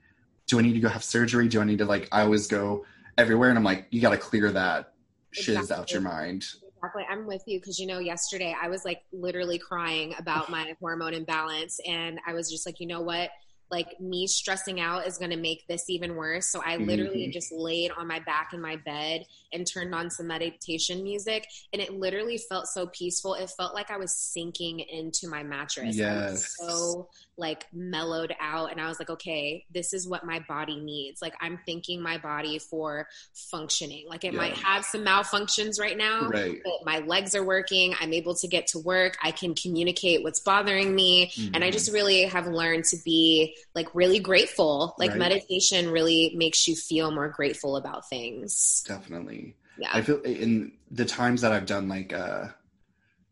do 0.45 0.59
I 0.59 0.61
need 0.61 0.73
to 0.73 0.79
go 0.79 0.89
have 0.89 1.03
surgery? 1.03 1.47
Do 1.47 1.59
I 1.59 1.63
need 1.63 1.79
to 1.79 1.85
like 1.85 2.07
I 2.11 2.21
always 2.21 2.45
go 2.47 2.85
everywhere 3.17 3.49
and 3.49 3.57
I'm 3.57 3.63
like, 3.63 3.87
you 3.89 3.99
gotta 3.99 4.17
clear 4.17 4.51
that 4.51 4.92
shiz 5.33 5.57
exactly. 5.57 5.81
out 5.81 5.91
your 5.91 6.01
mind. 6.01 6.45
Exactly. 6.77 7.05
I'm 7.09 7.25
with 7.25 7.43
you 7.45 7.59
because, 7.59 7.79
you 7.79 7.87
know, 7.87 7.99
yesterday 7.99 8.55
I 8.61 8.67
was 8.67 8.83
like 8.85 9.03
literally 9.11 9.57
crying 9.57 10.15
about 10.17 10.49
my 10.49 10.75
hormone 10.79 11.13
imbalance. 11.13 11.79
And 11.87 12.19
I 12.27 12.33
was 12.33 12.51
just 12.51 12.65
like, 12.65 12.79
you 12.79 12.87
know 12.87 13.01
what? 13.01 13.29
like 13.73 13.99
me 13.99 14.27
stressing 14.27 14.79
out 14.79 15.07
is 15.07 15.17
going 15.17 15.31
to 15.31 15.37
make 15.37 15.65
this 15.67 15.89
even 15.89 16.15
worse. 16.15 16.47
So 16.47 16.61
I 16.63 16.77
literally 16.77 17.23
mm-hmm. 17.23 17.31
just 17.31 17.51
laid 17.51 17.91
on 17.91 18.07
my 18.07 18.19
back 18.19 18.51
in 18.53 18.61
my 18.61 18.75
bed 18.85 19.25
and 19.51 19.65
turned 19.65 19.95
on 19.95 20.11
some 20.11 20.27
meditation 20.27 21.03
music. 21.03 21.47
And 21.73 21.81
it 21.81 21.91
literally 21.91 22.37
felt 22.37 22.67
so 22.67 22.87
peaceful. 22.87 23.33
It 23.33 23.49
felt 23.57 23.73
like 23.73 23.89
I 23.89 23.97
was 23.97 24.15
sinking 24.15 24.79
into 24.79 25.27
my 25.27 25.41
mattress. 25.41 25.95
Yes. 25.95 26.55
so 26.59 27.09
like 27.37 27.65
mellowed 27.73 28.33
out. 28.39 28.71
And 28.71 28.79
I 28.79 28.87
was 28.87 28.99
like, 28.99 29.09
okay, 29.09 29.65
this 29.73 29.93
is 29.93 30.07
what 30.07 30.25
my 30.25 30.39
body 30.47 30.79
needs. 30.79 31.21
Like 31.21 31.33
I'm 31.41 31.59
thanking 31.65 32.01
my 32.01 32.17
body 32.17 32.59
for 32.59 33.07
functioning. 33.33 34.05
Like 34.07 34.23
it 34.23 34.33
yeah. 34.33 34.39
might 34.39 34.53
have 34.57 34.85
some 34.85 35.03
malfunctions 35.03 35.79
right 35.79 35.97
now, 35.97 36.27
right. 36.27 36.61
but 36.63 36.85
my 36.85 36.99
legs 36.99 37.35
are 37.35 37.43
working. 37.43 37.95
I'm 37.99 38.13
able 38.13 38.35
to 38.35 38.47
get 38.47 38.67
to 38.67 38.79
work. 38.79 39.17
I 39.21 39.31
can 39.31 39.55
communicate 39.55 40.23
what's 40.23 40.39
bothering 40.39 40.93
me. 40.93 41.27
Mm-hmm. 41.27 41.55
And 41.55 41.63
I 41.63 41.67
mm-hmm. 41.67 41.73
just 41.73 41.91
really 41.91 42.23
have 42.23 42.47
learned 42.47 42.85
to 42.85 42.97
be 43.03 43.55
like 43.73 43.93
really 43.95 44.19
grateful. 44.19 44.95
Like 44.97 45.11
right. 45.11 45.19
meditation 45.19 45.89
really 45.89 46.33
makes 46.35 46.67
you 46.67 46.75
feel 46.75 47.11
more 47.11 47.29
grateful 47.29 47.77
about 47.77 48.07
things. 48.09 48.83
Definitely. 48.87 49.55
Yeah. 49.77 49.89
I 49.91 50.01
feel 50.01 50.21
in 50.21 50.73
the 50.91 51.05
times 51.05 51.41
that 51.41 51.51
I've 51.51 51.65
done 51.65 51.89
like 51.89 52.13
uh 52.13 52.47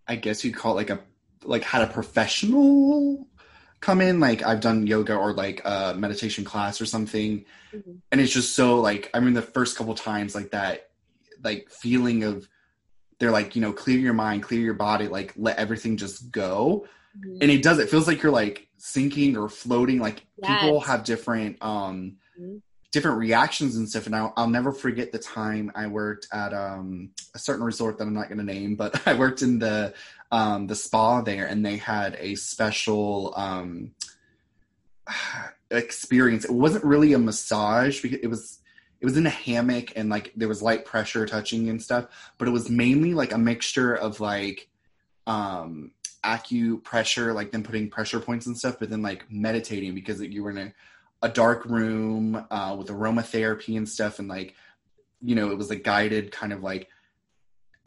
I 0.08 0.16
guess 0.16 0.44
you'd 0.44 0.56
call 0.56 0.74
it 0.74 0.76
like 0.76 0.90
a 0.90 1.00
like 1.44 1.64
had 1.64 1.84
a 1.84 1.88
professional 1.88 3.28
come 3.82 4.00
in 4.00 4.20
like 4.20 4.44
I've 4.44 4.62
done 4.62 4.88
yoga 4.88 5.16
or 5.16 5.34
like 5.34 5.62
a 5.66 5.96
meditation 5.98 6.46
class 6.46 6.80
or 6.80 6.86
something 6.86 7.46
mm-hmm. 7.74 7.92
and 8.12 8.22
it's 8.22 8.32
just 8.32 8.56
so 8.56 8.80
like 8.80 9.10
I 9.14 9.20
mean 9.20 9.34
the 9.34 9.42
first 9.42 9.76
couple 9.76 9.96
times 9.96 10.36
like 10.36 10.52
that 10.52 10.92
like 11.44 11.70
feeling 11.70 12.24
of 12.24 12.48
they're 13.20 13.32
like 13.32 13.56
you 13.56 13.62
know 13.62 13.74
clear 13.74 14.00
your 14.00 14.14
mind 14.14 14.44
clear 14.44 14.62
your 14.62 14.76
body 14.76 15.08
like 15.08 15.34
let 15.36 15.58
everything 15.58 15.98
just 15.98 16.32
go 16.32 16.86
mm-hmm. 17.18 17.38
and 17.42 17.52
it 17.52 17.64
does 17.64 17.80
it 17.80 17.90
feels 17.90 18.08
like 18.08 18.22
you're 18.22 18.32
like 18.32 18.68
sinking 18.78 19.36
or 19.36 19.50
floating 19.50 20.00
like 20.00 20.26
yes. 20.38 20.62
people 20.62 20.80
have 20.80 21.04
different 21.04 21.58
um 21.62 22.18
mm-hmm. 22.40 22.58
different 22.92 23.18
reactions 23.18 23.76
and 23.76 23.90
stuff 23.90 24.06
and 24.06 24.16
I'll, 24.16 24.34
I'll 24.38 24.50
never 24.50 24.72
forget 24.72 25.12
the 25.12 25.20
time 25.20 25.72
i 25.76 25.88
worked 25.88 26.28
at 26.32 26.54
um 26.54 27.12
a 27.34 27.40
certain 27.40 27.64
resort 27.64 27.98
that 27.98 28.06
i'm 28.06 28.14
not 28.14 28.28
going 28.28 28.40
to 28.40 28.44
name 28.44 28.76
but 28.76 29.08
i 29.08 29.14
worked 29.16 29.42
in 29.42 29.58
the 29.58 29.94
um 30.32 30.68
the 30.68 30.76
spa 30.76 31.22
there 31.22 31.46
and 31.46 31.66
they 31.66 31.78
had 31.78 32.16
a 32.20 32.36
special 32.36 33.34
um 33.36 33.92
experience. 35.72 36.46
It 36.46 36.52
wasn't 36.52 36.84
really 36.84 37.14
a 37.14 37.20
massage 37.20 38.02
because 38.02 38.20
it 38.22 38.28
was 38.28 38.60
it 39.00 39.06
was 39.06 39.18
in 39.18 39.26
a 39.26 39.32
hammock 39.32 39.94
and 39.96 40.10
like 40.10 40.32
there 40.36 40.48
was 40.48 40.62
light 40.62 40.86
pressure 40.86 41.26
touching 41.26 41.70
and 41.70 41.82
stuff 41.82 42.06
but 42.38 42.48
it 42.48 42.52
was 42.52 42.70
mainly 42.70 43.16
like 43.16 43.32
a 43.32 43.38
mixture 43.38 43.96
of 43.96 44.20
like 44.20 44.70
um 45.26 45.92
acupressure, 46.24 47.34
like 47.34 47.52
them 47.52 47.64
putting 47.64 47.90
pressure 47.90 48.20
points 48.20 48.46
and 48.46 48.58
stuff, 48.58 48.78
but 48.80 48.90
then 48.90 49.02
like 49.02 49.26
meditating 49.32 49.96
because 49.96 50.22
you 50.22 50.44
were 50.44 50.52
in 50.52 50.58
a, 50.58 50.74
a 51.24 51.30
dark 51.30 51.66
room 51.66 52.46
uh, 52.52 52.76
with 52.78 52.88
aromatherapy 52.88 53.78
and 53.78 53.88
stuff, 53.88 54.20
and 54.20 54.28
like 54.28 54.56
you 55.22 55.36
know 55.36 55.52
it 55.52 55.58
was 55.58 55.72
a 55.72 55.76
guided 55.76 56.32
kind 56.32 56.54
of 56.54 56.62
like, 56.64 56.90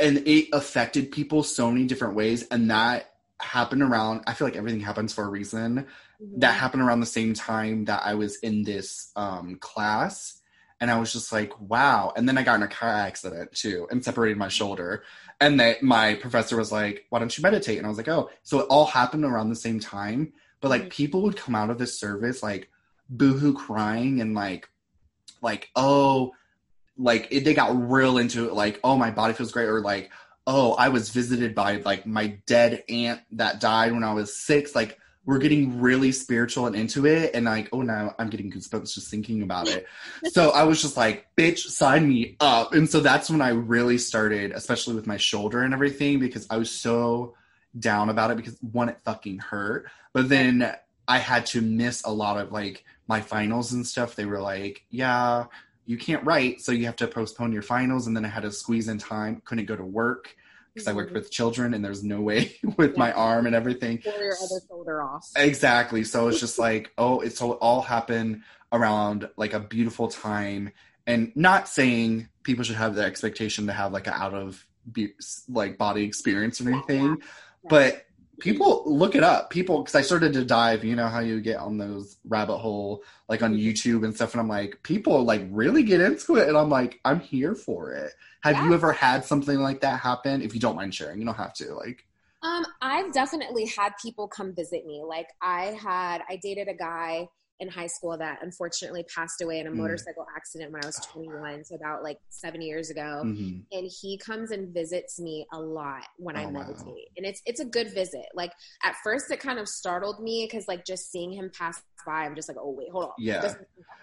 and 0.05 0.19
it 0.29 0.49
affected 0.53 1.11
people 1.11 1.43
so 1.43 1.71
many 1.71 1.87
different 1.87 2.15
ways, 2.15 2.47
and 2.49 2.71
that 2.71 3.11
happened 3.41 3.83
around. 3.83 4.23
I 4.27 4.35
feel 4.35 4.47
like 4.47 4.57
everything 4.57 4.81
happens 4.81 5.13
for 5.13 5.25
a 5.25 5.29
reason. 5.29 5.87
Mm-hmm. 6.23 6.41
That 6.41 6.53
happened 6.53 6.83
around 6.83 7.01
the 7.01 7.07
same 7.07 7.35
time 7.35 7.87
that 7.87 8.03
I 8.05 8.15
was 8.15 8.37
in 8.37 8.63
this 8.63 9.11
um, 9.17 9.57
class 9.61 10.41
and 10.81 10.91
I 10.91 10.99
was 10.99 11.13
just 11.13 11.33
like, 11.33 11.59
wow. 11.61 12.13
And 12.17 12.29
then 12.29 12.37
I 12.37 12.43
got 12.43 12.57
in 12.57 12.63
a 12.63 12.69
car 12.69 12.91
accident 12.91 13.53
too 13.53 13.87
and 13.91 14.05
separated 14.05 14.37
my 14.37 14.49
shoulder. 14.49 15.05
And 15.41 15.59
that 15.61 15.83
my 15.83 16.15
professor 16.15 16.57
was 16.57 16.73
like, 16.73 17.07
why 17.11 17.19
don't 17.19 17.37
you 17.37 17.43
meditate? 17.43 17.79
And 17.79 17.87
I 17.87 17.89
was 17.89 17.99
like, 17.99 18.09
oh, 18.09 18.31
so 18.43 18.61
it 18.61 18.67
all 18.69 18.87
happened 18.87 19.25
around 19.25 19.49
the 19.49 19.57
same 19.57 19.81
time. 19.81 20.33
But 20.61 20.69
like 20.69 20.83
mm-hmm. 20.83 20.91
people 20.91 21.23
would 21.23 21.37
come 21.37 21.55
out 21.55 21.71
of 21.71 21.79
this 21.79 21.99
service 21.99 22.43
like 22.43 22.69
boohoo 23.09 23.55
crying 23.55 24.21
and 24.21 24.35
like, 24.35 24.69
like, 25.41 25.71
oh, 25.77 26.33
like 26.97 27.29
it, 27.31 27.45
they 27.45 27.55
got 27.55 27.91
real 27.91 28.19
into 28.19 28.47
it 28.49 28.55
like 28.55 28.81
oh 28.85 28.97
my 28.97 29.11
body 29.11 29.35
feels 29.35 29.53
great 29.53 29.69
or 29.69 29.81
like 29.81 30.11
oh 30.47 30.75
i 30.75 30.89
was 30.89 31.11
visited 31.11 31.55
by 31.55 31.77
like 31.79 32.07
my 32.07 32.39
dead 32.47 32.85
aunt 32.89 33.21
that 33.33 33.61
died 33.61 33.93
when 33.93 34.05
i 34.05 34.13
was 34.13 34.37
six. 34.37 34.75
Like 34.75 34.99
we're 35.27 35.39
getting 35.39 35.81
really 35.81 36.13
spiritual 36.13 36.67
and 36.67 36.77
into 36.77 37.07
it 37.07 37.35
and 37.35 37.47
like 37.47 37.69
oh 37.73 37.81
now 37.81 38.15
i'm 38.19 38.29
getting 38.29 38.51
goosebumps 38.51 38.95
just 38.95 39.11
thinking 39.11 39.43
about 39.43 39.69
it. 39.69 39.87
So 40.27 40.51
i 40.51 40.65
was 40.65 40.81
just 40.81 40.97
like 40.97 41.27
bitch 41.37 41.59
sign 41.59 42.09
me 42.09 42.37
up. 42.41 42.75
And 42.75 42.89
so 42.89 43.01
that's 43.01 43.31
when 43.31 43.41
i 43.41 43.51
really 43.51 43.99
started 43.99 44.53
especially 44.53 44.95
with 44.95 45.07
my 45.07 45.17
shoulder 45.17 45.63
and 45.63 45.75
everything 45.75 46.19
because 46.19 46.47
i 46.51 46.57
was 46.57 46.71
so 46.71 47.35
down 47.79 48.09
about 48.09 48.31
it 48.31 48.37
because 48.37 48.57
one 48.61 48.89
it 48.89 49.01
fucking 49.05 49.39
hurt 49.39 49.87
but 50.13 50.29
then 50.29 50.73
i 51.09 51.19
had 51.19 51.45
to 51.45 51.61
miss 51.61 52.05
a 52.05 52.11
lot 52.11 52.39
of 52.39 52.53
like 52.53 52.85
my 53.07 53.21
finals 53.21 53.73
and 53.73 53.87
stuff. 53.87 54.17
They 54.17 54.25
were 54.25 54.41
like 54.41 54.85
yeah 54.91 55.47
you 55.87 55.97
can't 55.99 56.25
write 56.25 56.61
so 56.61 56.73
you 56.73 56.87
have 56.87 56.97
to 56.97 57.07
postpone 57.07 57.53
your 57.53 57.63
finals 57.63 58.07
and 58.07 58.17
then 58.17 58.25
i 58.25 58.29
had 58.29 58.43
to 58.43 58.53
squeeze 58.53 58.89
in 58.89 58.99
time 58.99 59.43
couldn't 59.45 59.67
go 59.67 59.77
to 59.77 59.85
work 59.85 60.37
because 60.75 60.89
mm-hmm. 60.89 60.99
I 60.99 61.03
worked 61.03 61.13
with 61.13 61.31
children 61.31 61.75
and 61.75 61.85
there's 61.85 62.03
no 62.03 62.21
way 62.21 62.57
with 62.77 62.93
yeah. 62.93 62.99
my 62.99 63.13
arm 63.13 63.47
and 63.47 63.55
everything. 63.55 63.99
Pull 63.99 64.13
your 64.13 64.35
other 64.35 64.61
shoulder 64.69 65.03
off. 65.03 65.29
Exactly. 65.37 66.05
So 66.05 66.29
it's 66.29 66.41
just 66.41 66.59
like, 66.59 66.93
oh, 66.99 67.21
it's 67.21 67.39
so 67.39 67.53
it 67.53 67.59
all 67.61 67.81
happened 67.81 68.43
around 68.73 69.29
like 69.37 69.53
a 69.53 69.61
beautiful 69.61 70.09
time. 70.09 70.73
And 71.07 71.33
not 71.37 71.69
saying 71.69 72.29
people 72.43 72.65
should 72.65 72.77
have 72.77 72.95
the 72.95 73.05
expectation 73.05 73.67
to 73.67 73.73
have 73.73 73.93
like 73.93 74.07
an 74.07 74.15
out 74.15 74.35
of 74.35 74.67
be- 74.91 75.15
like 75.49 75.79
body 75.79 76.03
experience 76.03 76.61
or 76.61 76.71
anything, 76.71 77.05
yeah. 77.05 77.15
but 77.69 78.07
people 78.45 78.83
look 78.87 79.15
it 79.15 79.25
up 79.25 79.51
people 79.51 79.83
because 79.83 79.95
i 79.95 80.03
started 80.03 80.33
to 80.33 80.45
dive 80.45 80.85
you 80.85 80.95
know 80.95 81.09
how 81.09 81.21
you 81.21 81.41
get 81.41 81.57
on 81.57 81.79
those 81.79 82.17
rabbit 82.29 82.59
hole 82.59 83.03
like 83.29 83.43
on 83.43 83.57
youtube 83.57 84.05
and 84.05 84.15
stuff 84.15 84.35
and 84.35 84.41
i'm 84.41 84.49
like 84.49 84.79
people 84.83 85.25
like 85.25 85.43
really 85.51 85.83
get 85.83 86.01
into 86.01 86.37
it 86.37 86.47
and 86.49 86.57
i'm 86.57 86.69
like 86.69 87.01
i'm 87.05 87.19
here 87.19 87.55
for 87.55 87.93
it 87.93 88.13
have 88.45 88.57
yeah. 88.57 88.67
you 88.67 88.75
ever 88.75 88.93
had 88.93 89.25
something 89.25 89.59
like 89.59 89.81
that 89.81 90.01
happen? 90.01 90.43
If 90.43 90.53
you 90.53 90.61
don't 90.61 90.77
mind 90.77 90.95
sharing, 90.95 91.19
you 91.19 91.25
don't 91.25 91.35
have 91.35 91.55
to. 91.55 91.75
Like, 91.75 92.05
um, 92.43 92.67
I've 92.83 93.11
definitely 93.11 93.65
had 93.65 93.95
people 94.03 94.29
come 94.29 94.55
visit 94.55 94.85
me. 94.85 95.03
Like, 95.03 95.29
I 95.41 95.79
had, 95.83 96.21
I 96.29 96.37
dated 96.37 96.69
a 96.69 96.75
guy 96.75 97.31
in 97.61 97.69
high 97.69 97.87
school 97.87 98.17
that 98.19 98.39
unfortunately 98.43 99.05
passed 99.15 99.41
away 99.41 99.61
in 99.61 99.67
a 99.67 99.71
mm. 99.71 99.77
motorcycle 99.77 100.27
accident 100.37 100.73
when 100.73 100.83
I 100.83 100.87
was 100.87 100.97
21, 100.97 101.65
so 101.65 101.77
about 101.77 102.03
like 102.03 102.19
seven 102.29 102.61
years 102.61 102.91
ago. 102.91 103.23
Mm-hmm. 103.25 103.61
And 103.71 103.91
he 104.01 104.19
comes 104.19 104.51
and 104.51 104.75
visits 104.75 105.21
me 105.21 105.47
a 105.53 105.61
lot 105.61 106.05
when 106.17 106.37
oh, 106.37 106.41
I 106.41 106.51
meditate, 106.51 106.87
wow. 106.87 106.95
and 107.17 107.27
it's 107.27 107.43
it's 107.47 107.61
a 107.61 107.65
good 107.65 107.93
visit. 107.95 108.27
Like 108.35 108.53
at 108.83 108.97
first, 109.05 109.31
it 109.31 109.41
kind 109.41 109.59
of 109.59 109.69
startled 109.69 110.23
me 110.23 110.49
because 110.51 110.67
like 110.69 110.85
just 110.85 111.11
seeing 111.13 111.33
him 111.33 111.51
pass 111.57 111.81
by, 112.05 112.25
I'm 112.25 112.35
just 112.35 112.49
like, 112.49 112.59
oh 112.61 112.71
wait, 112.71 112.91
hold 112.91 113.05
on, 113.05 113.11
yeah, 113.19 113.41
this, 113.41 113.57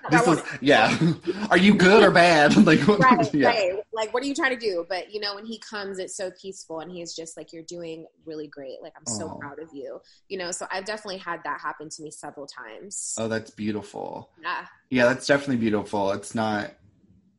this 0.09 0.27
was, 0.27 0.43
yeah. 0.61 0.97
Are 1.49 1.57
you 1.57 1.73
good 1.75 2.03
or 2.03 2.11
bad? 2.11 2.55
like, 2.65 2.85
right, 2.87 3.33
yeah. 3.33 3.47
right. 3.47 3.73
Like, 3.93 4.13
what 4.13 4.23
are 4.23 4.25
you 4.25 4.35
trying 4.35 4.57
to 4.57 4.59
do? 4.59 4.85
But 4.87 5.13
you 5.13 5.19
know, 5.19 5.35
when 5.35 5.45
he 5.45 5.59
comes, 5.59 5.99
it's 5.99 6.15
so 6.15 6.31
peaceful, 6.41 6.79
and 6.79 6.91
he's 6.91 7.15
just 7.15 7.37
like, 7.37 7.53
you're 7.53 7.63
doing 7.63 8.05
really 8.25 8.47
great. 8.47 8.81
Like, 8.81 8.93
I'm 8.97 9.05
so 9.05 9.33
oh. 9.33 9.39
proud 9.39 9.59
of 9.59 9.69
you. 9.73 9.99
You 10.29 10.37
know, 10.37 10.51
so 10.51 10.65
I've 10.71 10.85
definitely 10.85 11.17
had 11.17 11.41
that 11.43 11.59
happen 11.59 11.89
to 11.89 12.03
me 12.03 12.11
several 12.11 12.47
times. 12.47 13.15
Oh, 13.17 13.27
that's 13.27 13.51
beautiful. 13.51 14.29
Yeah. 14.41 14.65
Yeah, 14.89 15.05
that's 15.05 15.27
definitely 15.27 15.57
beautiful. 15.57 16.11
It's 16.11 16.35
not 16.35 16.71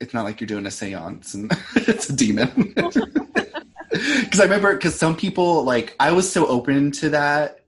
it's 0.02 0.12
not 0.12 0.24
like 0.24 0.40
you're 0.40 0.48
doing 0.48 0.66
a 0.66 0.70
seance 0.70 1.34
and 1.34 1.50
it's 1.76 2.10
a 2.10 2.16
demon. 2.16 2.74
Because 2.74 4.40
I 4.40 4.44
remember, 4.44 4.74
because 4.74 4.96
some 4.96 5.14
people, 5.14 5.64
like, 5.64 5.94
I 6.00 6.12
was 6.12 6.30
so 6.30 6.46
open 6.46 6.90
to 6.92 7.10
that 7.10 7.60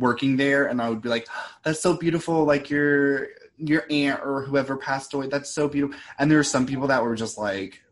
working 0.00 0.36
there, 0.36 0.66
and 0.66 0.82
I 0.82 0.88
would 0.88 1.02
be 1.02 1.08
like, 1.08 1.28
that's 1.62 1.80
so 1.80 1.96
beautiful. 1.96 2.44
Like, 2.44 2.70
your 2.70 3.28
your 3.58 3.84
aunt 3.90 4.20
or 4.24 4.42
whoever 4.42 4.76
passed 4.76 5.12
away, 5.14 5.28
that's 5.28 5.50
so 5.50 5.68
beautiful. 5.68 5.98
And 6.18 6.30
there 6.30 6.38
were 6.38 6.44
some 6.44 6.66
people 6.66 6.88
that 6.88 7.02
were 7.04 7.14
just 7.14 7.36
like, 7.38 7.82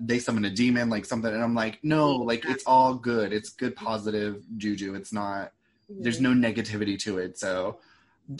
they 0.00 0.18
summon 0.18 0.44
a 0.46 0.50
demon, 0.50 0.88
like 0.88 1.04
something. 1.04 1.32
And 1.32 1.42
I'm 1.42 1.54
like, 1.54 1.80
no, 1.82 2.12
like, 2.16 2.44
it's 2.46 2.64
all 2.64 2.94
good. 2.94 3.32
It's 3.32 3.50
good, 3.50 3.76
positive 3.76 4.42
juju. 4.56 4.94
It's 4.94 5.12
not, 5.12 5.52
there's 5.88 6.20
no 6.20 6.30
negativity 6.30 6.98
to 7.00 7.18
it. 7.18 7.38
So, 7.38 7.78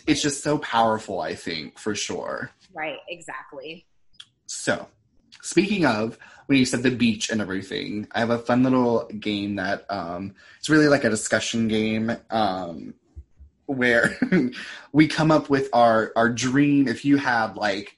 it's 0.07 0.23
just 0.23 0.43
so 0.43 0.59
powerful, 0.59 1.21
I 1.21 1.35
think, 1.35 1.79
for 1.79 1.95
sure. 1.95 2.51
Right, 2.75 2.99
exactly. 3.09 3.87
So, 4.47 4.89
speaking 5.43 5.87
of 5.87 6.19
when 6.47 6.59
you 6.59 6.65
said 6.65 6.83
the 6.83 6.91
beach 6.91 7.31
and 7.31 7.41
everything, 7.41 8.07
I 8.13 8.21
have 8.21 8.31
a 8.31 8.39
fun 8.39 8.63
little 8.63 9.07
game 9.19 9.57
that 9.57 9.85
um, 9.91 10.35
it's 10.59 10.69
really 10.69 10.89
like 10.89 11.05
a 11.05 11.11
discussion 11.11 11.69
game 11.69 12.17
um, 12.31 12.95
where 13.69 14.19
we 14.93 15.07
come 15.07 15.31
up 15.31 15.49
with 15.49 15.69
our 15.73 16.13
our 16.17 16.29
dream. 16.29 16.89
If 16.89 17.05
you 17.05 17.17
had 17.19 17.57
like 17.57 17.97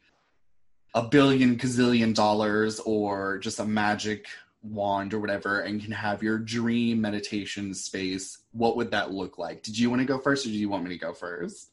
a 0.94 1.02
billion 1.02 1.56
gazillion 1.56 2.14
dollars 2.14 2.80
or 2.80 3.38
just 3.38 3.60
a 3.60 3.64
magic 3.64 4.26
wand 4.62 5.14
or 5.14 5.20
whatever 5.20 5.60
and 5.60 5.82
can 5.82 5.92
have 5.92 6.22
your 6.22 6.38
dream 6.38 7.00
meditation 7.00 7.72
space, 7.72 8.38
what 8.52 8.76
would 8.76 8.90
that 8.90 9.12
look 9.12 9.38
like? 9.38 9.62
Did 9.62 9.78
you 9.78 9.88
want 9.88 10.00
to 10.00 10.06
go 10.06 10.18
first 10.18 10.44
or 10.44 10.48
do 10.48 10.56
you 10.56 10.68
want 10.68 10.84
me 10.84 10.90
to 10.90 10.98
go 10.98 11.12
first? 11.12 11.70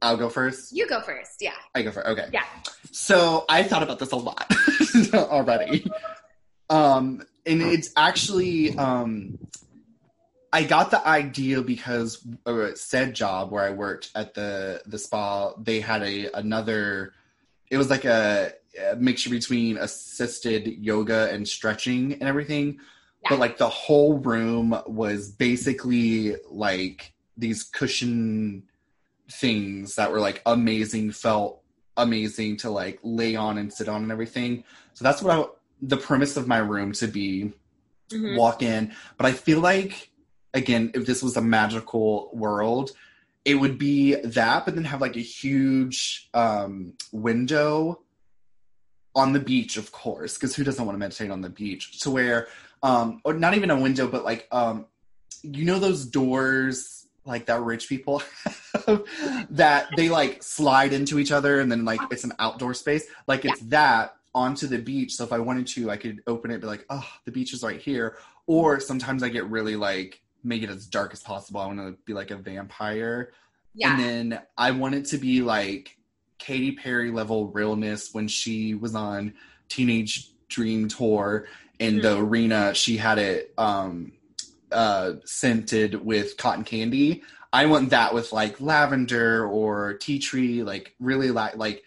I'll 0.00 0.16
go 0.16 0.28
first. 0.28 0.72
You 0.72 0.86
go 0.86 1.00
first. 1.00 1.38
Yeah. 1.40 1.54
I 1.74 1.82
go 1.82 1.90
first. 1.90 2.06
Okay. 2.06 2.28
Yeah. 2.32 2.44
So 2.92 3.44
I 3.48 3.64
thought 3.64 3.82
about 3.82 3.98
this 3.98 4.12
a 4.12 4.16
lot 4.16 4.50
already. 5.14 5.90
Um, 6.70 7.22
and 7.44 7.60
it's 7.60 7.90
actually 7.94 8.76
um, 8.78 9.38
I 10.54 10.62
got 10.62 10.92
the 10.92 11.04
idea 11.04 11.62
because 11.62 12.24
uh, 12.46 12.68
said 12.76 13.12
job 13.12 13.50
where 13.50 13.64
I 13.64 13.70
worked 13.70 14.12
at 14.14 14.34
the 14.34 14.82
the 14.86 14.98
spa, 14.98 15.52
they 15.54 15.80
had 15.80 16.04
a 16.04 16.30
another. 16.38 17.12
It 17.72 17.76
was 17.76 17.90
like 17.90 18.04
a, 18.04 18.52
a 18.92 18.94
mixture 18.94 19.30
between 19.30 19.76
assisted 19.78 20.68
yoga 20.68 21.28
and 21.32 21.46
stretching 21.48 22.12
and 22.12 22.22
everything, 22.22 22.78
yeah. 23.22 23.30
but 23.30 23.40
like 23.40 23.58
the 23.58 23.68
whole 23.68 24.18
room 24.18 24.80
was 24.86 25.32
basically 25.32 26.36
like 26.48 27.12
these 27.36 27.64
cushion 27.64 28.62
things 29.28 29.96
that 29.96 30.12
were 30.12 30.20
like 30.20 30.40
amazing, 30.46 31.10
felt 31.10 31.62
amazing 31.96 32.58
to 32.58 32.70
like 32.70 33.00
lay 33.02 33.34
on 33.34 33.58
and 33.58 33.72
sit 33.72 33.88
on 33.88 34.04
and 34.04 34.12
everything. 34.12 34.62
So 34.92 35.02
that's 35.02 35.20
what 35.20 35.36
I, 35.36 35.50
the 35.82 35.96
premise 35.96 36.36
of 36.36 36.46
my 36.46 36.58
room 36.58 36.92
to 36.92 37.08
be. 37.08 37.52
Mm-hmm. 38.10 38.36
Walk 38.36 38.62
in, 38.62 38.92
but 39.16 39.26
I 39.26 39.32
feel 39.32 39.60
like 39.60 40.10
again, 40.54 40.92
if 40.94 41.04
this 41.04 41.22
was 41.22 41.36
a 41.36 41.42
magical 41.42 42.30
world, 42.32 42.92
it 43.44 43.56
would 43.56 43.78
be 43.78 44.14
that, 44.14 44.64
but 44.64 44.74
then 44.74 44.84
have 44.84 45.00
like 45.00 45.16
a 45.16 45.20
huge 45.20 46.30
um, 46.32 46.94
window 47.12 48.00
on 49.14 49.32
the 49.32 49.40
beach, 49.40 49.76
of 49.76 49.92
course, 49.92 50.34
because 50.34 50.56
who 50.56 50.64
doesn't 50.64 50.84
want 50.84 50.94
to 50.94 50.98
meditate 50.98 51.30
on 51.30 51.42
the 51.42 51.50
beach? 51.50 52.00
To 52.00 52.10
where, 52.10 52.48
um, 52.82 53.20
or 53.24 53.34
not 53.34 53.54
even 53.54 53.70
a 53.70 53.78
window, 53.78 54.08
but 54.08 54.24
like, 54.24 54.48
um, 54.50 54.86
you 55.42 55.66
know, 55.66 55.78
those 55.78 56.06
doors 56.06 57.06
like 57.26 57.46
that 57.46 57.60
rich 57.60 57.88
people 57.88 58.22
that 59.50 59.88
they 59.96 60.08
like 60.08 60.42
slide 60.42 60.92
into 60.92 61.18
each 61.18 61.32
other 61.32 61.60
and 61.60 61.70
then 61.70 61.84
like 61.84 62.00
it's 62.10 62.24
an 62.24 62.32
outdoor 62.38 62.74
space 62.74 63.06
like 63.26 63.44
it's 63.44 63.62
yeah. 63.62 63.68
that 63.68 64.16
onto 64.34 64.66
the 64.66 64.78
beach 64.78 65.14
so 65.14 65.24
if 65.24 65.32
i 65.32 65.38
wanted 65.38 65.66
to 65.66 65.90
i 65.90 65.96
could 65.96 66.20
open 66.26 66.50
it 66.50 66.60
be 66.60 66.66
like 66.66 66.84
oh 66.90 67.08
the 67.24 67.30
beach 67.30 67.54
is 67.54 67.62
right 67.62 67.80
here 67.80 68.18
or 68.46 68.78
sometimes 68.78 69.22
i 69.22 69.28
get 69.28 69.46
really 69.46 69.76
like 69.76 70.20
make 70.44 70.62
it 70.62 70.70
as 70.70 70.86
dark 70.86 71.12
as 71.12 71.22
possible 71.22 71.60
i 71.60 71.66
want 71.66 71.78
to 71.78 71.96
be 72.04 72.12
like 72.12 72.30
a 72.30 72.36
vampire 72.36 73.32
yeah. 73.74 73.92
and 73.92 74.04
then 74.32 74.42
i 74.56 74.70
want 74.70 74.94
it 74.94 75.06
to 75.06 75.18
be 75.18 75.40
like 75.40 75.96
Katy 76.44 76.72
Perry 76.72 77.10
level 77.10 77.48
realness 77.48 78.12
when 78.12 78.28
she 78.28 78.74
was 78.74 78.94
on 78.94 79.34
Teenage 79.68 80.30
Dream 80.48 80.88
Tour 80.88 81.46
in 81.78 81.94
mm-hmm. 81.94 82.02
the 82.02 82.18
arena. 82.18 82.74
She 82.74 82.96
had 82.96 83.18
it 83.18 83.54
um 83.56 84.12
uh, 84.70 85.14
scented 85.24 86.04
with 86.04 86.36
cotton 86.36 86.64
candy. 86.64 87.22
I 87.52 87.66
want 87.66 87.90
that 87.90 88.12
with 88.12 88.32
like 88.32 88.60
lavender 88.60 89.46
or 89.46 89.94
tea 89.94 90.18
tree, 90.18 90.62
like 90.62 90.94
really 90.98 91.30
like 91.30 91.56
like 91.56 91.83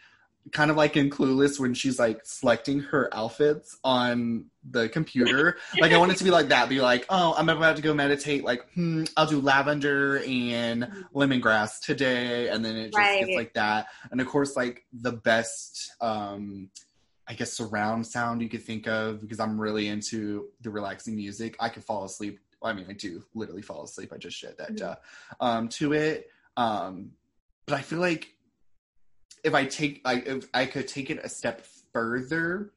kind 0.51 0.71
of 0.71 0.77
like 0.77 0.95
in 0.97 1.09
Clueless 1.09 1.59
when 1.59 1.73
she's 1.73 1.99
like 1.99 2.21
selecting 2.23 2.79
her 2.79 3.09
outfits 3.13 3.77
on 3.83 4.45
the 4.69 4.89
computer. 4.89 5.57
like 5.79 5.91
I 5.91 5.97
want 5.97 6.11
it 6.11 6.17
to 6.17 6.23
be 6.23 6.31
like 6.31 6.49
that. 6.49 6.69
Be 6.69 6.81
like, 6.81 7.05
oh, 7.09 7.33
I'm 7.37 7.49
about 7.49 7.75
to 7.77 7.81
go 7.81 7.93
meditate. 7.93 8.43
Like, 8.43 8.65
hmm, 8.73 9.05
I'll 9.15 9.27
do 9.27 9.39
lavender 9.39 10.19
and 10.19 10.91
lemongrass 11.13 11.79
today, 11.79 12.49
and 12.49 12.63
then 12.63 12.75
it 12.75 12.87
just 12.87 12.97
right. 12.97 13.25
gets 13.25 13.35
like 13.35 13.53
that. 13.53 13.87
And 14.11 14.21
of 14.21 14.27
course, 14.27 14.55
like 14.55 14.85
the 14.93 15.11
best, 15.11 15.91
um, 16.01 16.69
I 17.27 17.33
guess 17.33 17.53
surround 17.53 18.07
sound 18.07 18.41
you 18.41 18.49
could 18.49 18.63
think 18.63 18.87
of 18.87 19.21
because 19.21 19.39
I'm 19.39 19.59
really 19.59 19.87
into 19.87 20.47
the 20.61 20.69
relaxing 20.69 21.15
music. 21.15 21.55
I 21.59 21.69
could 21.69 21.83
fall 21.83 22.05
asleep 22.05 22.39
I 22.63 22.73
mean, 22.73 22.85
I 22.89 22.93
do 22.93 23.23
literally 23.33 23.61
fall 23.61 23.83
asleep. 23.83 24.11
I 24.13 24.17
just 24.17 24.37
shared 24.37 24.57
that 24.57 24.75
mm-hmm. 24.75 24.93
uh, 25.39 25.45
um, 25.45 25.69
to 25.69 25.93
it. 25.93 26.29
Um, 26.55 27.11
but 27.65 27.75
I 27.75 27.81
feel 27.81 27.99
like 27.99 28.33
if 29.47 29.55
I 29.55 29.65
take, 29.65 30.01
I 30.05 30.15
if 30.15 30.47
I 30.53 30.65
could 30.65 30.87
take 30.87 31.09
it 31.09 31.19
a 31.23 31.29
step 31.29 31.65
further, 31.93 32.73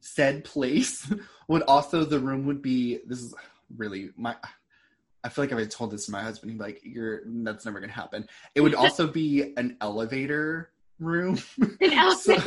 said 0.00 0.44
place 0.44 1.10
would 1.48 1.62
also 1.62 2.04
the 2.04 2.18
room 2.18 2.46
would 2.46 2.62
be. 2.62 3.00
This 3.06 3.20
is 3.20 3.34
really 3.76 4.10
my. 4.16 4.34
I 5.22 5.28
feel 5.28 5.44
like 5.44 5.52
if 5.52 5.58
I 5.58 5.64
told 5.66 5.90
this 5.90 6.06
to 6.06 6.12
my 6.12 6.22
husband, 6.22 6.50
he'd 6.50 6.58
be 6.58 6.64
like, 6.64 6.80
"You're 6.82 7.20
that's 7.26 7.66
never 7.66 7.78
gonna 7.78 7.92
happen." 7.92 8.26
It 8.54 8.62
would 8.62 8.74
also 8.82 9.06
be 9.06 9.52
an 9.56 9.76
elevator 9.80 10.70
room. 10.98 11.36
so, 12.18 12.38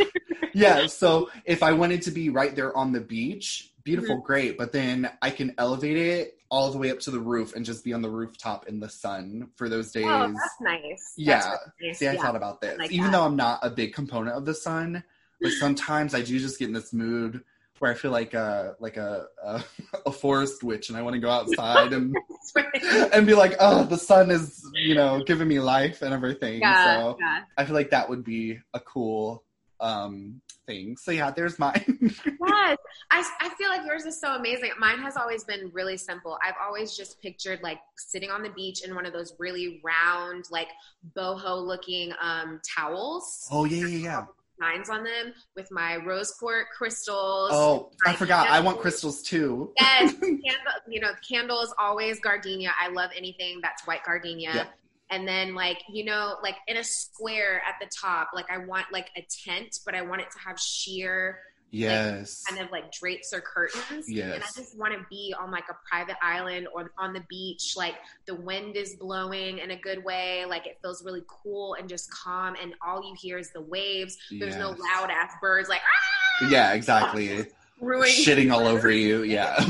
yeah, 0.54 0.88
so 0.88 1.30
if 1.46 1.64
I 1.64 1.74
wanted 1.74 2.04
to 2.04 2.12
be 2.12 2.30
right 2.30 2.56
there 2.56 2.76
on 2.76 2.92
the 2.92 3.00
beach, 3.00 3.72
beautiful, 3.84 4.18
mm-hmm. 4.18 4.26
great. 4.26 4.58
But 4.58 4.72
then 4.72 5.10
I 5.22 5.30
can 5.30 5.54
elevate 5.58 5.98
it 5.98 6.40
all 6.50 6.72
the 6.72 6.78
way 6.78 6.92
up 6.92 7.00
to 7.02 7.12
the 7.12 7.20
roof 7.20 7.56
and 7.56 7.64
just 7.64 7.84
be 7.84 7.94
on 7.94 8.02
the 8.02 8.10
rooftop 8.10 8.68
in 8.68 8.80
the 8.80 8.90
sun 8.90 9.50
for 9.56 9.70
those 9.70 9.92
days. 9.92 10.06
Oh, 10.08 10.28
that's 10.28 10.62
nice. 10.62 11.14
Yeah. 11.16 11.40
That's 11.40 11.48
really 11.48 11.90
nice. 11.90 12.00
See, 12.00 12.08
I 12.08 12.14
yeah. 12.14 12.22
thought 12.22 12.36
about 12.36 12.62
this. 12.62 12.78
Like 12.80 12.92
Even 12.92 13.08
that. 13.08 13.18
though 13.18 13.24
I'm 13.24 13.36
not 13.36 13.60
a 13.62 13.70
big 13.70 13.94
component 13.94 14.36
of 14.36 14.46
the 14.46 14.56
sun, 14.56 15.04
but 15.40 15.52
sometimes 15.52 16.16
I 16.16 16.22
do 16.22 16.40
just 16.40 16.60
get 16.60 16.68
in 16.68 16.74
this 16.74 16.92
mood 16.92 17.44
where 17.80 17.92
I 17.92 17.96
feel 17.96 18.12
like 18.12 18.34
a 18.34 18.76
like 18.80 18.98
a 18.98 19.28
a, 19.44 19.64
a 20.06 20.12
forest 20.12 20.64
witch, 20.64 20.90
and 20.90 20.98
I 20.98 21.02
want 21.02 21.16
to 21.16 21.20
go 21.20 21.30
outside 21.30 21.94
and 21.94 22.16
and 23.14 23.26
be 23.26 23.34
like, 23.34 23.56
oh, 23.60 23.84
the 23.84 23.98
sun 23.98 24.32
is 24.32 24.64
you 24.76 24.96
know 24.96 25.24
giving 25.26 25.48
me 25.48 25.60
life 25.60 26.02
and 26.02 26.14
everything. 26.14 26.62
Yeah, 26.62 26.84
so 26.84 27.18
yeah. 27.20 27.42
I 27.58 27.66
feel 27.66 27.76
like 27.76 27.92
that 27.92 28.10
would 28.10 28.24
be 28.24 28.60
a 28.74 28.80
cool 28.80 29.44
um 29.80 30.42
thing. 30.66 30.98
So 30.98 31.12
yeah, 31.12 31.32
there's 31.32 31.58
mine. 31.58 31.84
yes, 32.26 32.78
I 33.12 33.24
I 33.42 33.50
feel 33.58 33.70
like 33.70 33.86
yours 33.86 34.06
is 34.06 34.20
so 34.20 34.36
amazing. 34.36 34.72
Mine 34.78 35.00
has 35.00 35.18
always 35.18 35.44
been 35.44 35.72
really 35.74 35.98
simple. 35.98 36.38
I've 36.46 36.56
always 36.62 36.96
just 36.96 37.22
pictured 37.22 37.62
like 37.64 37.80
sitting 37.98 38.30
on 38.30 38.44
the 38.44 38.50
beach 38.50 38.84
in 38.84 38.94
one 38.94 39.06
of 39.06 39.14
those 39.14 39.34
really 39.40 39.82
round, 39.84 40.46
like 40.52 40.70
boho 41.16 41.66
looking 41.66 42.14
um 42.22 42.60
towels. 42.76 43.48
Oh 43.52 43.66
yeah, 43.66 43.88
yeah, 43.88 43.98
yeah 43.98 44.26
designs 44.60 44.90
on 44.90 45.04
them 45.04 45.34
with 45.56 45.70
my 45.72 45.98
rose 45.98 46.32
quartz 46.32 46.70
crystals. 46.76 47.52
Oh, 47.54 47.92
I 48.06 48.14
forgot. 48.14 48.48
Candles. 48.48 48.62
I 48.62 48.66
want 48.66 48.80
crystals 48.80 49.22
too. 49.22 49.72
yes, 49.80 50.14
candle, 50.20 50.74
you 50.88 51.00
know, 51.00 51.12
candles 51.28 51.74
always 51.78 52.20
gardenia. 52.20 52.72
I 52.80 52.90
love 52.90 53.12
anything 53.16 53.60
that's 53.62 53.86
white 53.86 54.04
gardenia. 54.06 54.52
Yeah. 54.54 54.66
And 55.12 55.28
then 55.28 55.56
like, 55.56 55.80
you 55.90 56.06
know, 56.06 56.36
like 56.44 56.56
in 56.68 56.78
a 56.78 56.84
square 56.84 57.62
at 57.68 57.76
the 57.82 57.90
top, 57.90 58.30
like 58.36 58.46
I 58.52 58.60
want 58.60 58.86
like 58.92 59.10
a 59.18 59.26
tent, 59.44 59.80
but 59.86 59.96
I 59.96 60.02
want 60.02 60.22
it 60.22 60.28
to 60.32 60.40
have 60.48 60.60
sheer 60.60 61.40
yes 61.72 62.44
like, 62.50 62.58
kind 62.58 62.68
of 62.68 62.72
like 62.72 62.92
drapes 62.92 63.32
or 63.34 63.42
curtains 63.42 64.10
yes 64.10 64.34
and 64.34 64.44
i 64.44 64.48
just 64.56 64.78
want 64.78 64.94
to 64.94 65.00
be 65.10 65.34
on 65.40 65.52
like 65.52 65.66
a 65.70 65.76
private 65.88 66.16
island 66.22 66.68
or 66.74 66.92
on 66.98 67.14
the 67.14 67.24
beach 67.30 67.76
like 67.78 67.96
the 68.26 68.34
wind 68.34 68.76
is 68.76 68.96
blowing 68.96 69.60
in 69.60 69.72
a 69.72 69.76
good 69.76 70.04
way 70.04 70.46
like 70.46 70.66
it 70.66 70.80
feels 70.82 71.04
really 71.06 71.24
cool 71.28 71.76
and 71.76 71.88
just 71.88 72.12
calm 72.12 72.56
and 72.62 72.74
all 72.86 73.04
you 73.08 73.16
hear 73.20 73.38
is 73.38 73.52
the 73.52 73.62
waves 73.62 74.18
there's 74.32 74.56
yes. 74.56 74.60
no 74.60 74.70
loud 74.70 75.12
ass 75.12 75.32
birds 75.42 75.70
like 75.70 75.82
ah! 75.84 76.50
yeah 76.50 76.74
exactly 76.74 77.46
Ruining. 77.82 78.14
shitting 78.14 78.52
all 78.52 78.68
over 78.68 78.90
you 78.92 79.24
yeah 79.24 79.64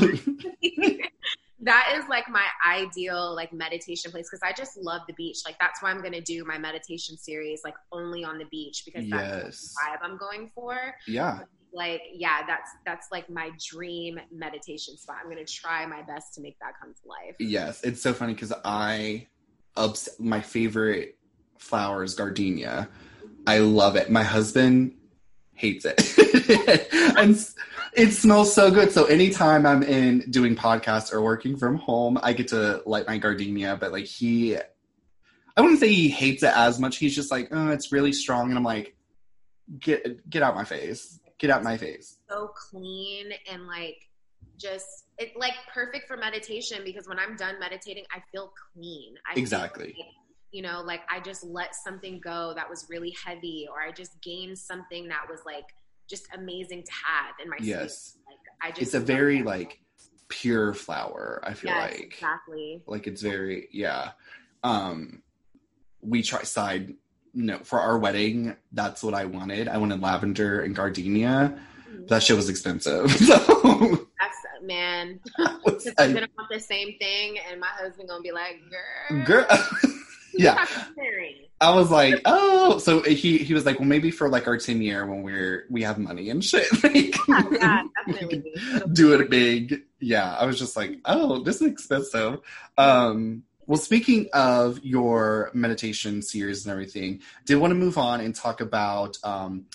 that 1.62 1.94
is 1.96 2.08
like 2.08 2.28
my 2.28 2.44
ideal 2.66 3.34
like 3.36 3.52
meditation 3.52 4.10
place 4.10 4.28
because 4.30 4.40
I 4.42 4.52
just 4.52 4.78
love 4.78 5.02
the 5.06 5.12
beach. 5.12 5.38
Like 5.44 5.58
that's 5.60 5.82
why 5.82 5.90
I'm 5.90 6.02
gonna 6.02 6.20
do 6.20 6.44
my 6.44 6.58
meditation 6.58 7.18
series 7.18 7.60
like 7.64 7.74
only 7.92 8.24
on 8.24 8.38
the 8.38 8.46
beach 8.46 8.82
because 8.86 9.08
that's 9.08 9.44
yes. 9.44 9.74
the 9.74 9.90
vibe 9.90 9.98
I'm 10.02 10.16
going 10.16 10.50
for. 10.54 10.94
Yeah 11.06 11.40
like 11.72 12.02
yeah 12.12 12.40
that's 12.46 12.70
that's 12.84 13.08
like 13.12 13.28
my 13.30 13.50
dream 13.70 14.18
meditation 14.32 14.96
spot. 14.96 15.16
I'm 15.22 15.28
gonna 15.28 15.44
try 15.44 15.86
my 15.86 16.02
best 16.02 16.34
to 16.34 16.40
make 16.40 16.58
that 16.60 16.72
come 16.80 16.92
to 16.92 17.08
life. 17.08 17.36
Yes 17.38 17.82
it's 17.84 18.02
so 18.02 18.12
funny 18.12 18.34
because 18.34 18.52
i 18.64 19.26
obs- 19.76 20.08
my 20.18 20.40
favorite 20.40 21.18
flower 21.58 22.02
is 22.02 22.14
gardenia. 22.14 22.88
I 23.46 23.58
love 23.58 23.96
it. 23.96 24.10
My 24.10 24.22
husband 24.22 24.94
hates 25.54 25.84
it. 25.84 26.00
And 27.16 27.36
it 27.92 28.12
smells 28.12 28.52
so 28.54 28.70
good. 28.70 28.92
So 28.92 29.04
anytime 29.04 29.66
i'm 29.66 29.82
in 29.82 30.20
doing 30.30 30.56
podcasts 30.56 31.12
or 31.12 31.20
working 31.22 31.56
from 31.56 31.76
home 31.76 32.18
i 32.22 32.32
get 32.32 32.48
to 32.48 32.82
light 32.86 33.06
my 33.06 33.18
gardenia 33.18 33.76
but 33.78 33.92
like 33.92 34.06
he 34.06 34.56
i 34.56 35.60
wouldn't 35.60 35.80
say 35.80 35.88
he 35.88 36.08
hates 36.08 36.42
it 36.42 36.52
as 36.56 36.80
much. 36.80 36.96
He's 36.96 37.14
just 37.14 37.30
like 37.30 37.48
oh 37.52 37.68
it's 37.68 37.92
really 37.92 38.12
strong 38.12 38.48
and 38.48 38.58
i'm 38.58 38.64
like 38.64 38.96
get 39.78 40.28
get 40.28 40.42
out 40.42 40.54
my 40.56 40.64
face 40.64 41.19
get 41.40 41.50
out 41.50 41.64
my 41.64 41.76
face. 41.76 42.18
So 42.28 42.52
clean 42.54 43.32
and 43.50 43.66
like 43.66 44.08
just 44.58 45.06
it 45.18 45.32
like 45.36 45.54
perfect 45.72 46.06
for 46.06 46.16
meditation 46.16 46.82
because 46.84 47.08
when 47.08 47.18
I'm 47.18 47.34
done 47.34 47.58
meditating, 47.58 48.04
I 48.14 48.22
feel 48.30 48.52
clean. 48.72 49.14
I 49.28 49.38
exactly. 49.38 49.94
Feel 49.94 50.04
like, 50.04 50.14
you 50.52 50.62
know, 50.62 50.82
like 50.84 51.00
I 51.10 51.20
just 51.20 51.42
let 51.44 51.74
something 51.74 52.20
go 52.20 52.52
that 52.54 52.68
was 52.68 52.86
really 52.90 53.14
heavy, 53.24 53.66
or 53.70 53.80
I 53.80 53.90
just 53.90 54.20
gained 54.20 54.58
something 54.58 55.08
that 55.08 55.22
was 55.28 55.40
like 55.46 55.64
just 56.08 56.26
amazing 56.34 56.82
to 56.84 56.92
have 56.92 57.34
in 57.42 57.48
my 57.48 57.56
yes. 57.60 58.16
Like 58.26 58.38
I 58.62 58.70
just 58.70 58.82
it's 58.82 58.94
a 58.94 59.00
very 59.00 59.42
like 59.42 59.80
pure 60.28 60.74
flower. 60.74 61.40
I 61.42 61.54
feel 61.54 61.72
yes, 61.72 61.90
like 61.92 62.14
exactly 62.14 62.82
like 62.86 63.06
it's 63.06 63.22
very 63.22 63.68
yeah. 63.72 64.10
Um, 64.62 65.22
we 66.02 66.22
try 66.22 66.42
side 66.42 66.94
no, 67.34 67.58
for 67.58 67.80
our 67.80 67.98
wedding, 67.98 68.56
that's 68.72 69.02
what 69.02 69.14
I 69.14 69.24
wanted. 69.24 69.68
I 69.68 69.78
wanted 69.78 70.00
lavender 70.00 70.60
and 70.60 70.74
gardenia. 70.74 71.58
Mm-hmm. 71.90 72.06
That 72.06 72.22
shit 72.22 72.36
was 72.36 72.48
expensive. 72.48 73.10
So 73.20 74.06
that's 74.18 74.36
man. 74.62 75.20
Because 75.36 75.88
I'm 75.98 76.12
gonna 76.12 76.28
want 76.36 76.50
the 76.50 76.60
same 76.60 76.96
thing, 76.98 77.38
and 77.50 77.60
my 77.60 77.68
husband 77.68 78.08
gonna 78.08 78.22
be 78.22 78.32
like, 78.32 78.60
"Girl, 78.70 79.24
girl." 79.24 79.46
yeah. 80.34 80.66
I 81.60 81.74
was 81.74 81.90
like, 81.90 82.22
oh, 82.24 82.78
so 82.78 83.02
he 83.02 83.38
he 83.38 83.52
was 83.52 83.66
like, 83.66 83.78
well, 83.78 83.88
maybe 83.88 84.10
for 84.10 84.28
like 84.28 84.46
our 84.46 84.56
ten 84.56 84.80
year 84.80 85.06
when 85.06 85.22
we're 85.22 85.66
we 85.70 85.82
have 85.82 85.98
money 85.98 86.30
and 86.30 86.44
shit, 86.44 86.66
like, 86.82 87.16
yeah, 87.28 87.82
definitely. 88.06 88.54
do 88.92 89.14
it 89.14 89.28
big. 89.28 89.82
Yeah, 90.00 90.34
I 90.34 90.46
was 90.46 90.58
just 90.58 90.76
like, 90.76 90.98
oh, 91.04 91.42
this 91.42 91.56
is 91.56 91.70
expensive. 91.70 92.40
Um, 92.78 93.42
well, 93.70 93.78
speaking 93.78 94.28
of 94.32 94.80
your 94.82 95.52
meditation 95.54 96.22
series 96.22 96.66
and 96.66 96.72
everything, 96.72 97.20
did 97.46 97.54
want 97.54 97.70
to 97.70 97.76
move 97.76 97.98
on 97.98 98.20
and 98.20 98.34
talk 98.34 98.60
about 98.60 99.16
um, 99.22 99.66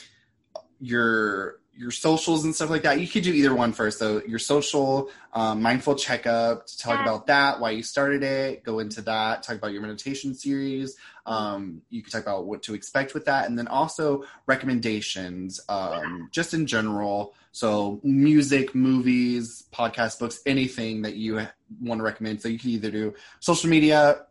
your 0.82 1.62
your 1.74 1.92
socials 1.92 2.44
and 2.44 2.54
stuff 2.54 2.70
like 2.70 2.82
that. 2.82 3.00
You 3.00 3.08
could 3.08 3.24
do 3.24 3.32
either 3.32 3.56
one 3.56 3.72
first. 3.72 4.00
So 4.00 4.22
your 4.28 4.40
social 4.40 5.10
um, 5.32 5.62
mindful 5.62 5.96
checkup 5.96 6.68
to 6.68 6.78
talk 6.78 6.96
yeah. 6.96 7.04
about 7.04 7.28
that, 7.28 7.62
why 7.62 7.72
you 7.72 7.84
started 7.84 8.22
it, 8.22 8.66
go 8.66 8.80
into 8.80 9.02
that, 9.04 9.44
talk 9.44 9.56
about 9.56 9.72
your 9.72 9.82
meditation 9.82 10.36
series. 10.36 10.98
Um, 11.26 11.82
you 11.90 12.04
could 12.04 12.12
talk 12.12 12.24
about 12.24 12.48
what 12.48 12.64
to 12.64 12.74
expect 12.74 13.14
with 13.14 13.24
that, 13.26 13.48
and 13.48 13.58
then 13.58 13.70
also 13.70 14.26
recommendations, 14.46 15.62
um, 15.70 15.92
yeah. 16.04 16.26
just 16.32 16.54
in 16.54 16.66
general. 16.66 17.34
So 17.54 18.02
music, 18.04 18.76
movies, 18.76 19.64
podcast, 19.74 20.20
books, 20.20 20.42
anything 20.46 21.04
that 21.04 21.16
you 21.16 21.48
want 21.82 22.00
to 22.00 22.04
recommend. 22.04 22.42
So 22.42 22.50
you 22.50 22.60
can 22.60 22.70
either 22.70 22.92
do 22.92 23.14
social 23.40 23.70
media 23.70 24.26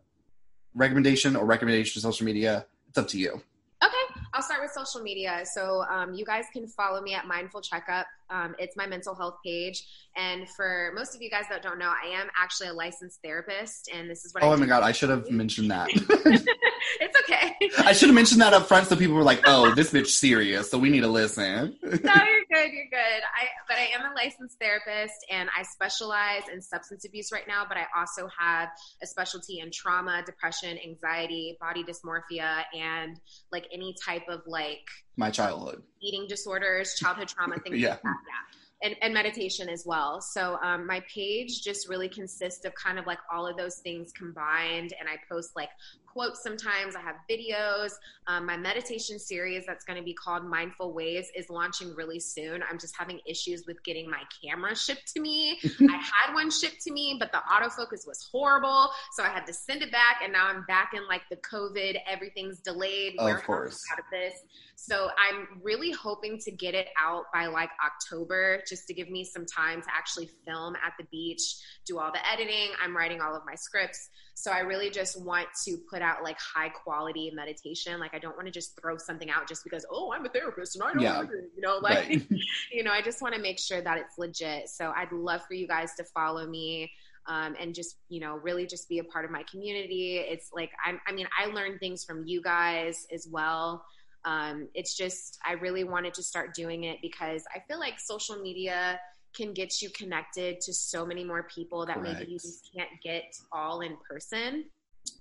recommendation 0.74 1.36
or 1.36 1.44
recommendation 1.44 1.94
to 1.94 2.00
social 2.00 2.26
media. 2.26 2.66
It's 2.88 2.98
up 2.98 3.08
to 3.08 3.18
you. 3.18 3.40
Okay, 3.84 4.20
I'll 4.32 4.42
start 4.42 4.62
with 4.62 4.70
social 4.70 5.02
media. 5.02 5.42
So 5.52 5.82
um, 5.90 6.14
you 6.14 6.24
guys 6.24 6.44
can 6.52 6.66
follow 6.66 7.02
me 7.02 7.14
at 7.14 7.26
Mindful 7.26 7.60
Checkup. 7.60 8.06
Um, 8.30 8.54
it's 8.58 8.76
my 8.76 8.86
mental 8.86 9.14
health 9.14 9.36
page. 9.44 9.84
And 10.16 10.48
for 10.48 10.92
most 10.94 11.14
of 11.14 11.20
you 11.20 11.28
guys 11.28 11.44
that 11.50 11.62
don't 11.62 11.78
know, 11.78 11.92
I 12.02 12.08
am 12.08 12.28
actually 12.40 12.68
a 12.68 12.72
licensed 12.72 13.20
therapist, 13.22 13.90
and 13.92 14.08
this 14.08 14.24
is 14.24 14.32
what. 14.32 14.42
Oh 14.42 14.52
I 14.52 14.56
my 14.56 14.66
god, 14.66 14.82
I 14.82 14.92
should 14.92 15.10
have 15.10 15.30
mentioned 15.30 15.70
that. 15.70 15.88
it's 15.92 17.20
okay. 17.22 17.54
I 17.78 17.92
should 17.92 18.08
have 18.08 18.14
mentioned 18.14 18.40
that 18.40 18.54
up 18.54 18.66
front 18.66 18.86
so 18.86 18.96
people 18.96 19.16
were 19.16 19.22
like, 19.22 19.42
"Oh, 19.44 19.74
this 19.74 19.92
bitch 19.92 20.08
serious," 20.08 20.70
so 20.70 20.78
we 20.78 20.88
need 20.88 21.00
to 21.00 21.08
listen. 21.08 21.76
no, 21.82 21.90
you're 21.90 22.43
good. 22.54 22.72
You're 22.72 22.88
good. 22.90 23.22
I 23.22 23.48
but 23.68 23.76
I 23.76 23.88
am 23.98 24.10
a 24.10 24.14
licensed 24.14 24.58
therapist, 24.60 25.14
and 25.30 25.48
I 25.56 25.62
specialize 25.62 26.42
in 26.52 26.60
substance 26.60 27.04
abuse 27.04 27.32
right 27.32 27.46
now. 27.46 27.64
But 27.68 27.76
I 27.76 27.86
also 27.98 28.28
have 28.38 28.68
a 29.02 29.06
specialty 29.06 29.60
in 29.60 29.70
trauma, 29.72 30.22
depression, 30.24 30.78
anxiety, 30.84 31.56
body 31.60 31.84
dysmorphia, 31.84 32.62
and 32.74 33.18
like 33.52 33.66
any 33.72 33.94
type 34.04 34.24
of 34.28 34.40
like 34.46 34.86
my 35.16 35.30
childhood 35.30 35.82
eating 36.02 36.26
disorders, 36.28 36.94
childhood 36.94 37.28
trauma, 37.28 37.58
things 37.58 37.78
yeah. 37.78 37.90
like 37.90 38.02
that. 38.02 38.16
Yeah 38.28 38.60
and, 38.82 38.94
and 39.00 39.14
meditation 39.14 39.68
as 39.68 39.84
well. 39.86 40.20
So 40.20 40.58
um, 40.62 40.86
my 40.86 41.02
page 41.12 41.62
just 41.62 41.88
really 41.88 42.08
consists 42.08 42.66
of 42.66 42.74
kind 42.74 42.98
of 42.98 43.06
like 43.06 43.18
all 43.32 43.46
of 43.46 43.56
those 43.56 43.78
things 43.78 44.12
combined, 44.12 44.92
and 45.00 45.08
I 45.08 45.16
post 45.30 45.52
like 45.56 45.70
quotes 46.14 46.42
sometimes. 46.42 46.94
I 46.96 47.00
have 47.00 47.16
videos. 47.28 47.90
Um, 48.26 48.46
my 48.46 48.56
meditation 48.56 49.18
series 49.18 49.66
that's 49.66 49.84
going 49.84 49.98
to 49.98 50.04
be 50.04 50.14
called 50.14 50.46
Mindful 50.46 50.94
Ways 50.94 51.30
is 51.36 51.50
launching 51.50 51.94
really 51.94 52.20
soon. 52.20 52.62
I'm 52.70 52.78
just 52.78 52.96
having 52.96 53.20
issues 53.26 53.64
with 53.66 53.82
getting 53.84 54.08
my 54.08 54.22
camera 54.42 54.74
shipped 54.74 55.12
to 55.14 55.20
me. 55.20 55.58
I 55.64 55.96
had 55.96 56.32
one 56.32 56.50
shipped 56.50 56.80
to 56.82 56.92
me, 56.92 57.16
but 57.18 57.32
the 57.32 57.38
autofocus 57.38 58.06
was 58.06 58.26
horrible, 58.30 58.90
so 59.12 59.22
I 59.22 59.28
had 59.28 59.44
to 59.46 59.52
send 59.52 59.82
it 59.82 59.90
back, 59.90 60.20
and 60.22 60.32
now 60.32 60.46
I'm 60.46 60.64
back 60.66 60.92
in 60.94 61.06
like 61.08 61.22
the 61.28 61.36
COVID. 61.36 61.98
Everything's 62.06 62.60
delayed. 62.60 63.14
of 63.18 63.44
course. 63.44 63.82
Out 63.92 63.98
of 63.98 64.04
this. 64.10 64.34
So 64.76 65.08
I'm 65.18 65.60
really 65.62 65.92
hoping 65.92 66.38
to 66.40 66.50
get 66.50 66.74
it 66.74 66.88
out 66.98 67.24
by 67.32 67.46
like 67.46 67.70
October 67.84 68.62
just 68.68 68.86
to 68.88 68.94
give 68.94 69.08
me 69.08 69.24
some 69.24 69.46
time 69.46 69.82
to 69.82 69.88
actually 69.94 70.28
film 70.46 70.74
at 70.76 70.92
the 70.98 71.04
beach, 71.10 71.56
do 71.86 71.98
all 71.98 72.12
the 72.12 72.26
editing. 72.28 72.70
I'm 72.82 72.96
writing 72.96 73.20
all 73.20 73.34
of 73.34 73.42
my 73.46 73.54
scripts. 73.54 74.10
So 74.34 74.50
I 74.50 74.60
really 74.60 74.90
just 74.90 75.20
want 75.20 75.46
to 75.64 75.78
put 75.88 76.02
out 76.02 76.22
like 76.22 76.36
high 76.40 76.68
quality 76.68 77.30
meditation. 77.34 78.00
Like 78.00 78.14
I 78.14 78.18
don't 78.18 78.36
want 78.36 78.46
to 78.46 78.52
just 78.52 78.78
throw 78.80 78.96
something 78.96 79.30
out 79.30 79.48
just 79.48 79.64
because, 79.64 79.86
oh, 79.90 80.12
I'm 80.12 80.26
a 80.26 80.28
therapist 80.28 80.76
and 80.76 80.82
I 80.82 80.92
don't 80.92 81.02
yeah. 81.02 81.22
you 81.22 81.62
know, 81.62 81.78
like, 81.80 81.98
right. 82.08 82.26
you 82.72 82.82
know, 82.82 82.90
I 82.90 83.00
just 83.00 83.22
want 83.22 83.34
to 83.34 83.40
make 83.40 83.58
sure 83.58 83.80
that 83.80 83.98
it's 83.98 84.18
legit. 84.18 84.68
So 84.68 84.92
I'd 84.96 85.12
love 85.12 85.42
for 85.46 85.54
you 85.54 85.68
guys 85.68 85.94
to 85.96 86.04
follow 86.04 86.46
me. 86.46 86.90
Um, 87.26 87.54
and 87.58 87.74
just 87.74 87.96
you 88.10 88.20
know 88.20 88.36
really 88.36 88.66
just 88.66 88.86
be 88.86 88.98
a 88.98 89.04
part 89.04 89.24
of 89.24 89.30
my 89.30 89.44
community 89.50 90.18
it's 90.18 90.50
like 90.52 90.72
I'm, 90.84 91.00
i 91.06 91.12
mean 91.12 91.26
i 91.40 91.46
learn 91.46 91.78
things 91.78 92.04
from 92.04 92.26
you 92.26 92.42
guys 92.42 93.06
as 93.10 93.26
well 93.26 93.82
Um, 94.24 94.68
it's 94.74 94.96
just, 94.96 95.38
I 95.44 95.52
really 95.52 95.84
wanted 95.84 96.14
to 96.14 96.22
start 96.22 96.54
doing 96.54 96.84
it 96.84 96.98
because 97.02 97.44
I 97.54 97.60
feel 97.68 97.78
like 97.78 98.00
social 98.00 98.36
media 98.36 98.98
can 99.34 99.52
get 99.52 99.82
you 99.82 99.90
connected 99.90 100.60
to 100.62 100.72
so 100.72 101.04
many 101.04 101.24
more 101.24 101.44
people 101.44 101.86
that 101.86 101.96
Correct. 101.96 102.20
maybe 102.20 102.32
you 102.32 102.38
just 102.38 102.70
can't 102.74 102.90
get 103.02 103.24
all 103.52 103.80
in 103.80 103.96
person. 104.08 104.64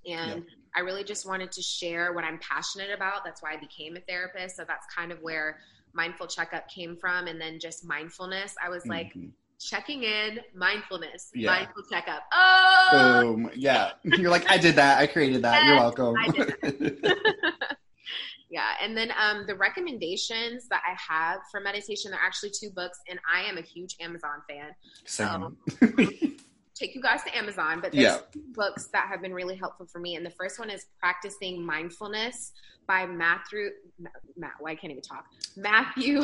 And 0.05 0.35
yep. 0.35 0.43
I 0.75 0.81
really 0.81 1.03
just 1.03 1.27
wanted 1.27 1.51
to 1.53 1.61
share 1.61 2.13
what 2.13 2.23
I'm 2.23 2.39
passionate 2.39 2.91
about. 2.95 3.23
That's 3.25 3.41
why 3.41 3.53
I 3.53 3.57
became 3.57 3.95
a 3.95 3.99
therapist. 4.01 4.55
So 4.55 4.63
that's 4.67 4.85
kind 4.93 5.11
of 5.11 5.19
where 5.21 5.59
mindful 5.93 6.27
checkup 6.27 6.69
came 6.69 6.95
from. 6.95 7.27
And 7.27 7.39
then 7.39 7.59
just 7.59 7.85
mindfulness. 7.85 8.55
I 8.63 8.69
was 8.69 8.85
like, 8.85 9.07
mm-hmm. 9.07 9.29
checking 9.59 10.03
in, 10.03 10.39
mindfulness, 10.55 11.31
yeah. 11.33 11.51
mindful 11.51 11.83
checkup. 11.91 12.23
Oh, 12.33 13.21
Boom. 13.35 13.51
yeah. 13.55 13.91
You're 14.03 14.31
like, 14.31 14.49
I 14.49 14.57
did 14.57 14.75
that. 14.75 14.99
I 14.99 15.07
created 15.07 15.41
that. 15.43 15.65
You're 15.65 15.75
welcome. 15.75 16.15
yeah. 18.53 18.75
And 18.79 18.95
then 18.95 19.11
um, 19.19 19.45
the 19.47 19.55
recommendations 19.55 20.67
that 20.69 20.83
I 20.87 20.95
have 21.11 21.39
for 21.49 21.59
meditation, 21.59 22.11
they're 22.11 22.19
actually 22.23 22.51
two 22.51 22.69
books, 22.69 22.99
and 23.09 23.19
I 23.27 23.41
am 23.49 23.57
a 23.57 23.61
huge 23.61 23.95
Amazon 23.99 24.43
fan. 24.47 24.75
Same. 25.05 25.57
So, 25.81 25.87
take 26.75 26.93
you 26.93 27.01
guys 27.01 27.23
to 27.23 27.35
Amazon, 27.35 27.81
but 27.81 27.93
there's 27.93 28.03
yeah. 28.03 28.19
books 28.53 28.89
that 28.93 29.07
have 29.09 29.23
been 29.23 29.33
really 29.33 29.55
helpful 29.55 29.87
for 29.87 29.97
me. 29.97 30.17
And 30.17 30.23
the 30.23 30.29
first 30.29 30.59
one 30.59 30.69
is 30.69 30.85
Practicing 30.99 31.65
Mindfulness 31.65 32.51
by 32.87 33.07
Matthew. 33.07 33.71
Matt, 33.99 34.11
why 34.37 34.49
well, 34.61 34.73
I 34.73 34.75
can't 34.75 34.91
even 34.91 35.01
talk. 35.01 35.25
Matthew. 35.57 36.21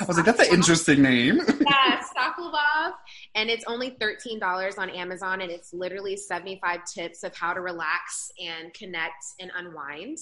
I 0.00 0.04
was 0.04 0.16
like, 0.16 0.24
that's 0.24 0.40
an 0.40 0.54
interesting 0.54 1.02
name. 1.02 1.40
yeah, 1.60 2.02
Sokoloff. 2.16 2.92
And 3.34 3.50
it's 3.50 3.64
only 3.66 3.98
$13 4.00 4.78
on 4.78 4.88
Amazon, 4.88 5.42
and 5.42 5.50
it's 5.50 5.74
literally 5.74 6.16
75 6.16 6.80
tips 6.84 7.22
of 7.22 7.36
how 7.36 7.52
to 7.52 7.60
relax 7.60 8.32
and 8.42 8.72
connect 8.72 9.24
and 9.38 9.50
unwind. 9.54 10.18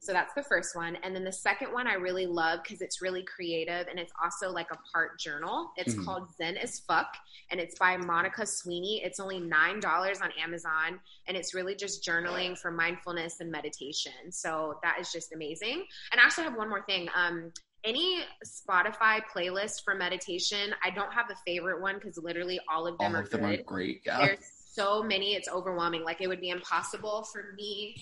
So 0.00 0.12
that's 0.12 0.34
the 0.34 0.42
first 0.42 0.76
one. 0.76 0.96
And 1.02 1.14
then 1.14 1.24
the 1.24 1.32
second 1.32 1.72
one 1.72 1.86
I 1.86 1.94
really 1.94 2.26
love 2.26 2.60
because 2.62 2.80
it's 2.80 3.02
really 3.02 3.22
creative 3.22 3.86
and 3.88 3.98
it's 3.98 4.12
also 4.22 4.50
like 4.50 4.70
a 4.70 4.78
part 4.92 5.18
journal. 5.18 5.72
It's 5.76 5.94
mm-hmm. 5.94 6.04
called 6.04 6.34
Zen 6.36 6.56
as 6.56 6.80
Fuck 6.80 7.08
and 7.50 7.60
it's 7.60 7.78
by 7.78 7.96
Monica 7.96 8.46
Sweeney. 8.46 9.02
It's 9.04 9.20
only 9.20 9.40
$9 9.40 10.22
on 10.22 10.30
Amazon 10.40 11.00
and 11.26 11.36
it's 11.36 11.54
really 11.54 11.74
just 11.74 12.04
journaling 12.04 12.58
for 12.58 12.70
mindfulness 12.70 13.40
and 13.40 13.50
meditation. 13.50 14.12
So 14.30 14.78
that 14.82 14.98
is 15.00 15.12
just 15.12 15.32
amazing. 15.32 15.84
And 16.12 16.20
I 16.20 16.24
also 16.24 16.42
have 16.42 16.56
one 16.56 16.68
more 16.68 16.84
thing. 16.84 17.08
Um, 17.14 17.52
any 17.84 18.20
Spotify 18.44 19.20
playlist 19.32 19.84
for 19.84 19.94
meditation, 19.94 20.74
I 20.84 20.90
don't 20.90 21.12
have 21.12 21.30
a 21.30 21.36
favorite 21.46 21.80
one 21.80 21.96
because 21.96 22.18
literally 22.18 22.58
all 22.72 22.86
of 22.86 22.98
them 22.98 23.12
all 23.12 23.16
are 23.16 23.22
of 23.22 23.30
them 23.30 23.42
good. 23.42 23.60
Are 23.60 23.62
great. 23.62 24.02
Yeah. 24.04 24.18
There's 24.18 24.38
so 24.72 25.02
many, 25.02 25.34
it's 25.34 25.48
overwhelming. 25.48 26.04
Like 26.04 26.20
it 26.20 26.26
would 26.26 26.40
be 26.40 26.50
impossible 26.50 27.26
for 27.32 27.54
me 27.56 27.96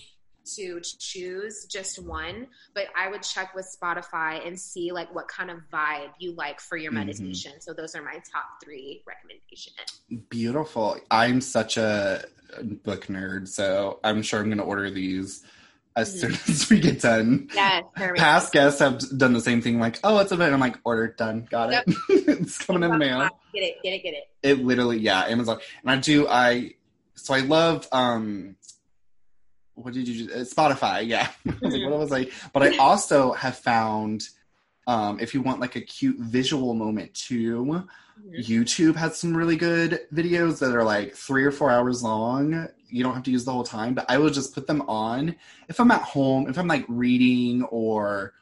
to 0.57 0.81
choose 0.81 1.67
just 1.67 2.03
one, 2.03 2.47
but 2.75 2.87
I 2.97 3.09
would 3.09 3.23
check 3.23 3.55
with 3.55 3.67
Spotify 3.81 4.47
and 4.47 4.59
see 4.59 4.93
like 4.93 5.15
what 5.15 5.29
kind 5.29 5.51
of 5.51 5.59
vibe 5.73 6.11
you 6.19 6.33
like 6.33 6.61
for 6.61 6.77
your 6.77 6.93
mm-hmm. 6.93 7.07
meditation. 7.07 7.61
So 7.61 7.73
those 7.73 7.95
are 7.95 8.03
my 8.03 8.15
top 8.15 8.45
three 8.63 9.03
recommendations. 9.07 10.03
Beautiful. 10.29 10.99
I'm 11.11 11.41
such 11.41 11.77
a 11.77 12.25
book 12.63 13.07
nerd, 13.07 13.49
so 13.49 14.01
I'm 14.05 14.23
sure 14.23 14.41
I'm 14.41 14.47
going 14.47 14.59
to 14.59 14.65
order 14.65 14.91
these 14.91 15.45
as 15.97 16.11
mm-hmm. 16.11 16.35
soon 16.35 16.41
as 16.55 16.71
we 16.71 16.81
get 16.81 17.01
done. 17.01 17.49
Yes, 17.55 17.85
Past 18.17 18.53
guests 18.53 18.81
have 18.81 19.01
done 19.17 19.33
the 19.33 19.41
same 19.41 19.61
thing, 19.61 19.79
like, 19.79 19.99
oh, 20.05 20.19
it's 20.19 20.33
a 20.33 20.37
bit. 20.37 20.53
I'm 20.53 20.61
like, 20.61 20.79
order 20.85 21.09
done, 21.09 21.47
got 21.51 21.71
yep. 21.71 21.85
it. 21.87 21.97
it's 22.09 22.59
coming 22.59 22.83
in 22.83 22.91
the 22.91 22.99
mail. 22.99 23.29
Get 23.53 23.63
it, 23.63 23.83
get 23.83 23.93
it, 23.93 24.03
get 24.03 24.15
it. 24.15 24.25
It 24.43 24.65
literally, 24.65 24.99
yeah, 24.99 25.25
Amazon. 25.27 25.61
And 25.83 25.91
I 25.91 25.97
do, 25.97 26.27
I, 26.29 26.75
so 27.15 27.35
I 27.35 27.41
love, 27.41 27.89
um, 27.93 28.57
what 29.75 29.95
did 29.95 30.09
you 30.09 30.31
uh, 30.33 30.39
Spotify, 30.39 31.07
yeah. 31.07 31.29
What 31.45 31.57
I 31.63 31.67
was 31.67 31.75
like, 31.75 31.91
what 31.91 31.99
was 31.99 32.13
I? 32.13 32.27
But 32.53 32.63
I 32.63 32.77
also 32.77 33.33
have 33.33 33.57
found 33.59 34.29
um, 34.87 35.19
if 35.21 35.35
you 35.35 35.41
want 35.41 35.61
like 35.61 35.77
a 35.77 35.81
cute 35.81 36.19
visual 36.19 36.75
moment 36.75 37.15
too, 37.15 37.65
mm-hmm. 37.65 38.35
YouTube 38.35 38.97
has 38.97 39.17
some 39.17 39.37
really 39.37 39.57
good 39.57 40.01
videos 40.13 40.59
that 40.59 40.75
are 40.75 40.85
like 40.85 41.15
three 41.15 41.45
or 41.45 41.51
four 41.51 41.71
hours 41.71 42.03
long. 42.03 42.69
You 42.89 43.03
don't 43.03 43.15
have 43.15 43.23
to 43.25 43.31
use 43.31 43.45
the 43.45 43.53
whole 43.53 43.65
time, 43.65 43.95
but 43.95 44.07
I 44.09 44.19
will 44.19 44.31
just 44.31 44.55
put 44.55 44.67
them 44.67 44.83
on 44.83 45.35
if 45.69 45.81
I'm 45.81 45.91
at 45.91 46.03
home, 46.03 46.49
if 46.49 46.59
I'm 46.59 46.69
like 46.69 46.85
reading 46.89 47.63
or 47.65 48.35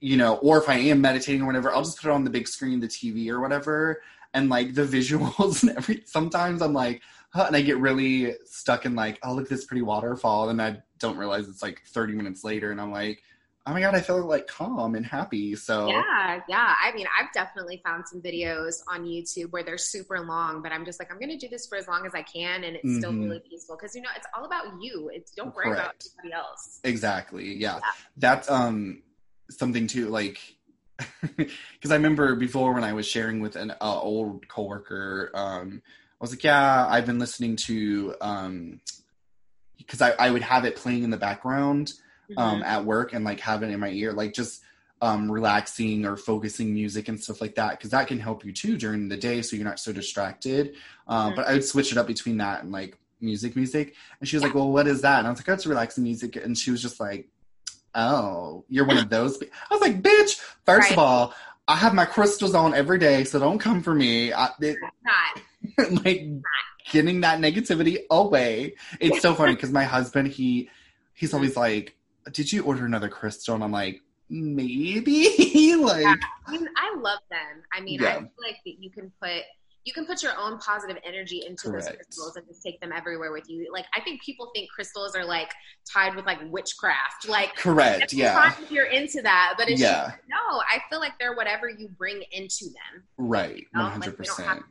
you 0.00 0.16
know, 0.16 0.34
or 0.38 0.58
if 0.58 0.68
I 0.68 0.74
am 0.74 1.00
meditating 1.00 1.42
or 1.42 1.46
whatever, 1.46 1.72
I'll 1.72 1.84
just 1.84 2.00
put 2.00 2.10
it 2.10 2.12
on 2.12 2.24
the 2.24 2.30
big 2.30 2.48
screen, 2.48 2.80
the 2.80 2.88
TV 2.88 3.28
or 3.28 3.40
whatever. 3.40 4.02
And 4.34 4.48
like 4.48 4.74
the 4.74 4.82
visuals 4.96 5.62
and 5.62 5.76
every 5.76 6.02
sometimes 6.06 6.60
I'm 6.60 6.72
like, 6.72 7.02
and 7.34 7.56
I 7.56 7.62
get 7.62 7.78
really 7.78 8.34
stuck 8.44 8.84
in 8.86 8.94
like, 8.94 9.18
oh 9.22 9.34
look 9.34 9.44
at 9.44 9.50
this 9.50 9.64
pretty 9.64 9.82
waterfall, 9.82 10.48
and 10.48 10.60
I 10.60 10.78
don't 10.98 11.16
realize 11.16 11.48
it's 11.48 11.62
like 11.62 11.82
30 11.86 12.14
minutes 12.14 12.44
later, 12.44 12.70
and 12.70 12.80
I'm 12.80 12.92
like, 12.92 13.22
oh 13.66 13.72
my 13.72 13.80
god, 13.80 13.94
I 13.94 14.00
feel 14.00 14.24
like 14.24 14.46
calm 14.46 14.94
and 14.94 15.06
happy. 15.06 15.54
So 15.54 15.88
yeah, 15.88 16.40
yeah. 16.48 16.74
I 16.82 16.92
mean, 16.94 17.06
I've 17.18 17.32
definitely 17.32 17.80
found 17.84 18.06
some 18.06 18.20
videos 18.20 18.82
on 18.88 19.04
YouTube 19.04 19.50
where 19.50 19.62
they're 19.62 19.78
super 19.78 20.20
long, 20.20 20.62
but 20.62 20.72
I'm 20.72 20.84
just 20.84 20.98
like, 20.98 21.12
I'm 21.12 21.18
gonna 21.18 21.38
do 21.38 21.48
this 21.48 21.66
for 21.66 21.76
as 21.76 21.88
long 21.88 22.06
as 22.06 22.14
I 22.14 22.22
can, 22.22 22.64
and 22.64 22.76
it's 22.76 22.84
mm-hmm. 22.84 22.98
still 22.98 23.12
really 23.12 23.40
peaceful 23.48 23.76
because 23.76 23.94
you 23.94 24.02
know 24.02 24.10
it's 24.16 24.26
all 24.36 24.44
about 24.44 24.66
you. 24.80 25.10
It's 25.12 25.30
don't 25.32 25.54
worry 25.54 25.66
Correct. 25.66 25.80
about 25.80 26.04
anybody 26.22 26.34
else. 26.34 26.80
Exactly. 26.84 27.54
Yeah. 27.54 27.76
yeah. 27.76 27.90
That's 28.16 28.50
um 28.50 29.02
something 29.50 29.86
too 29.86 30.08
like 30.08 30.38
because 31.36 31.90
I 31.90 31.94
remember 31.94 32.34
before 32.34 32.72
when 32.72 32.84
I 32.84 32.92
was 32.92 33.06
sharing 33.06 33.40
with 33.40 33.56
an 33.56 33.72
uh, 33.80 34.00
old 34.00 34.46
coworker. 34.48 35.30
Um, 35.34 35.82
was 36.22 36.30
like, 36.30 36.44
yeah, 36.44 36.86
I've 36.88 37.04
been 37.04 37.18
listening 37.18 37.56
to 37.56 38.14
um 38.20 38.80
because 39.76 40.00
I, 40.00 40.12
I 40.12 40.30
would 40.30 40.42
have 40.42 40.64
it 40.64 40.76
playing 40.76 41.02
in 41.02 41.10
the 41.10 41.16
background 41.16 41.92
um 42.36 42.60
mm-hmm. 42.60 42.62
at 42.62 42.84
work 42.84 43.12
and 43.12 43.24
like 43.24 43.40
have 43.40 43.62
it 43.62 43.70
in 43.70 43.80
my 43.80 43.90
ear, 43.90 44.12
like 44.12 44.32
just 44.32 44.62
um 45.00 45.30
relaxing 45.30 46.06
or 46.06 46.16
focusing 46.16 46.72
music 46.72 47.08
and 47.08 47.20
stuff 47.20 47.40
like 47.40 47.56
that, 47.56 47.72
because 47.72 47.90
that 47.90 48.06
can 48.06 48.20
help 48.20 48.44
you 48.44 48.52
too 48.52 48.78
during 48.78 49.08
the 49.08 49.16
day 49.16 49.42
so 49.42 49.56
you're 49.56 49.64
not 49.64 49.80
so 49.80 49.92
distracted. 49.92 50.76
Um 51.08 51.28
mm-hmm. 51.28 51.36
but 51.36 51.48
I 51.48 51.54
would 51.54 51.64
switch 51.64 51.90
it 51.90 51.98
up 51.98 52.06
between 52.06 52.36
that 52.38 52.62
and 52.62 52.70
like 52.70 52.96
music 53.20 53.56
music. 53.56 53.94
And 54.20 54.28
she 54.28 54.36
was 54.36 54.42
yeah. 54.42 54.48
like, 54.48 54.54
Well, 54.54 54.70
what 54.70 54.86
is 54.86 55.02
that? 55.02 55.18
And 55.18 55.26
I 55.26 55.30
was 55.30 55.40
like, 55.40 55.48
Oh, 55.48 55.54
it's 55.54 55.66
relaxing 55.66 56.04
music 56.04 56.36
and 56.36 56.56
she 56.56 56.70
was 56.70 56.80
just 56.80 57.00
like, 57.00 57.28
Oh, 57.96 58.64
you're 58.68 58.86
one 58.86 58.98
of 58.98 59.10
those. 59.16 59.42
I 59.42 59.74
was 59.74 59.80
like, 59.80 60.00
bitch, 60.02 60.40
first 60.64 60.90
right. 60.90 60.92
of 60.92 60.98
all, 60.98 61.34
I 61.66 61.76
have 61.76 61.94
my 61.94 62.04
crystals 62.04 62.54
on 62.54 62.74
every 62.74 62.98
day, 62.98 63.24
so 63.24 63.38
don't 63.38 63.58
come 63.58 63.82
for 63.82 63.94
me. 63.94 64.32
I, 64.32 64.50
it, 64.60 64.76
not 65.04 65.42
like 66.04 66.26
getting 66.90 67.20
that 67.22 67.40
negativity 67.40 68.00
away. 68.10 68.74
It's 69.00 69.20
so 69.20 69.34
funny 69.34 69.54
because 69.54 69.70
my 69.70 69.84
husband, 69.84 70.28
he 70.28 70.70
he's 71.14 71.34
always 71.34 71.56
like, 71.56 71.96
"Did 72.32 72.52
you 72.52 72.64
order 72.64 72.84
another 72.84 73.08
crystal?" 73.08 73.54
And 73.54 73.64
I'm 73.64 73.72
like, 73.72 74.00
maybe. 74.28 75.76
like, 75.76 76.02
yeah. 76.02 76.14
I 76.46 76.52
mean, 76.52 76.68
I 76.76 76.96
love 76.98 77.20
them. 77.30 77.62
I 77.72 77.80
mean, 77.80 78.00
yeah. 78.00 78.08
I 78.08 78.18
feel 78.18 78.30
like 78.40 78.58
that 78.64 78.76
you 78.80 78.90
can 78.90 79.12
put 79.20 79.42
you 79.84 79.92
can 79.92 80.06
put 80.06 80.22
your 80.22 80.32
own 80.38 80.58
positive 80.58 80.96
energy 81.04 81.42
into 81.46 81.68
Correct. 81.68 81.86
those 81.86 81.96
crystals 81.96 82.36
and 82.36 82.46
just 82.46 82.62
take 82.62 82.80
them 82.80 82.92
everywhere 82.92 83.32
with 83.32 83.48
you. 83.48 83.68
Like 83.72 83.86
I 83.94 84.00
think 84.00 84.22
people 84.22 84.50
think 84.54 84.70
crystals 84.70 85.16
are 85.16 85.24
like 85.24 85.50
tied 85.92 86.14
with 86.14 86.24
like 86.24 86.38
witchcraft. 86.50 87.28
Like 87.28 87.54
correct, 87.56 88.12
yeah. 88.12 88.52
If 88.60 88.70
you're 88.70 88.86
into 88.86 89.22
that, 89.22 89.54
but 89.58 89.68
it's 89.68 89.80
yeah. 89.80 90.04
Just, 90.04 90.18
no, 90.28 90.60
I 90.60 90.80
feel 90.88 91.00
like 91.00 91.12
they're 91.18 91.34
whatever 91.34 91.68
you 91.68 91.88
bring 91.88 92.22
into 92.30 92.66
them. 92.66 93.02
Right, 93.18 93.66
one 93.72 93.90
hundred 93.90 94.16
percent. 94.16 94.62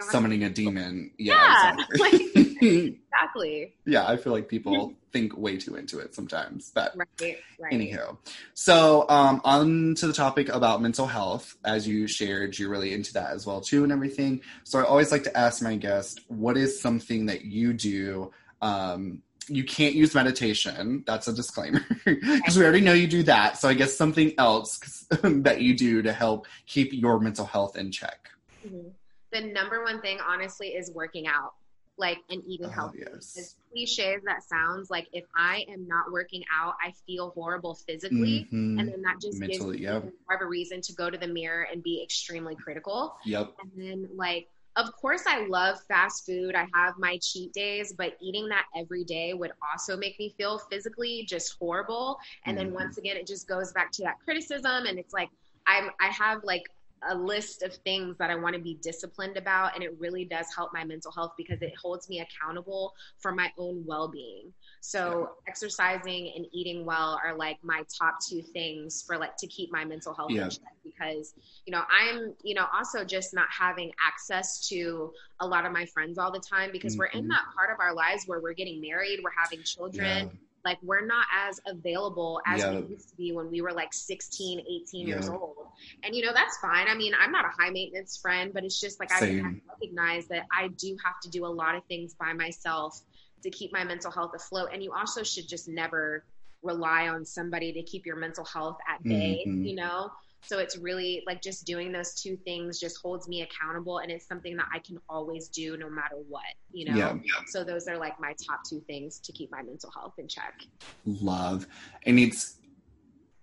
Summoning 0.00 0.44
a 0.44 0.50
demon. 0.50 1.10
Yeah, 1.18 1.34
yeah 1.78 1.84
exactly. 1.90 2.98
exactly. 3.12 3.74
Yeah, 3.86 4.06
I 4.06 4.16
feel 4.16 4.32
like 4.32 4.48
people 4.48 4.94
think 5.12 5.36
way 5.36 5.56
too 5.56 5.76
into 5.76 5.98
it 5.98 6.14
sometimes. 6.14 6.70
But 6.74 6.96
right, 6.96 7.38
right. 7.58 7.72
anyhow, 7.72 8.16
so 8.54 9.06
um, 9.08 9.40
on 9.44 9.94
to 9.96 10.06
the 10.06 10.12
topic 10.12 10.48
about 10.48 10.82
mental 10.82 11.06
health. 11.06 11.56
As 11.64 11.86
you 11.86 12.06
shared, 12.06 12.58
you're 12.58 12.70
really 12.70 12.92
into 12.92 13.12
that 13.14 13.30
as 13.30 13.46
well 13.46 13.60
too, 13.60 13.82
and 13.84 13.92
everything. 13.92 14.40
So 14.64 14.78
I 14.78 14.84
always 14.84 15.12
like 15.12 15.24
to 15.24 15.36
ask 15.36 15.62
my 15.62 15.76
guest, 15.76 16.20
what 16.28 16.56
is 16.56 16.80
something 16.80 17.26
that 17.26 17.44
you 17.44 17.72
do? 17.72 18.32
Um, 18.60 19.22
you 19.48 19.64
can't 19.64 19.94
use 19.94 20.14
meditation. 20.14 21.02
That's 21.06 21.28
a 21.28 21.32
disclaimer 21.32 21.84
because 22.04 22.56
we 22.56 22.62
already 22.62 22.80
know 22.80 22.92
you 22.92 23.06
do 23.06 23.22
that. 23.24 23.58
So 23.58 23.68
I 23.68 23.74
guess 23.74 23.96
something 23.96 24.32
else 24.38 25.06
that 25.22 25.60
you 25.60 25.76
do 25.76 26.02
to 26.02 26.12
help 26.12 26.46
keep 26.66 26.92
your 26.92 27.18
mental 27.20 27.44
health 27.44 27.76
in 27.76 27.90
check. 27.90 28.30
Mm-hmm. 28.66 28.88
The 29.32 29.40
number 29.40 29.82
one 29.82 30.00
thing, 30.00 30.18
honestly, 30.26 30.68
is 30.68 30.92
working 30.92 31.26
out 31.26 31.54
like 32.02 32.18
and 32.28 32.42
eating 32.46 32.66
oh, 32.66 32.76
healthy. 32.78 33.04
Yes. 33.06 33.36
As 33.38 33.56
cliche 33.70 34.14
as 34.16 34.22
that 34.24 34.42
sounds, 34.42 34.90
like 34.90 35.08
if 35.14 35.24
I 35.34 35.64
am 35.74 35.88
not 35.88 36.12
working 36.12 36.44
out, 36.52 36.74
I 36.86 36.92
feel 37.06 37.30
horrible 37.30 37.74
physically, 37.74 38.48
mm-hmm. 38.52 38.78
and 38.78 38.86
then 38.90 39.00
that 39.06 39.16
just 39.20 39.38
Mentally, 39.38 39.78
gives 39.78 39.80
me 39.80 39.94
yep. 39.94 40.02
more 40.28 40.36
of 40.36 40.42
a 40.42 40.46
reason 40.46 40.82
to 40.82 40.92
go 40.92 41.08
to 41.08 41.16
the 41.16 41.28
mirror 41.28 41.66
and 41.72 41.82
be 41.82 42.02
extremely 42.02 42.56
critical. 42.56 43.16
Yep. 43.24 43.54
And 43.62 43.70
then 43.76 43.98
like. 44.14 44.48
Of 44.74 44.90
course, 44.96 45.24
I 45.26 45.46
love 45.48 45.76
fast 45.86 46.24
food. 46.24 46.54
I 46.54 46.66
have 46.72 46.94
my 46.96 47.18
cheat 47.18 47.52
days, 47.52 47.92
but 47.92 48.16
eating 48.22 48.48
that 48.48 48.64
every 48.74 49.04
day 49.04 49.34
would 49.34 49.52
also 49.70 49.98
make 49.98 50.18
me 50.18 50.34
feel 50.38 50.56
physically 50.70 51.26
just 51.28 51.58
horrible. 51.58 52.18
And 52.46 52.56
mm-hmm. 52.56 52.68
then 52.68 52.74
once 52.74 52.96
again, 52.96 53.18
it 53.18 53.26
just 53.26 53.46
goes 53.46 53.70
back 53.72 53.92
to 53.92 54.02
that 54.04 54.14
criticism. 54.24 54.86
And 54.88 54.98
it's 54.98 55.12
like, 55.12 55.28
I'm, 55.66 55.90
I 56.00 56.06
have 56.06 56.42
like 56.42 56.64
a 57.08 57.14
list 57.14 57.62
of 57.62 57.74
things 57.74 58.16
that 58.18 58.30
I 58.30 58.34
want 58.34 58.54
to 58.54 58.60
be 58.60 58.78
disciplined 58.82 59.36
about. 59.36 59.74
And 59.74 59.82
it 59.82 59.94
really 59.98 60.24
does 60.24 60.46
help 60.54 60.72
my 60.72 60.84
mental 60.84 61.10
health 61.12 61.32
because 61.36 61.60
it 61.62 61.72
holds 61.80 62.08
me 62.08 62.20
accountable 62.20 62.94
for 63.18 63.32
my 63.32 63.50
own 63.58 63.84
well 63.86 64.08
being. 64.08 64.52
So, 64.80 65.30
exercising 65.46 66.32
and 66.36 66.46
eating 66.52 66.84
well 66.84 67.20
are 67.24 67.36
like 67.36 67.58
my 67.62 67.84
top 67.98 68.18
two 68.26 68.42
things 68.42 69.02
for 69.06 69.16
like 69.16 69.36
to 69.38 69.46
keep 69.46 69.70
my 69.72 69.84
mental 69.84 70.14
health 70.14 70.30
yeah. 70.30 70.44
in 70.44 70.50
check 70.50 70.74
because, 70.84 71.34
you 71.66 71.72
know, 71.72 71.82
I'm, 71.90 72.34
you 72.42 72.54
know, 72.54 72.66
also 72.74 73.04
just 73.04 73.34
not 73.34 73.46
having 73.50 73.92
access 74.04 74.68
to 74.68 75.12
a 75.40 75.46
lot 75.46 75.66
of 75.66 75.72
my 75.72 75.86
friends 75.86 76.18
all 76.18 76.32
the 76.32 76.40
time 76.40 76.70
because 76.72 76.94
mm-hmm. 76.94 77.00
we're 77.00 77.20
in 77.20 77.28
that 77.28 77.44
part 77.56 77.70
of 77.72 77.80
our 77.80 77.94
lives 77.94 78.24
where 78.26 78.40
we're 78.40 78.54
getting 78.54 78.80
married, 78.80 79.20
we're 79.22 79.30
having 79.40 79.62
children. 79.64 80.30
Yeah 80.32 80.38
like 80.64 80.78
we're 80.82 81.04
not 81.04 81.26
as 81.48 81.60
available 81.66 82.40
as 82.46 82.60
yeah. 82.60 82.72
we 82.72 82.86
used 82.88 83.08
to 83.10 83.16
be 83.16 83.32
when 83.32 83.50
we 83.50 83.60
were 83.60 83.72
like 83.72 83.92
16 83.92 84.60
18 84.60 84.86
yeah. 84.92 85.06
years 85.06 85.28
old 85.28 85.56
and 86.04 86.14
you 86.14 86.24
know 86.24 86.32
that's 86.34 86.56
fine 86.58 86.88
i 86.88 86.94
mean 86.94 87.12
i'm 87.20 87.32
not 87.32 87.44
a 87.44 87.62
high 87.62 87.70
maintenance 87.70 88.16
friend 88.16 88.52
but 88.54 88.64
it's 88.64 88.80
just 88.80 89.00
like 89.00 89.10
Same. 89.12 89.44
i 89.44 89.72
recognize 89.72 90.26
that 90.28 90.46
i 90.56 90.68
do 90.68 90.96
have 91.04 91.20
to 91.22 91.30
do 91.30 91.44
a 91.44 91.48
lot 91.48 91.74
of 91.74 91.84
things 91.86 92.14
by 92.14 92.32
myself 92.32 93.00
to 93.42 93.50
keep 93.50 93.72
my 93.72 93.84
mental 93.84 94.10
health 94.10 94.32
afloat 94.34 94.68
and 94.72 94.82
you 94.82 94.92
also 94.92 95.22
should 95.22 95.48
just 95.48 95.68
never 95.68 96.24
rely 96.62 97.08
on 97.08 97.24
somebody 97.24 97.72
to 97.72 97.82
keep 97.82 98.06
your 98.06 98.16
mental 98.16 98.44
health 98.44 98.78
at 98.88 99.02
bay 99.02 99.44
mm-hmm. 99.46 99.64
you 99.64 99.74
know 99.74 100.10
so 100.44 100.58
it's 100.58 100.76
really 100.76 101.22
like 101.26 101.40
just 101.40 101.64
doing 101.64 101.92
those 101.92 102.14
two 102.14 102.36
things 102.36 102.80
just 102.80 102.98
holds 103.00 103.28
me 103.28 103.42
accountable 103.42 103.98
and 103.98 104.10
it's 104.10 104.26
something 104.26 104.56
that 104.56 104.66
I 104.74 104.80
can 104.80 104.98
always 105.08 105.48
do 105.48 105.76
no 105.76 105.88
matter 105.88 106.16
what, 106.28 106.42
you 106.72 106.90
know? 106.90 106.96
Yeah. 106.96 107.16
So 107.46 107.62
those 107.64 107.86
are 107.86 107.96
like 107.96 108.18
my 108.18 108.34
top 108.46 108.60
two 108.68 108.80
things 108.80 109.20
to 109.20 109.32
keep 109.32 109.50
my 109.52 109.62
mental 109.62 109.90
health 109.90 110.14
in 110.18 110.26
check. 110.26 110.62
Love. 111.06 111.66
And 112.04 112.18
it's 112.18 112.56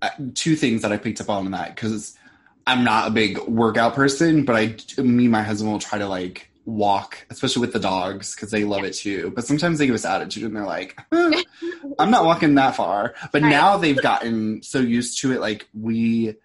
uh, 0.01 0.09
two 0.33 0.55
things 0.55 0.81
that 0.81 0.91
I 0.91 0.97
picked 0.97 1.21
up 1.21 1.29
on 1.29 1.51
that 1.51 1.73
because 1.75 2.17
I'm 2.67 2.83
not 2.83 3.07
a 3.07 3.11
big 3.11 3.39
workout 3.39 3.95
person, 3.95 4.43
but 4.43 4.55
I, 4.55 4.75
me 5.01 5.23
and 5.23 5.31
my 5.31 5.41
husband 5.41 5.71
will 5.71 5.79
try 5.79 5.99
to 5.99 6.07
like 6.07 6.49
walk, 6.65 7.25
especially 7.29 7.61
with 7.61 7.73
the 7.73 7.79
dogs 7.79 8.35
because 8.35 8.51
they 8.51 8.63
love 8.65 8.81
yeah. 8.81 8.87
it 8.87 8.93
too. 8.93 9.31
But 9.33 9.45
sometimes 9.45 9.79
they 9.79 9.85
give 9.85 9.95
us 9.95 10.05
attitude 10.05 10.43
and 10.43 10.55
they're 10.55 10.65
like, 10.65 10.99
eh, 11.13 11.43
I'm 11.99 12.11
not 12.11 12.25
walking 12.25 12.55
that 12.55 12.75
far. 12.75 13.15
But 13.31 13.41
right. 13.41 13.49
now 13.49 13.77
they've 13.77 14.01
gotten 14.01 14.61
so 14.63 14.79
used 14.79 15.21
to 15.21 15.31
it. 15.31 15.39
Like 15.39 15.67
we, 15.73 16.35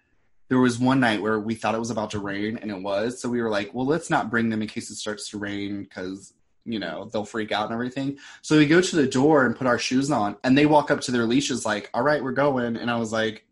there 0.55 0.61
was 0.61 0.79
one 0.79 1.01
night 1.01 1.21
where 1.21 1.41
we 1.41 1.57
thought 1.57 1.75
it 1.75 1.81
was 1.81 1.91
about 1.91 2.13
to 2.13 2.21
rain 2.21 2.61
and 2.63 2.71
it 2.71 2.81
was. 2.81 3.21
So 3.21 3.29
we 3.29 3.43
were 3.43 3.51
like 3.51 3.75
well 3.75 3.85
let's 3.85 4.09
not 4.09 4.31
bring 4.31 4.51
them 4.51 4.63
in 4.63 4.69
case 4.69 4.89
it 4.89 4.95
starts 4.95 5.29
to 5.31 5.39
rain 5.39 5.83
because 5.83 6.33
you 6.65 6.79
know 6.79 7.11
they'll 7.13 7.25
freak 7.25 7.51
out 7.51 7.65
and 7.65 7.75
everything. 7.75 8.19
So 8.41 8.57
we 8.57 8.67
go 8.67 8.81
to 8.81 8.97
the 8.97 9.09
door 9.09 9.47
and 9.47 9.57
put 9.57 9.67
our 9.67 9.81
shoes 9.81 10.13
on 10.13 10.37
and 10.45 10.57
they 10.57 10.67
walk 10.67 10.93
up 10.93 11.01
to 11.03 11.11
their 11.11 11.27
leashes 11.27 11.67
like 11.67 11.91
all 11.93 12.03
right 12.03 12.23
we're 12.23 12.31
going. 12.31 12.77
And 12.77 12.89
i 12.89 12.97
was 12.97 13.11
like 13.11 13.45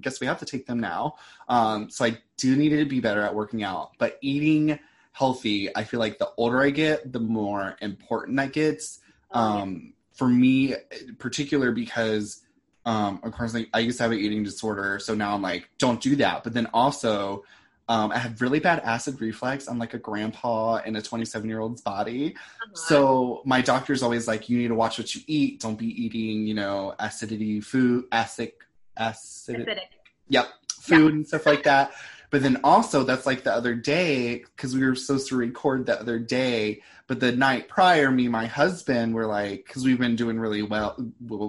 guess 0.00 0.20
we 0.20 0.28
have 0.28 0.38
to 0.38 0.44
take 0.44 0.64
them 0.64 0.78
now. 0.78 1.16
Um, 1.48 1.90
so 1.90 2.04
i 2.04 2.16
do 2.36 2.54
need 2.54 2.68
to 2.68 2.84
be 2.84 3.00
better 3.00 3.22
at 3.22 3.34
working 3.34 3.64
out 3.64 3.90
but 3.98 4.16
eating 4.20 4.78
healthy 5.10 5.76
i 5.76 5.82
feel 5.82 5.98
like 5.98 6.18
the 6.18 6.30
older 6.36 6.62
i 6.62 6.70
get 6.70 7.12
the 7.12 7.18
more 7.18 7.76
important 7.80 8.36
that 8.36 8.52
gets. 8.52 9.00
Um, 9.32 9.92
for 10.14 10.28
me 10.28 10.74
particular 11.18 11.72
because 11.72 12.42
um, 12.84 13.20
of 13.22 13.32
course, 13.32 13.54
like, 13.54 13.68
I 13.74 13.80
used 13.80 13.98
to 13.98 14.04
have 14.04 14.12
an 14.12 14.18
eating 14.18 14.42
disorder, 14.42 14.98
so 14.98 15.14
now 15.14 15.34
I'm 15.34 15.42
like, 15.42 15.68
don't 15.78 16.00
do 16.00 16.16
that. 16.16 16.44
But 16.44 16.54
then 16.54 16.68
also, 16.72 17.44
um, 17.88 18.12
I 18.12 18.18
have 18.18 18.40
really 18.40 18.60
bad 18.60 18.80
acid 18.80 19.20
reflux. 19.20 19.66
I'm 19.66 19.78
like 19.78 19.94
a 19.94 19.98
grandpa 19.98 20.76
in 20.84 20.96
a 20.96 21.02
27 21.02 21.48
year 21.48 21.60
old's 21.60 21.80
body. 21.80 22.34
Uh-huh. 22.36 22.74
So 22.74 23.42
my 23.44 23.60
doctor's 23.62 24.02
always 24.02 24.28
like, 24.28 24.48
you 24.48 24.58
need 24.58 24.68
to 24.68 24.74
watch 24.74 24.98
what 24.98 25.14
you 25.14 25.22
eat. 25.26 25.60
Don't 25.60 25.78
be 25.78 25.86
eating, 25.86 26.46
you 26.46 26.54
know, 26.54 26.94
acidity 26.98 27.60
food, 27.60 28.04
acid, 28.12 28.52
acid, 28.96 29.66
acidic. 29.66 29.80
Yep, 30.28 30.48
food 30.80 30.98
yeah. 30.98 31.08
and 31.08 31.26
stuff 31.26 31.46
like 31.46 31.62
that. 31.64 31.92
But 32.30 32.42
then 32.42 32.60
also, 32.62 33.04
that's 33.04 33.26
like 33.26 33.44
the 33.44 33.52
other 33.52 33.74
day, 33.74 34.38
because 34.38 34.74
we 34.74 34.84
were 34.84 34.94
supposed 34.94 35.28
to 35.28 35.36
record 35.36 35.86
the 35.86 35.98
other 35.98 36.18
day. 36.18 36.82
But 37.06 37.20
the 37.20 37.32
night 37.32 37.68
prior, 37.68 38.10
me 38.10 38.24
and 38.24 38.32
my 38.32 38.46
husband 38.46 39.14
were 39.14 39.26
like, 39.26 39.64
because 39.66 39.84
we've 39.84 39.98
been 39.98 40.16
doing 40.16 40.38
really 40.38 40.62
well, 40.62 40.96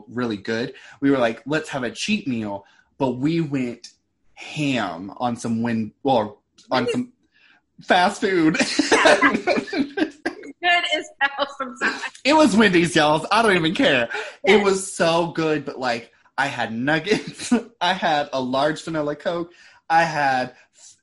really 0.08 0.38
good. 0.38 0.74
We 1.02 1.12
were 1.12 1.18
like, 1.18 1.42
let's 1.46 1.70
have 1.70 1.84
a 1.84 1.92
cheat 1.92 2.28
meal. 2.28 2.66
But 2.98 3.12
we 3.12 3.42
went 3.42 3.90
ham 4.36 5.12
on 5.18 5.36
some 5.36 5.62
wind, 5.62 5.92
well, 6.04 6.42
on 6.72 6.88
some 6.90 7.12
fast 7.82 8.22
food. 8.22 8.58
good 10.62 10.84
as 10.96 11.10
hell 11.20 11.48
sometimes. 11.58 12.02
It 12.24 12.34
was 12.34 12.56
Wendy's, 12.56 12.96
y'all. 12.96 13.26
I 13.32 13.42
don't 13.42 13.56
even 13.56 13.76
care. 13.76 14.10
Yes. 14.12 14.22
It 14.44 14.64
was 14.64 14.92
so 14.92 15.32
good, 15.32 15.66
but 15.66 15.80
like 15.80 16.12
I 16.38 16.48
had 16.48 16.74
nuggets, 16.74 17.54
I 17.82 17.94
had 17.94 18.30
a 18.34 18.42
large 18.42 18.84
vanilla 18.84 19.16
Coke, 19.16 19.54
I 19.90 20.04
had 20.04 20.56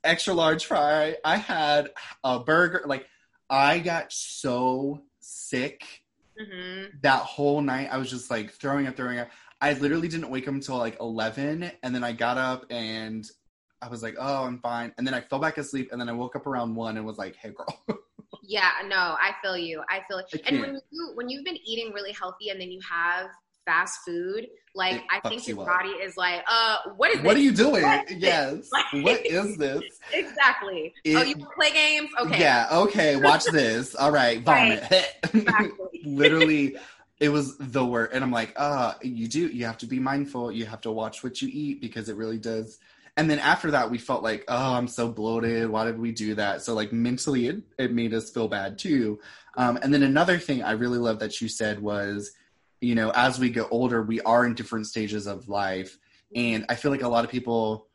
extra 0.03 0.33
large 0.33 0.65
fry. 0.65 1.15
I 1.23 1.37
had 1.37 1.91
a 2.23 2.39
burger. 2.39 2.83
Like 2.85 3.07
I 3.49 3.79
got 3.79 4.11
so 4.11 5.01
sick 5.19 5.83
mm-hmm. 6.39 6.97
that 7.01 7.21
whole 7.21 7.61
night. 7.61 7.89
I 7.91 7.97
was 7.97 8.09
just 8.09 8.29
like 8.29 8.51
throwing 8.51 8.87
up, 8.87 8.95
throwing 8.95 9.19
up. 9.19 9.29
I 9.59 9.73
literally 9.73 10.07
didn't 10.07 10.29
wake 10.29 10.47
up 10.47 10.53
until 10.53 10.77
like 10.77 10.99
eleven, 10.99 11.71
and 11.83 11.93
then 11.93 12.03
I 12.03 12.11
got 12.11 12.37
up 12.37 12.65
and 12.69 13.29
I 13.81 13.87
was 13.87 14.03
like, 14.03 14.15
"Oh, 14.19 14.43
I'm 14.43 14.59
fine." 14.59 14.93
And 14.97 15.05
then 15.05 15.13
I 15.13 15.21
fell 15.21 15.39
back 15.39 15.57
asleep, 15.57 15.89
and 15.91 15.99
then 15.99 16.09
I 16.09 16.13
woke 16.13 16.35
up 16.35 16.47
around 16.47 16.75
one 16.75 16.97
and 16.97 17.05
was 17.05 17.17
like, 17.17 17.35
"Hey, 17.35 17.49
girl." 17.49 17.99
yeah, 18.43 18.71
no, 18.87 18.95
I 18.95 19.31
feel 19.41 19.57
you. 19.57 19.83
I 19.89 20.01
feel. 20.07 20.19
It. 20.19 20.41
And 20.45 20.61
when 20.61 20.81
you 20.91 21.11
when 21.15 21.29
you've 21.29 21.45
been 21.45 21.57
eating 21.65 21.91
really 21.93 22.11
healthy, 22.11 22.49
and 22.49 22.61
then 22.61 22.71
you 22.71 22.79
have 22.89 23.29
fast 23.67 23.99
food, 24.05 24.47
like 24.73 24.95
it 24.95 25.01
I 25.11 25.27
think 25.27 25.47
your 25.47 25.57
body 25.57 25.89
is 25.89 26.15
like, 26.17 26.43
uh, 26.47 26.77
what 26.95 27.11
is 27.11 27.17
what 27.17 27.33
this? 27.33 27.35
are 27.35 27.43
you 27.43 27.51
doing? 27.51 27.83
yes, 28.17 28.69
like, 28.71 29.03
what 29.03 29.25
is 29.25 29.57
this? 29.57 29.83
Exactly. 30.13 30.93
It, 31.03 31.15
oh, 31.15 31.23
you 31.23 31.35
play 31.55 31.71
games? 31.71 32.09
Okay. 32.19 32.39
Yeah. 32.39 32.67
Okay. 32.71 33.17
Watch 33.17 33.43
this. 33.51 33.93
All 33.93 34.11
right. 34.11 34.41
Vomit. 34.41 34.83
Right. 35.33 35.71
Literally. 36.05 36.77
It 37.19 37.29
was 37.29 37.57
the 37.57 37.83
word, 37.83 38.11
and 38.13 38.23
I'm 38.23 38.31
like, 38.31 38.53
uh, 38.57 38.93
you 39.01 39.27
do. 39.27 39.47
You 39.47 39.65
have 39.65 39.79
to 39.79 39.87
be 39.87 39.99
mindful. 39.99 40.51
You 40.51 40.67
have 40.67 40.81
to 40.81 40.91
watch 40.91 41.23
what 41.23 41.41
you 41.41 41.49
eat 41.51 41.81
because 41.81 42.09
it 42.09 42.15
really 42.15 42.37
does 42.37 42.77
and 43.17 43.27
then 43.27 43.39
after 43.39 43.71
that 43.71 43.89
we 43.89 43.97
felt 43.97 44.21
like 44.21 44.45
oh 44.47 44.73
i'm 44.75 44.87
so 44.87 45.09
bloated 45.09 45.67
why 45.67 45.83
did 45.83 45.99
we 45.99 46.11
do 46.11 46.35
that 46.35 46.61
so 46.61 46.75
like 46.75 46.93
mentally 46.93 47.47
it, 47.47 47.63
it 47.79 47.91
made 47.91 48.13
us 48.13 48.29
feel 48.29 48.47
bad 48.47 48.77
too 48.77 49.19
um, 49.57 49.77
and 49.81 49.91
then 49.91 50.03
another 50.03 50.37
thing 50.37 50.61
i 50.61 50.71
really 50.71 50.99
love 50.99 51.17
that 51.17 51.41
you 51.41 51.49
said 51.49 51.81
was 51.81 52.33
you 52.81 52.95
know, 52.95 53.11
as 53.11 53.39
we 53.39 53.49
get 53.49 53.67
older, 53.71 54.01
we 54.01 54.21
are 54.21 54.45
in 54.45 54.53
different 54.53 54.87
stages 54.87 55.27
of 55.27 55.49
life. 55.49 55.97
And 56.35 56.65
I 56.69 56.75
feel 56.75 56.91
like 56.91 57.01
a 57.01 57.07
lot 57.07 57.25
of 57.25 57.31
people, 57.31 57.87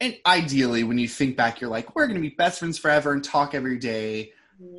and 0.00 0.16
ideally, 0.24 0.82
when 0.82 0.98
you 0.98 1.08
think 1.08 1.36
back, 1.36 1.60
you're 1.60 1.70
like, 1.70 1.94
we're 1.94 2.06
going 2.06 2.16
to 2.16 2.22
be 2.22 2.34
best 2.34 2.58
friends 2.58 2.78
forever 2.78 3.12
and 3.12 3.22
talk 3.22 3.54
every 3.54 3.78
day. 3.78 4.32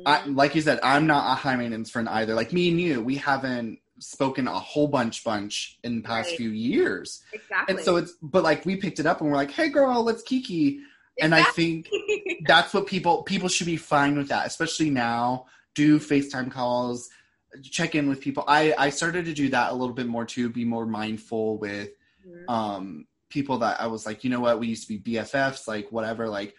I, 0.04 0.18
mm-hmm. 0.18 0.34
like 0.34 0.54
you 0.54 0.60
said, 0.60 0.80
I'm 0.82 1.06
not 1.06 1.30
a 1.32 1.34
high 1.34 1.56
maintenance 1.56 1.90
friend 1.90 2.08
either. 2.08 2.34
Like 2.34 2.52
me 2.52 2.68
and 2.68 2.80
you, 2.80 3.00
we 3.02 3.16
haven't 3.16 3.78
spoken 3.98 4.48
a 4.48 4.58
whole 4.58 4.88
bunch, 4.88 5.22
bunch 5.22 5.78
in 5.84 5.96
the 5.96 6.02
past 6.02 6.30
right. 6.30 6.36
few 6.36 6.50
years. 6.50 7.22
Exactly. 7.32 7.76
And 7.76 7.84
so 7.84 7.96
it's, 7.96 8.12
but 8.20 8.42
like 8.42 8.66
we 8.66 8.76
picked 8.76 8.98
it 8.98 9.06
up 9.06 9.20
and 9.20 9.30
we're 9.30 9.36
like, 9.36 9.52
hey, 9.52 9.68
girl, 9.68 10.02
let's 10.02 10.22
kiki. 10.22 10.80
Exactly. 11.16 11.22
And 11.22 11.34
I 11.34 11.42
think 11.44 11.88
that's 12.46 12.74
what 12.74 12.86
people 12.86 13.22
people 13.22 13.48
should 13.48 13.66
be 13.66 13.76
fine 13.76 14.16
with 14.16 14.28
that, 14.28 14.46
especially 14.46 14.90
now. 14.90 15.46
Do 15.74 15.98
FaceTime 15.98 16.50
calls 16.50 17.08
check 17.62 17.94
in 17.94 18.08
with 18.08 18.20
people. 18.20 18.44
I 18.46 18.74
I 18.76 18.90
started 18.90 19.24
to 19.26 19.34
do 19.34 19.48
that 19.50 19.72
a 19.72 19.74
little 19.74 19.94
bit 19.94 20.06
more 20.06 20.24
too, 20.24 20.48
be 20.48 20.64
more 20.64 20.86
mindful 20.86 21.58
with 21.58 21.90
mm-hmm. 22.26 22.50
um 22.50 23.06
people 23.28 23.58
that 23.58 23.80
I 23.80 23.86
was 23.86 24.04
like, 24.06 24.24
you 24.24 24.30
know 24.30 24.40
what, 24.40 24.60
we 24.60 24.68
used 24.68 24.86
to 24.86 24.98
be 24.98 25.14
BFFs, 25.14 25.66
like 25.66 25.90
whatever, 25.90 26.28
like 26.28 26.54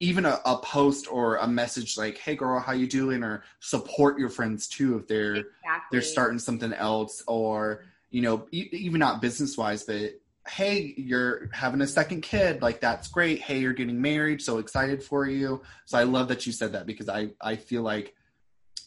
even 0.00 0.26
a, 0.26 0.40
a, 0.44 0.58
post 0.58 1.08
or 1.10 1.36
a 1.36 1.48
message 1.48 1.98
like, 1.98 2.18
"Hey, 2.18 2.36
girl, 2.36 2.60
how 2.60 2.72
you 2.72 2.86
doing?" 2.86 3.24
or 3.24 3.42
support 3.60 4.18
your 4.18 4.28
friends 4.28 4.68
too 4.68 4.96
if 4.96 5.08
they're 5.08 5.36
exactly. 5.36 5.88
they're 5.90 6.02
starting 6.02 6.38
something 6.38 6.72
else, 6.72 7.22
or 7.26 7.84
you 8.10 8.22
know, 8.22 8.46
e- 8.52 8.68
even 8.72 9.00
not 9.00 9.20
business 9.20 9.56
wise, 9.56 9.82
but 9.82 10.12
hey, 10.46 10.94
you're 10.96 11.50
having 11.52 11.80
a 11.80 11.86
second 11.86 12.22
kid, 12.22 12.62
like 12.62 12.80
that's 12.80 13.08
great. 13.08 13.40
Hey, 13.40 13.58
you're 13.58 13.72
getting 13.72 14.00
married, 14.00 14.40
so 14.40 14.58
excited 14.58 15.02
for 15.02 15.26
you. 15.26 15.62
So 15.84 15.98
I 15.98 16.04
love 16.04 16.28
that 16.28 16.46
you 16.46 16.52
said 16.52 16.72
that 16.72 16.86
because 16.86 17.08
I 17.08 17.30
I 17.40 17.56
feel 17.56 17.82
like 17.82 18.14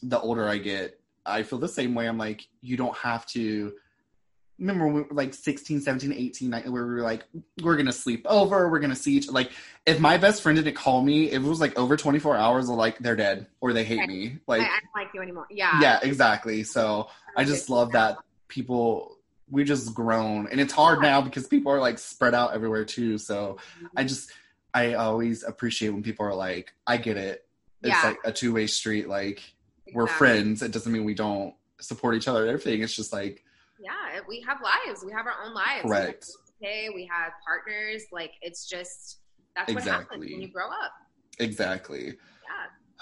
the 0.02 0.18
older 0.18 0.48
I 0.48 0.58
get, 0.58 0.98
I 1.24 1.42
feel 1.42 1.58
the 1.58 1.68
same 1.68 1.94
way. 1.94 2.08
I'm 2.08 2.18
like, 2.18 2.46
you 2.60 2.76
don't 2.76 2.96
have 2.96 3.26
to. 3.26 3.74
Remember 4.58 4.86
when 4.86 4.94
we 4.94 5.02
were 5.02 5.14
like 5.14 5.34
16, 5.34 5.80
17, 5.80 6.12
18, 6.12 6.52
where 6.52 6.86
we 6.86 6.94
were 6.94 7.00
like, 7.00 7.24
we're 7.62 7.74
going 7.74 7.86
to 7.86 7.92
sleep 7.92 8.24
over, 8.28 8.68
we're 8.68 8.78
going 8.78 8.90
to 8.90 8.96
see 8.96 9.14
each 9.14 9.28
Like, 9.28 9.50
if 9.86 9.98
my 9.98 10.18
best 10.18 10.40
friend 10.42 10.56
didn't 10.56 10.76
call 10.76 11.02
me, 11.02 11.30
if 11.30 11.42
it 11.42 11.48
was 11.48 11.60
like 11.60 11.76
over 11.76 11.96
24 11.96 12.36
hours, 12.36 12.68
like, 12.68 12.98
they're 12.98 13.16
dead 13.16 13.46
or 13.60 13.72
they 13.72 13.82
hate 13.82 14.00
I, 14.00 14.06
me. 14.06 14.38
Like, 14.46 14.60
I, 14.60 14.66
I 14.66 14.68
don't 14.68 15.04
like 15.04 15.14
you 15.14 15.22
anymore. 15.22 15.46
Yeah. 15.50 15.80
Yeah, 15.80 15.98
exactly. 16.02 16.62
So 16.62 17.08
I 17.36 17.44
just 17.44 17.70
love 17.70 17.92
that 17.92 18.18
people, 18.46 19.18
we 19.50 19.64
just 19.64 19.94
grown. 19.94 20.46
And 20.46 20.60
it's 20.60 20.72
hard 20.72 21.00
now 21.00 21.20
because 21.22 21.48
people 21.48 21.72
are 21.72 21.80
like 21.80 21.98
spread 21.98 22.34
out 22.34 22.54
everywhere 22.54 22.84
too. 22.84 23.18
So 23.18 23.58
mm-hmm. 23.78 23.86
I 23.96 24.04
just, 24.04 24.30
I 24.72 24.94
always 24.94 25.42
appreciate 25.42 25.90
when 25.90 26.02
people 26.02 26.26
are 26.26 26.34
like, 26.34 26.72
I 26.86 26.98
get 26.98 27.16
it. 27.16 27.44
It's 27.82 27.90
yeah. 27.90 28.10
like 28.10 28.18
a 28.24 28.32
two 28.32 28.52
way 28.52 28.68
street. 28.68 29.08
Like, 29.08 29.42
we're 29.94 30.06
friends. 30.06 30.62
It 30.62 30.72
doesn't 30.72 30.92
mean 30.92 31.04
we 31.04 31.14
don't 31.14 31.54
support 31.80 32.14
each 32.14 32.28
other 32.28 32.42
and 32.42 32.48
everything. 32.50 32.82
It's 32.82 32.94
just 32.94 33.12
like 33.12 33.44
yeah, 33.82 34.20
we 34.28 34.40
have 34.46 34.58
lives. 34.62 35.04
We 35.04 35.12
have 35.12 35.26
our 35.26 35.34
own 35.44 35.54
lives. 35.54 35.82
Correct. 35.82 36.30
We 36.60 36.68
have, 36.68 36.94
we 36.94 37.10
have 37.10 37.32
partners. 37.44 38.04
Like 38.12 38.32
it's 38.40 38.68
just 38.68 39.18
That's 39.56 39.70
exactly. 39.70 39.90
what 39.90 40.00
happens 40.00 40.32
when 40.32 40.40
you 40.40 40.48
grow 40.48 40.68
up. 40.68 40.92
Exactly. 41.38 42.14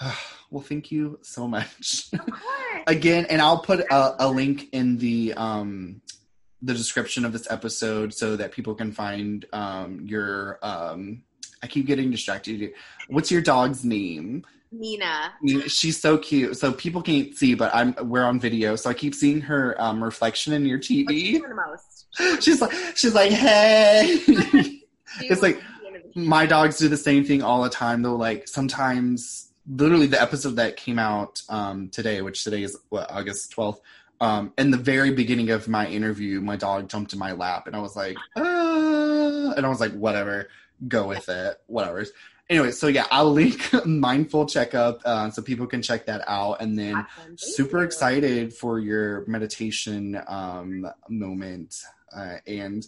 Yeah. 0.01 0.13
well, 0.49 0.63
thank 0.63 0.91
you 0.91 1.19
so 1.21 1.47
much. 1.47 2.07
Of 2.13 2.19
course. 2.19 2.83
Again, 2.87 3.27
and 3.29 3.41
I'll 3.41 3.59
put 3.59 3.81
a, 3.81 4.25
a, 4.25 4.27
link 4.27 4.69
in 4.71 4.97
the 4.97 5.33
um 5.35 6.01
the 6.63 6.73
description 6.73 7.25
of 7.25 7.33
this 7.33 7.49
episode 7.51 8.13
so 8.13 8.35
that 8.35 8.51
people 8.51 8.73
can 8.73 8.91
find 8.91 9.45
um 9.53 10.01
your 10.05 10.57
um 10.63 11.23
I 11.63 11.67
keep 11.67 11.85
getting 11.85 12.09
distracted. 12.09 12.73
What's 13.07 13.31
your 13.31 13.41
dog's 13.41 13.85
name? 13.85 14.45
Nina. 14.71 15.33
Nina. 15.41 15.67
She's 15.67 15.99
so 15.99 16.17
cute. 16.17 16.57
So 16.57 16.71
people 16.71 17.01
can't 17.01 17.35
see, 17.35 17.55
but 17.55 17.73
I'm 17.73 17.93
we're 18.01 18.23
on 18.23 18.39
video, 18.39 18.75
so 18.75 18.89
I 18.89 18.93
keep 18.93 19.13
seeing 19.13 19.41
her 19.41 19.79
um, 19.81 20.03
reflection 20.03 20.53
in 20.53 20.65
your 20.65 20.79
TV. 20.79 21.41
She's, 22.17 22.39
she's 22.43 22.61
like 22.61 22.71
she's 22.95 23.13
like, 23.13 23.31
hey. 23.31 24.17
it's 25.21 25.41
like 25.41 25.61
my 26.15 26.45
dogs 26.45 26.77
do 26.77 26.87
the 26.87 26.97
same 26.97 27.25
thing 27.25 27.43
all 27.43 27.61
the 27.63 27.69
time 27.69 28.01
though. 28.01 28.15
Like 28.15 28.47
sometimes 28.47 29.51
literally 29.67 30.07
the 30.07 30.21
episode 30.21 30.55
that 30.55 30.77
came 30.77 30.97
out 30.97 31.41
um, 31.49 31.89
today, 31.89 32.21
which 32.21 32.43
today 32.43 32.63
is 32.63 32.77
what, 32.89 33.11
August 33.11 33.51
twelfth. 33.51 33.81
Um, 34.21 34.53
in 34.57 34.69
the 34.69 34.77
very 34.77 35.11
beginning 35.11 35.49
of 35.49 35.67
my 35.67 35.87
interview, 35.87 36.41
my 36.41 36.55
dog 36.55 36.87
jumped 36.87 37.11
in 37.11 37.19
my 37.19 37.31
lap, 37.31 37.65
and 37.65 37.75
I 37.75 37.79
was 37.79 37.95
like, 37.95 38.15
ah, 38.37 39.53
and 39.57 39.65
I 39.65 39.69
was 39.69 39.79
like, 39.79 39.93
whatever, 39.93 40.47
go 40.87 41.07
with 41.07 41.27
it, 41.27 41.57
whatever 41.65 42.05
anyway, 42.51 42.71
so 42.71 42.87
yeah, 42.87 43.07
I'll 43.09 43.31
link 43.31 43.73
Mindful 43.85 44.45
Checkup 44.45 45.01
uh, 45.05 45.31
so 45.31 45.41
people 45.41 45.65
can 45.65 45.81
check 45.81 46.05
that 46.05 46.23
out. 46.27 46.61
And 46.61 46.77
then 46.77 46.95
awesome. 46.95 47.37
super 47.37 47.79
you. 47.79 47.85
excited 47.85 48.53
for 48.53 48.79
your 48.79 49.25
meditation 49.25 50.21
um, 50.27 50.85
moment. 51.09 51.81
Uh, 52.15 52.35
and 52.45 52.85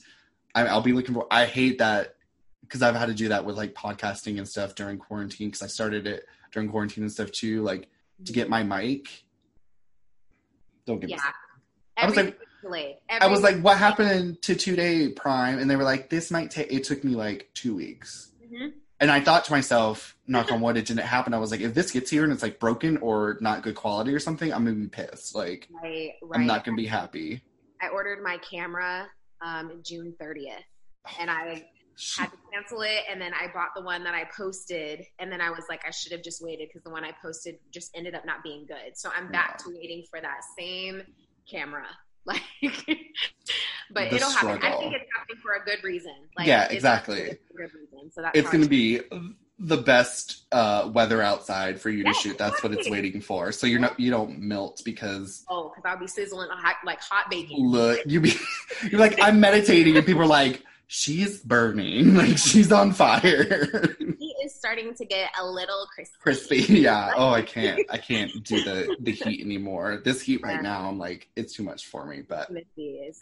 I, 0.53 0.71
will 0.71 0.81
be 0.81 0.93
looking 0.93 1.15
for, 1.15 1.25
I 1.31 1.45
hate 1.45 1.79
that 1.79 2.15
because 2.61 2.81
I've 2.81 2.95
had 2.95 3.07
to 3.07 3.13
do 3.13 3.29
that 3.29 3.45
with 3.45 3.55
like 3.55 3.73
podcasting 3.73 4.37
and 4.37 4.47
stuff 4.47 4.75
during 4.75 4.97
quarantine 4.97 5.47
because 5.47 5.63
I 5.63 5.67
started 5.67 6.05
it 6.05 6.25
during 6.51 6.69
quarantine 6.69 7.03
and 7.03 7.11
stuff 7.11 7.31
too, 7.31 7.63
like 7.63 7.87
to 8.25 8.33
get 8.33 8.49
my 8.49 8.63
mic. 8.63 9.23
Don't 10.85 10.99
get 10.99 11.09
yeah. 11.09 11.15
me 11.15 11.21
I 11.95 12.05
was 12.05 12.15
like, 12.15 12.37
I 13.09 13.27
was 13.27 13.41
like, 13.41 13.61
what 13.61 13.77
happened 13.77 14.41
to 14.43 14.55
two 14.55 14.75
day 14.75 15.09
prime? 15.09 15.59
And 15.59 15.69
they 15.69 15.75
were 15.75 15.83
like, 15.83 16.09
this 16.09 16.31
might 16.31 16.51
take, 16.51 16.71
it 16.71 16.83
took 16.83 17.03
me 17.03 17.15
like 17.15 17.49
two 17.53 17.75
weeks. 17.75 18.31
Mm-hmm 18.45 18.79
and 19.03 19.11
I 19.11 19.19
thought 19.19 19.43
to 19.45 19.51
myself, 19.51 20.15
knock 20.27 20.49
on 20.49 20.61
wood, 20.61 20.77
it 20.77 20.85
didn't 20.85 21.03
happen. 21.03 21.33
I 21.33 21.37
was 21.37 21.51
like, 21.51 21.59
if 21.59 21.73
this 21.73 21.91
gets 21.91 22.09
here 22.09 22.23
and 22.23 22.31
it's 22.31 22.41
like 22.41 22.57
broken 22.57 22.95
or 22.97 23.37
not 23.41 23.61
good 23.61 23.75
quality 23.75 24.13
or 24.13 24.19
something, 24.19 24.53
I'm 24.53 24.63
gonna 24.63 24.77
be 24.77 24.87
pissed. 24.87 25.35
Like, 25.35 25.67
right, 25.83 26.13
right. 26.21 26.39
I'm 26.39 26.45
not 26.45 26.63
gonna 26.63 26.77
be 26.77 26.85
happy. 26.85 27.43
I 27.81 27.89
ordered 27.89 28.23
my 28.23 28.37
camera 28.37 29.09
um, 29.45 29.81
June 29.85 30.15
30th, 30.21 30.53
and 31.19 31.29
I 31.29 31.65
had 32.17 32.31
to 32.31 32.37
cancel 32.53 32.83
it. 32.83 33.01
And 33.11 33.19
then 33.19 33.33
I 33.33 33.47
bought 33.53 33.71
the 33.75 33.81
one 33.81 34.05
that 34.05 34.15
I 34.15 34.23
posted, 34.37 35.03
and 35.19 35.29
then 35.29 35.41
I 35.41 35.49
was 35.49 35.65
like, 35.67 35.81
I 35.85 35.91
should 35.91 36.13
have 36.13 36.23
just 36.23 36.41
waited 36.41 36.69
because 36.69 36.85
the 36.85 36.89
one 36.91 37.03
I 37.03 37.11
posted 37.21 37.57
just 37.71 37.91
ended 37.97 38.15
up 38.15 38.25
not 38.25 38.41
being 38.41 38.65
good. 38.65 38.95
So 38.95 39.09
I'm 39.13 39.29
back 39.33 39.57
to 39.57 39.65
waiting 39.67 40.05
for 40.09 40.21
that 40.21 40.39
same 40.57 41.01
camera. 41.51 41.87
Like, 43.93 44.07
but 44.09 44.09
the 44.09 44.15
it'll 44.15 44.29
struggle. 44.29 44.61
happen. 44.61 44.73
I 44.73 44.79
think 44.79 44.95
it's 44.95 45.11
happening 45.15 45.41
for 45.41 45.53
a 45.53 45.63
good 45.65 45.83
reason. 45.83 46.15
Like, 46.37 46.47
yeah, 46.47 46.67
exactly. 46.71 47.37
good 47.55 47.71
reason. 47.73 48.11
So 48.11 48.21
that's 48.21 48.37
it's 48.37 48.49
going 48.49 48.63
to 48.63 48.69
be 48.69 49.01
the 49.59 49.77
best 49.77 50.45
uh, 50.51 50.89
weather 50.93 51.21
outside 51.21 51.79
for 51.79 51.89
you 51.89 52.03
to 52.03 52.13
shoot. 52.13 52.37
That's 52.37 52.61
what 52.63 52.73
it's 52.73 52.89
waiting 52.89 53.21
for. 53.21 53.51
So 53.51 53.67
you're 53.67 53.79
not 53.79 53.99
you 53.99 54.11
don't 54.11 54.39
melt 54.39 54.81
because 54.83 55.45
oh, 55.49 55.69
because 55.69 55.89
I'll 55.89 55.99
be 55.99 56.07
sizzling 56.07 56.49
hot 56.51 56.75
like 56.85 57.01
hot 57.01 57.29
baking. 57.29 57.65
Look, 57.65 57.99
you 58.05 58.19
be 58.19 58.33
you're 58.89 58.99
like 58.99 59.19
I'm 59.21 59.39
meditating, 59.39 59.95
and 59.95 60.05
people 60.05 60.23
are 60.23 60.27
like 60.27 60.63
she's 60.87 61.39
burning, 61.39 62.15
like 62.15 62.37
she's 62.37 62.71
on 62.71 62.93
fire. 62.93 63.95
Is 64.43 64.53
starting 64.53 64.93
to 64.95 65.05
get 65.05 65.31
a 65.39 65.45
little 65.45 65.87
crispy. 65.93 66.17
Crispy, 66.19 66.57
yeah. 66.81 67.13
Oh, 67.15 67.29
I 67.29 67.41
can't, 67.41 67.81
I 67.89 67.97
can't 67.97 68.43
do 68.43 68.63
the 68.63 68.95
the 68.99 69.11
heat 69.11 69.41
anymore. 69.41 70.01
This 70.03 70.21
heat 70.21 70.41
right 70.43 70.61
now, 70.61 70.87
I'm 70.87 70.99
like, 70.99 71.29
it's 71.35 71.53
too 71.53 71.63
much 71.63 71.85
for 71.87 72.05
me. 72.05 72.23
But 72.27 72.51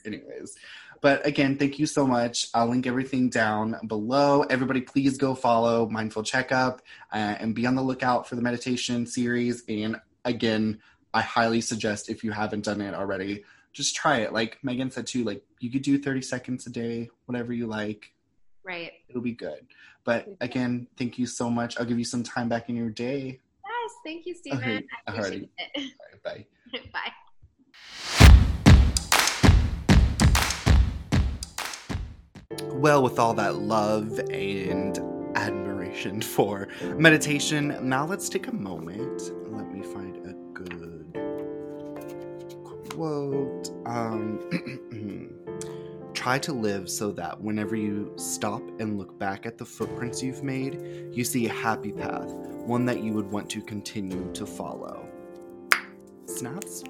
anyways, 0.06 0.58
but 1.02 1.26
again, 1.26 1.58
thank 1.58 1.78
you 1.78 1.86
so 1.86 2.08
much. 2.08 2.48
I'll 2.54 2.68
link 2.68 2.88
everything 2.88 3.30
down 3.30 3.78
below. 3.88 4.42
Everybody, 4.44 4.82
please 4.82 5.18
go 5.18 5.36
follow 5.36 5.88
Mindful 5.88 6.24
Checkup 6.24 6.82
uh, 7.14 7.36
and 7.40 7.54
be 7.54 7.68
on 7.68 7.76
the 7.76 7.84
lookout 7.84 8.28
for 8.28 8.36
the 8.36 8.42
meditation 8.42 9.06
series. 9.06 9.64
And 9.70 9.98
again, 10.26 10.80
I 11.14 11.22
highly 11.22 11.62
suggest 11.62 12.10
if 12.10 12.24
you 12.24 12.32
haven't 12.32 12.66
done 12.66 12.82
it 12.82 12.96
already 12.96 13.44
just 13.74 13.96
try 13.96 14.18
it. 14.18 14.34
Like 14.34 14.58
Meagan 14.64 14.92
said 14.92 15.08
too, 15.08 15.24
like 15.24 15.44
you 15.60 15.72
could 15.72 15.82
do 15.82 15.98
30 15.98 16.22
seconds 16.22 16.68
a 16.68 16.70
day, 16.70 17.10
whatever 17.26 17.54
you 17.54 17.68
like. 17.68 18.12
Right. 18.64 18.92
It'll 19.10 19.22
be 19.22 19.34
good. 19.34 19.66
But 20.04 20.28
again, 20.42 20.88
thank 20.98 21.20
you 21.20 21.26
so 21.28 21.50
much. 21.50 21.80
I'll 21.80 21.86
give 21.86 22.00
you 22.00 22.06
some 22.06 22.24
time 22.24 22.50
back 22.50 22.70
in 22.70 22.76
your 22.76 22.90
day. 22.90 23.40
Yes, 23.64 23.92
thank 24.04 24.26
you, 24.26 24.36
Steven. 24.36 24.60
Okay. 24.60 24.84
I 25.08 25.12
appreciate 25.12 25.50
it. 25.76 25.94
bye. 26.24 26.46
bye. 26.94 27.12
Well, 32.74 33.04
with 33.04 33.20
all 33.20 33.34
that 33.36 33.56
love 33.58 34.20
and 34.32 34.98
admiration 35.36 36.22
for 36.36 36.68
meditation, 36.98 37.78
now 37.82 38.06
let's 38.06 38.28
take 38.30 38.48
a 38.48 38.56
moment. 38.56 39.32
Let 39.52 39.72
me 39.72 39.84
find 39.84 40.18
a 40.26 40.34
good 40.54 41.02
quote 42.90 43.70
um, 43.86 44.40
Try 46.22 46.38
to 46.38 46.54
live 46.54 46.88
so 46.88 47.12
that 47.14 47.42
whenever 47.42 47.76
you 47.76 48.14
stop 48.16 48.62
and 48.80 48.96
look 48.96 49.18
back 49.18 49.48
at 49.48 49.58
the 49.58 49.66
footprints 49.66 50.22
you've 50.22 50.44
made, 50.44 51.10
you 51.12 51.24
see 51.24 51.48
a 51.48 51.52
happy 51.52 51.92
path, 51.92 52.32
one 52.68 52.86
that 52.86 53.02
you 53.02 53.12
would 53.14 53.32
want 53.32 53.50
to 53.50 53.60
continue 53.64 54.32
to 54.34 54.46
follow. 54.46 55.10
Snaps 56.28 56.84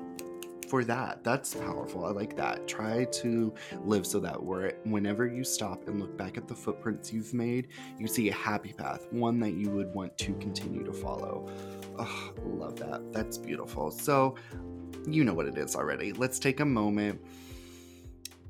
for 0.68 0.84
that. 0.84 1.24
That's 1.24 1.56
powerful. 1.56 2.04
I 2.04 2.10
like 2.10 2.36
that. 2.36 2.68
Try 2.68 3.06
to 3.06 3.54
live 3.86 4.06
so 4.06 4.20
that 4.20 4.38
whenever 4.44 5.26
you 5.26 5.46
stop 5.46 5.88
and 5.88 6.02
look 6.02 6.18
back 6.18 6.36
at 6.36 6.50
the 6.50 6.56
footprints 6.56 7.14
you've 7.14 7.34
made, 7.34 7.70
you 7.98 8.08
see 8.08 8.28
a 8.28 8.34
happy 8.34 8.74
path, 8.74 9.08
one 9.12 9.40
that 9.40 9.54
you 9.54 9.70
would 9.70 9.94
want 9.94 10.18
to 10.18 10.34
continue 10.40 10.84
to 10.84 10.92
follow. 10.92 11.50
Oh, 11.98 12.34
love 12.44 12.76
that. 12.80 13.14
That's 13.14 13.38
beautiful. 13.38 13.92
So, 13.92 14.36
you 15.08 15.24
know 15.24 15.34
what 15.34 15.46
it 15.46 15.58
is 15.58 15.74
already. 15.74 16.12
Let's 16.12 16.38
take 16.38 16.60
a 16.60 16.66
moment, 16.66 17.22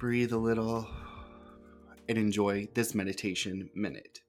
breathe 0.02 0.34
a 0.34 0.38
little, 0.38 0.88
and 2.10 2.18
enjoy 2.18 2.68
this 2.74 2.95
meditation 2.95 3.70
minute. 3.76 4.22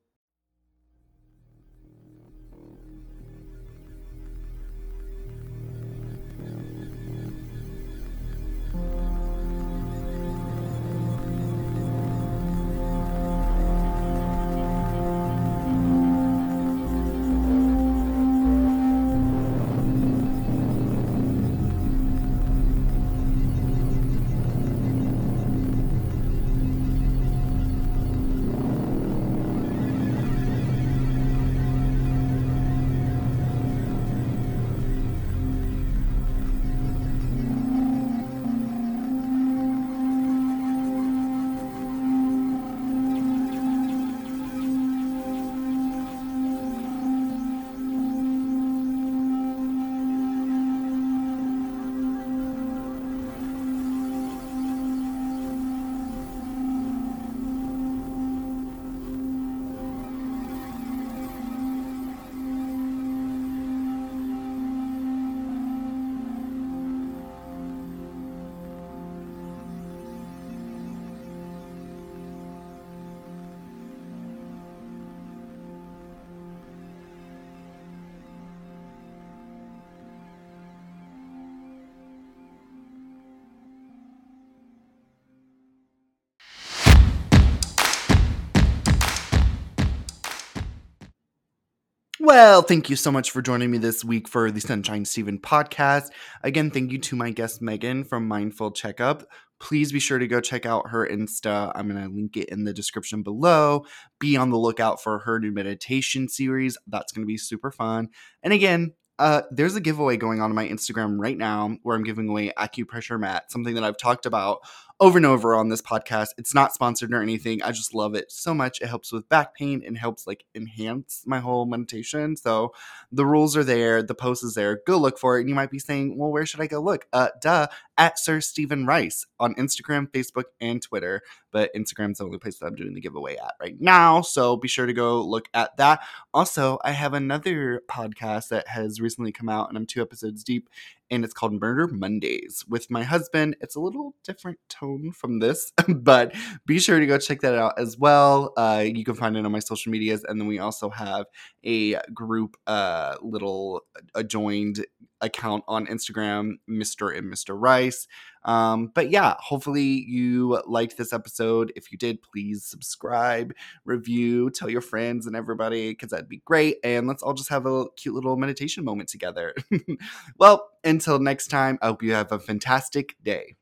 Well, 92.25 92.63
thank 92.63 92.89
you 92.89 92.95
so 92.95 93.11
much 93.11 93.33
for 93.33 93.43
joining 93.43 93.73
me 93.73 93.79
this 93.79 94.05
week 94.05 94.29
for 94.29 94.53
the 94.53 94.61
Sunshine 94.61 95.05
Steven 95.05 95.41
podcast. 95.41 96.11
Again, 96.45 96.71
thank 96.71 96.93
you 96.93 96.99
to 96.99 97.17
my 97.17 97.33
guest 97.33 97.61
Meagan 97.61 98.05
from 98.05 98.29
Mindful 98.29 98.71
Checkup. 98.71 99.29
Please 99.59 99.91
be 99.91 99.99
sure 99.99 100.21
to 100.21 100.29
go 100.29 100.41
check 100.41 100.65
out 100.65 100.91
her 100.91 101.05
Insta. 101.05 101.73
I'm 101.75 101.89
going 101.89 102.01
to 102.01 102.15
link 102.15 102.37
it 102.37 102.49
in 102.49 102.63
the 102.63 102.73
description 102.73 103.25
below. 103.25 103.87
Be 104.21 104.37
on 104.37 104.51
the 104.51 104.57
lookout 104.57 105.03
for 105.03 105.19
her 105.19 105.41
new 105.41 105.51
meditation 105.51 106.29
series. 106.29 106.79
That's 106.87 107.11
going 107.11 107.25
to 107.25 107.27
be 107.27 107.37
super 107.37 107.73
fun. 107.73 108.11
And 108.45 108.53
again, 108.53 108.93
uh, 109.19 109.43
there's 109.51 109.75
a 109.75 109.81
giveaway 109.81 110.17
going 110.17 110.41
on 110.41 110.51
on 110.51 110.55
my 110.55 110.69
Instagram 110.69 111.17
right 111.19 111.37
now 111.37 111.77
where 111.83 111.97
I'm 111.97 112.05
giving 112.05 112.29
away 112.29 112.53
acupressure 112.57 113.19
mat, 113.19 113.51
something 113.51 113.75
that 113.75 113.85
I've 113.85 113.99
talked 113.99 114.27
about 114.27 114.61
over 115.03 115.19
and 115.19 115.27
over 115.27 115.57
on 115.57 115.69
this 115.69 115.83
podcast. 115.83 116.29
It's 116.39 116.55
not 116.55 116.73
sponsored 116.73 117.13
or 117.13 117.21
anything. 117.21 117.61
I 117.61 117.73
just 117.73 117.93
love 117.93 118.15
it 118.15 118.31
so 118.31 118.55
much. 118.55 118.81
It 118.81 118.87
helps 118.87 119.13
with 119.13 119.29
back 119.29 119.53
pain 119.53 119.83
and 119.85 119.99
helps 119.99 120.29
like 120.29 120.45
enhance 120.55 121.25
my 121.27 121.41
whole 121.41 121.67
meditation. 121.67 122.37
So 122.37 122.73
the 123.11 123.27
rules 123.27 123.57
are 123.57 123.65
there, 123.65 124.01
the 124.01 124.15
post 124.15 124.45
is 124.45 124.55
there. 124.55 124.81
Go 124.87 124.99
look 124.99 125.19
for 125.19 125.37
it. 125.37 125.41
And 125.41 125.49
you 125.49 125.57
might 125.57 125.73
be 125.73 125.81
saying, 125.81 126.17
well, 126.17 126.31
where 126.31 126.47
should 126.47 126.61
I 126.61 126.69
go 126.69 126.81
look? 126.81 127.09
Uh, 127.13 127.31
duh, 127.41 127.67
at 127.99 128.17
Sir 128.17 128.41
Steven 128.41 128.87
Rice 128.87 129.27
on 129.41 129.57
Instagram, 129.57 130.09
Facebook, 130.09 130.45
and 130.61 130.81
Twitter. 130.81 131.23
But 131.51 131.75
Instagram's 131.75 132.19
the 132.19 132.25
only 132.25 132.39
place 132.39 132.59
that 132.59 132.67
I'm 132.67 132.77
doing 132.77 132.95
the 132.95 133.01
giveaway 133.01 133.37
at 133.37 133.55
right 133.61 133.79
now. 133.81 134.23
So 134.23 134.57
be 134.57 134.69
sure 134.69 134.87
to 134.87 134.93
go 134.93 135.21
look 135.21 135.49
at 135.53 135.77
that. 135.79 136.01
Also, 136.33 136.79
I 136.85 136.93
have 136.93 137.13
another 137.13 137.83
podcast 137.91 138.49
that 138.51 138.69
has 138.69 139.01
recently 139.01 139.33
come 139.33 139.49
out, 139.49 139.69
and 139.69 139.77
I'm 139.77 139.85
two 139.85 140.01
episodes 140.01 140.45
deep 140.45 140.69
and 141.13 141.25
it's 141.25 141.35
called 141.35 141.61
Murder 141.61 141.87
Mondays 141.89 142.65
with 142.67 142.91
my 142.91 143.03
husband. 143.03 143.55
It's 143.61 143.77
a 143.77 143.81
little 143.81 144.15
different 144.25 144.59
tone 144.71 145.13
from 145.13 145.41
this, 145.41 145.71
but 145.89 146.35
be 146.67 146.81
sure 146.81 146.99
to 146.99 147.07
go 147.07 147.19
check 147.19 147.43
that 147.43 147.55
out 147.55 147.79
as 147.79 147.99
well. 147.99 148.55
Uh, 148.57 148.83
you 148.87 149.05
can 149.05 149.15
find 149.15 149.37
it 149.37 149.45
on 149.45 149.53
my 149.53 149.59
social 149.59 149.93
medias, 149.93 150.25
and 150.25 150.41
then 150.41 150.49
we 150.49 150.59
also 150.59 150.89
have 150.89 151.27
a 151.65 151.97
group, 152.15 152.57
uh, 152.67 153.17
little 153.21 153.83
adjoined 154.15 154.85
account 155.21 155.65
on 155.69 155.87
Instagram, 155.87 156.55
Mr. 156.69 157.17
and 157.17 157.31
Mr. 157.31 157.55
Rice. 157.57 158.09
Um, 158.45 158.91
but 158.95 159.11
yeah, 159.11 159.35
hopefully 159.39 160.05
you 160.07 160.61
liked 160.67 160.97
this 160.97 161.13
episode. 161.13 161.73
If 161.77 161.93
you 161.93 161.99
did, 161.99 162.23
please 162.23 162.65
subscribe, 162.65 163.55
review, 163.85 164.51
tell 164.51 164.69
your 164.69 164.81
friends 164.81 165.27
and 165.27 165.37
everybody 165.37 165.91
because 165.91 166.11
that'd 166.11 166.29
be 166.29 166.43
great. 166.45 166.77
And 166.85 167.07
let's 167.07 167.23
all 167.23 167.35
just 167.35 167.51
have 167.51 167.67
a 167.67 167.87
cute 167.97 168.15
little 168.15 168.37
meditation 168.37 168.85
moment 168.85 169.09
together. 169.09 169.55
well, 170.39 170.69
until 170.85 171.19
next 171.19 171.49
time, 171.49 171.79
I 171.83 171.87
hope 171.87 172.03
you 172.03 172.13
have 172.13 172.33
a 172.33 172.39
fantastic 172.39 173.17
day. 173.23 173.57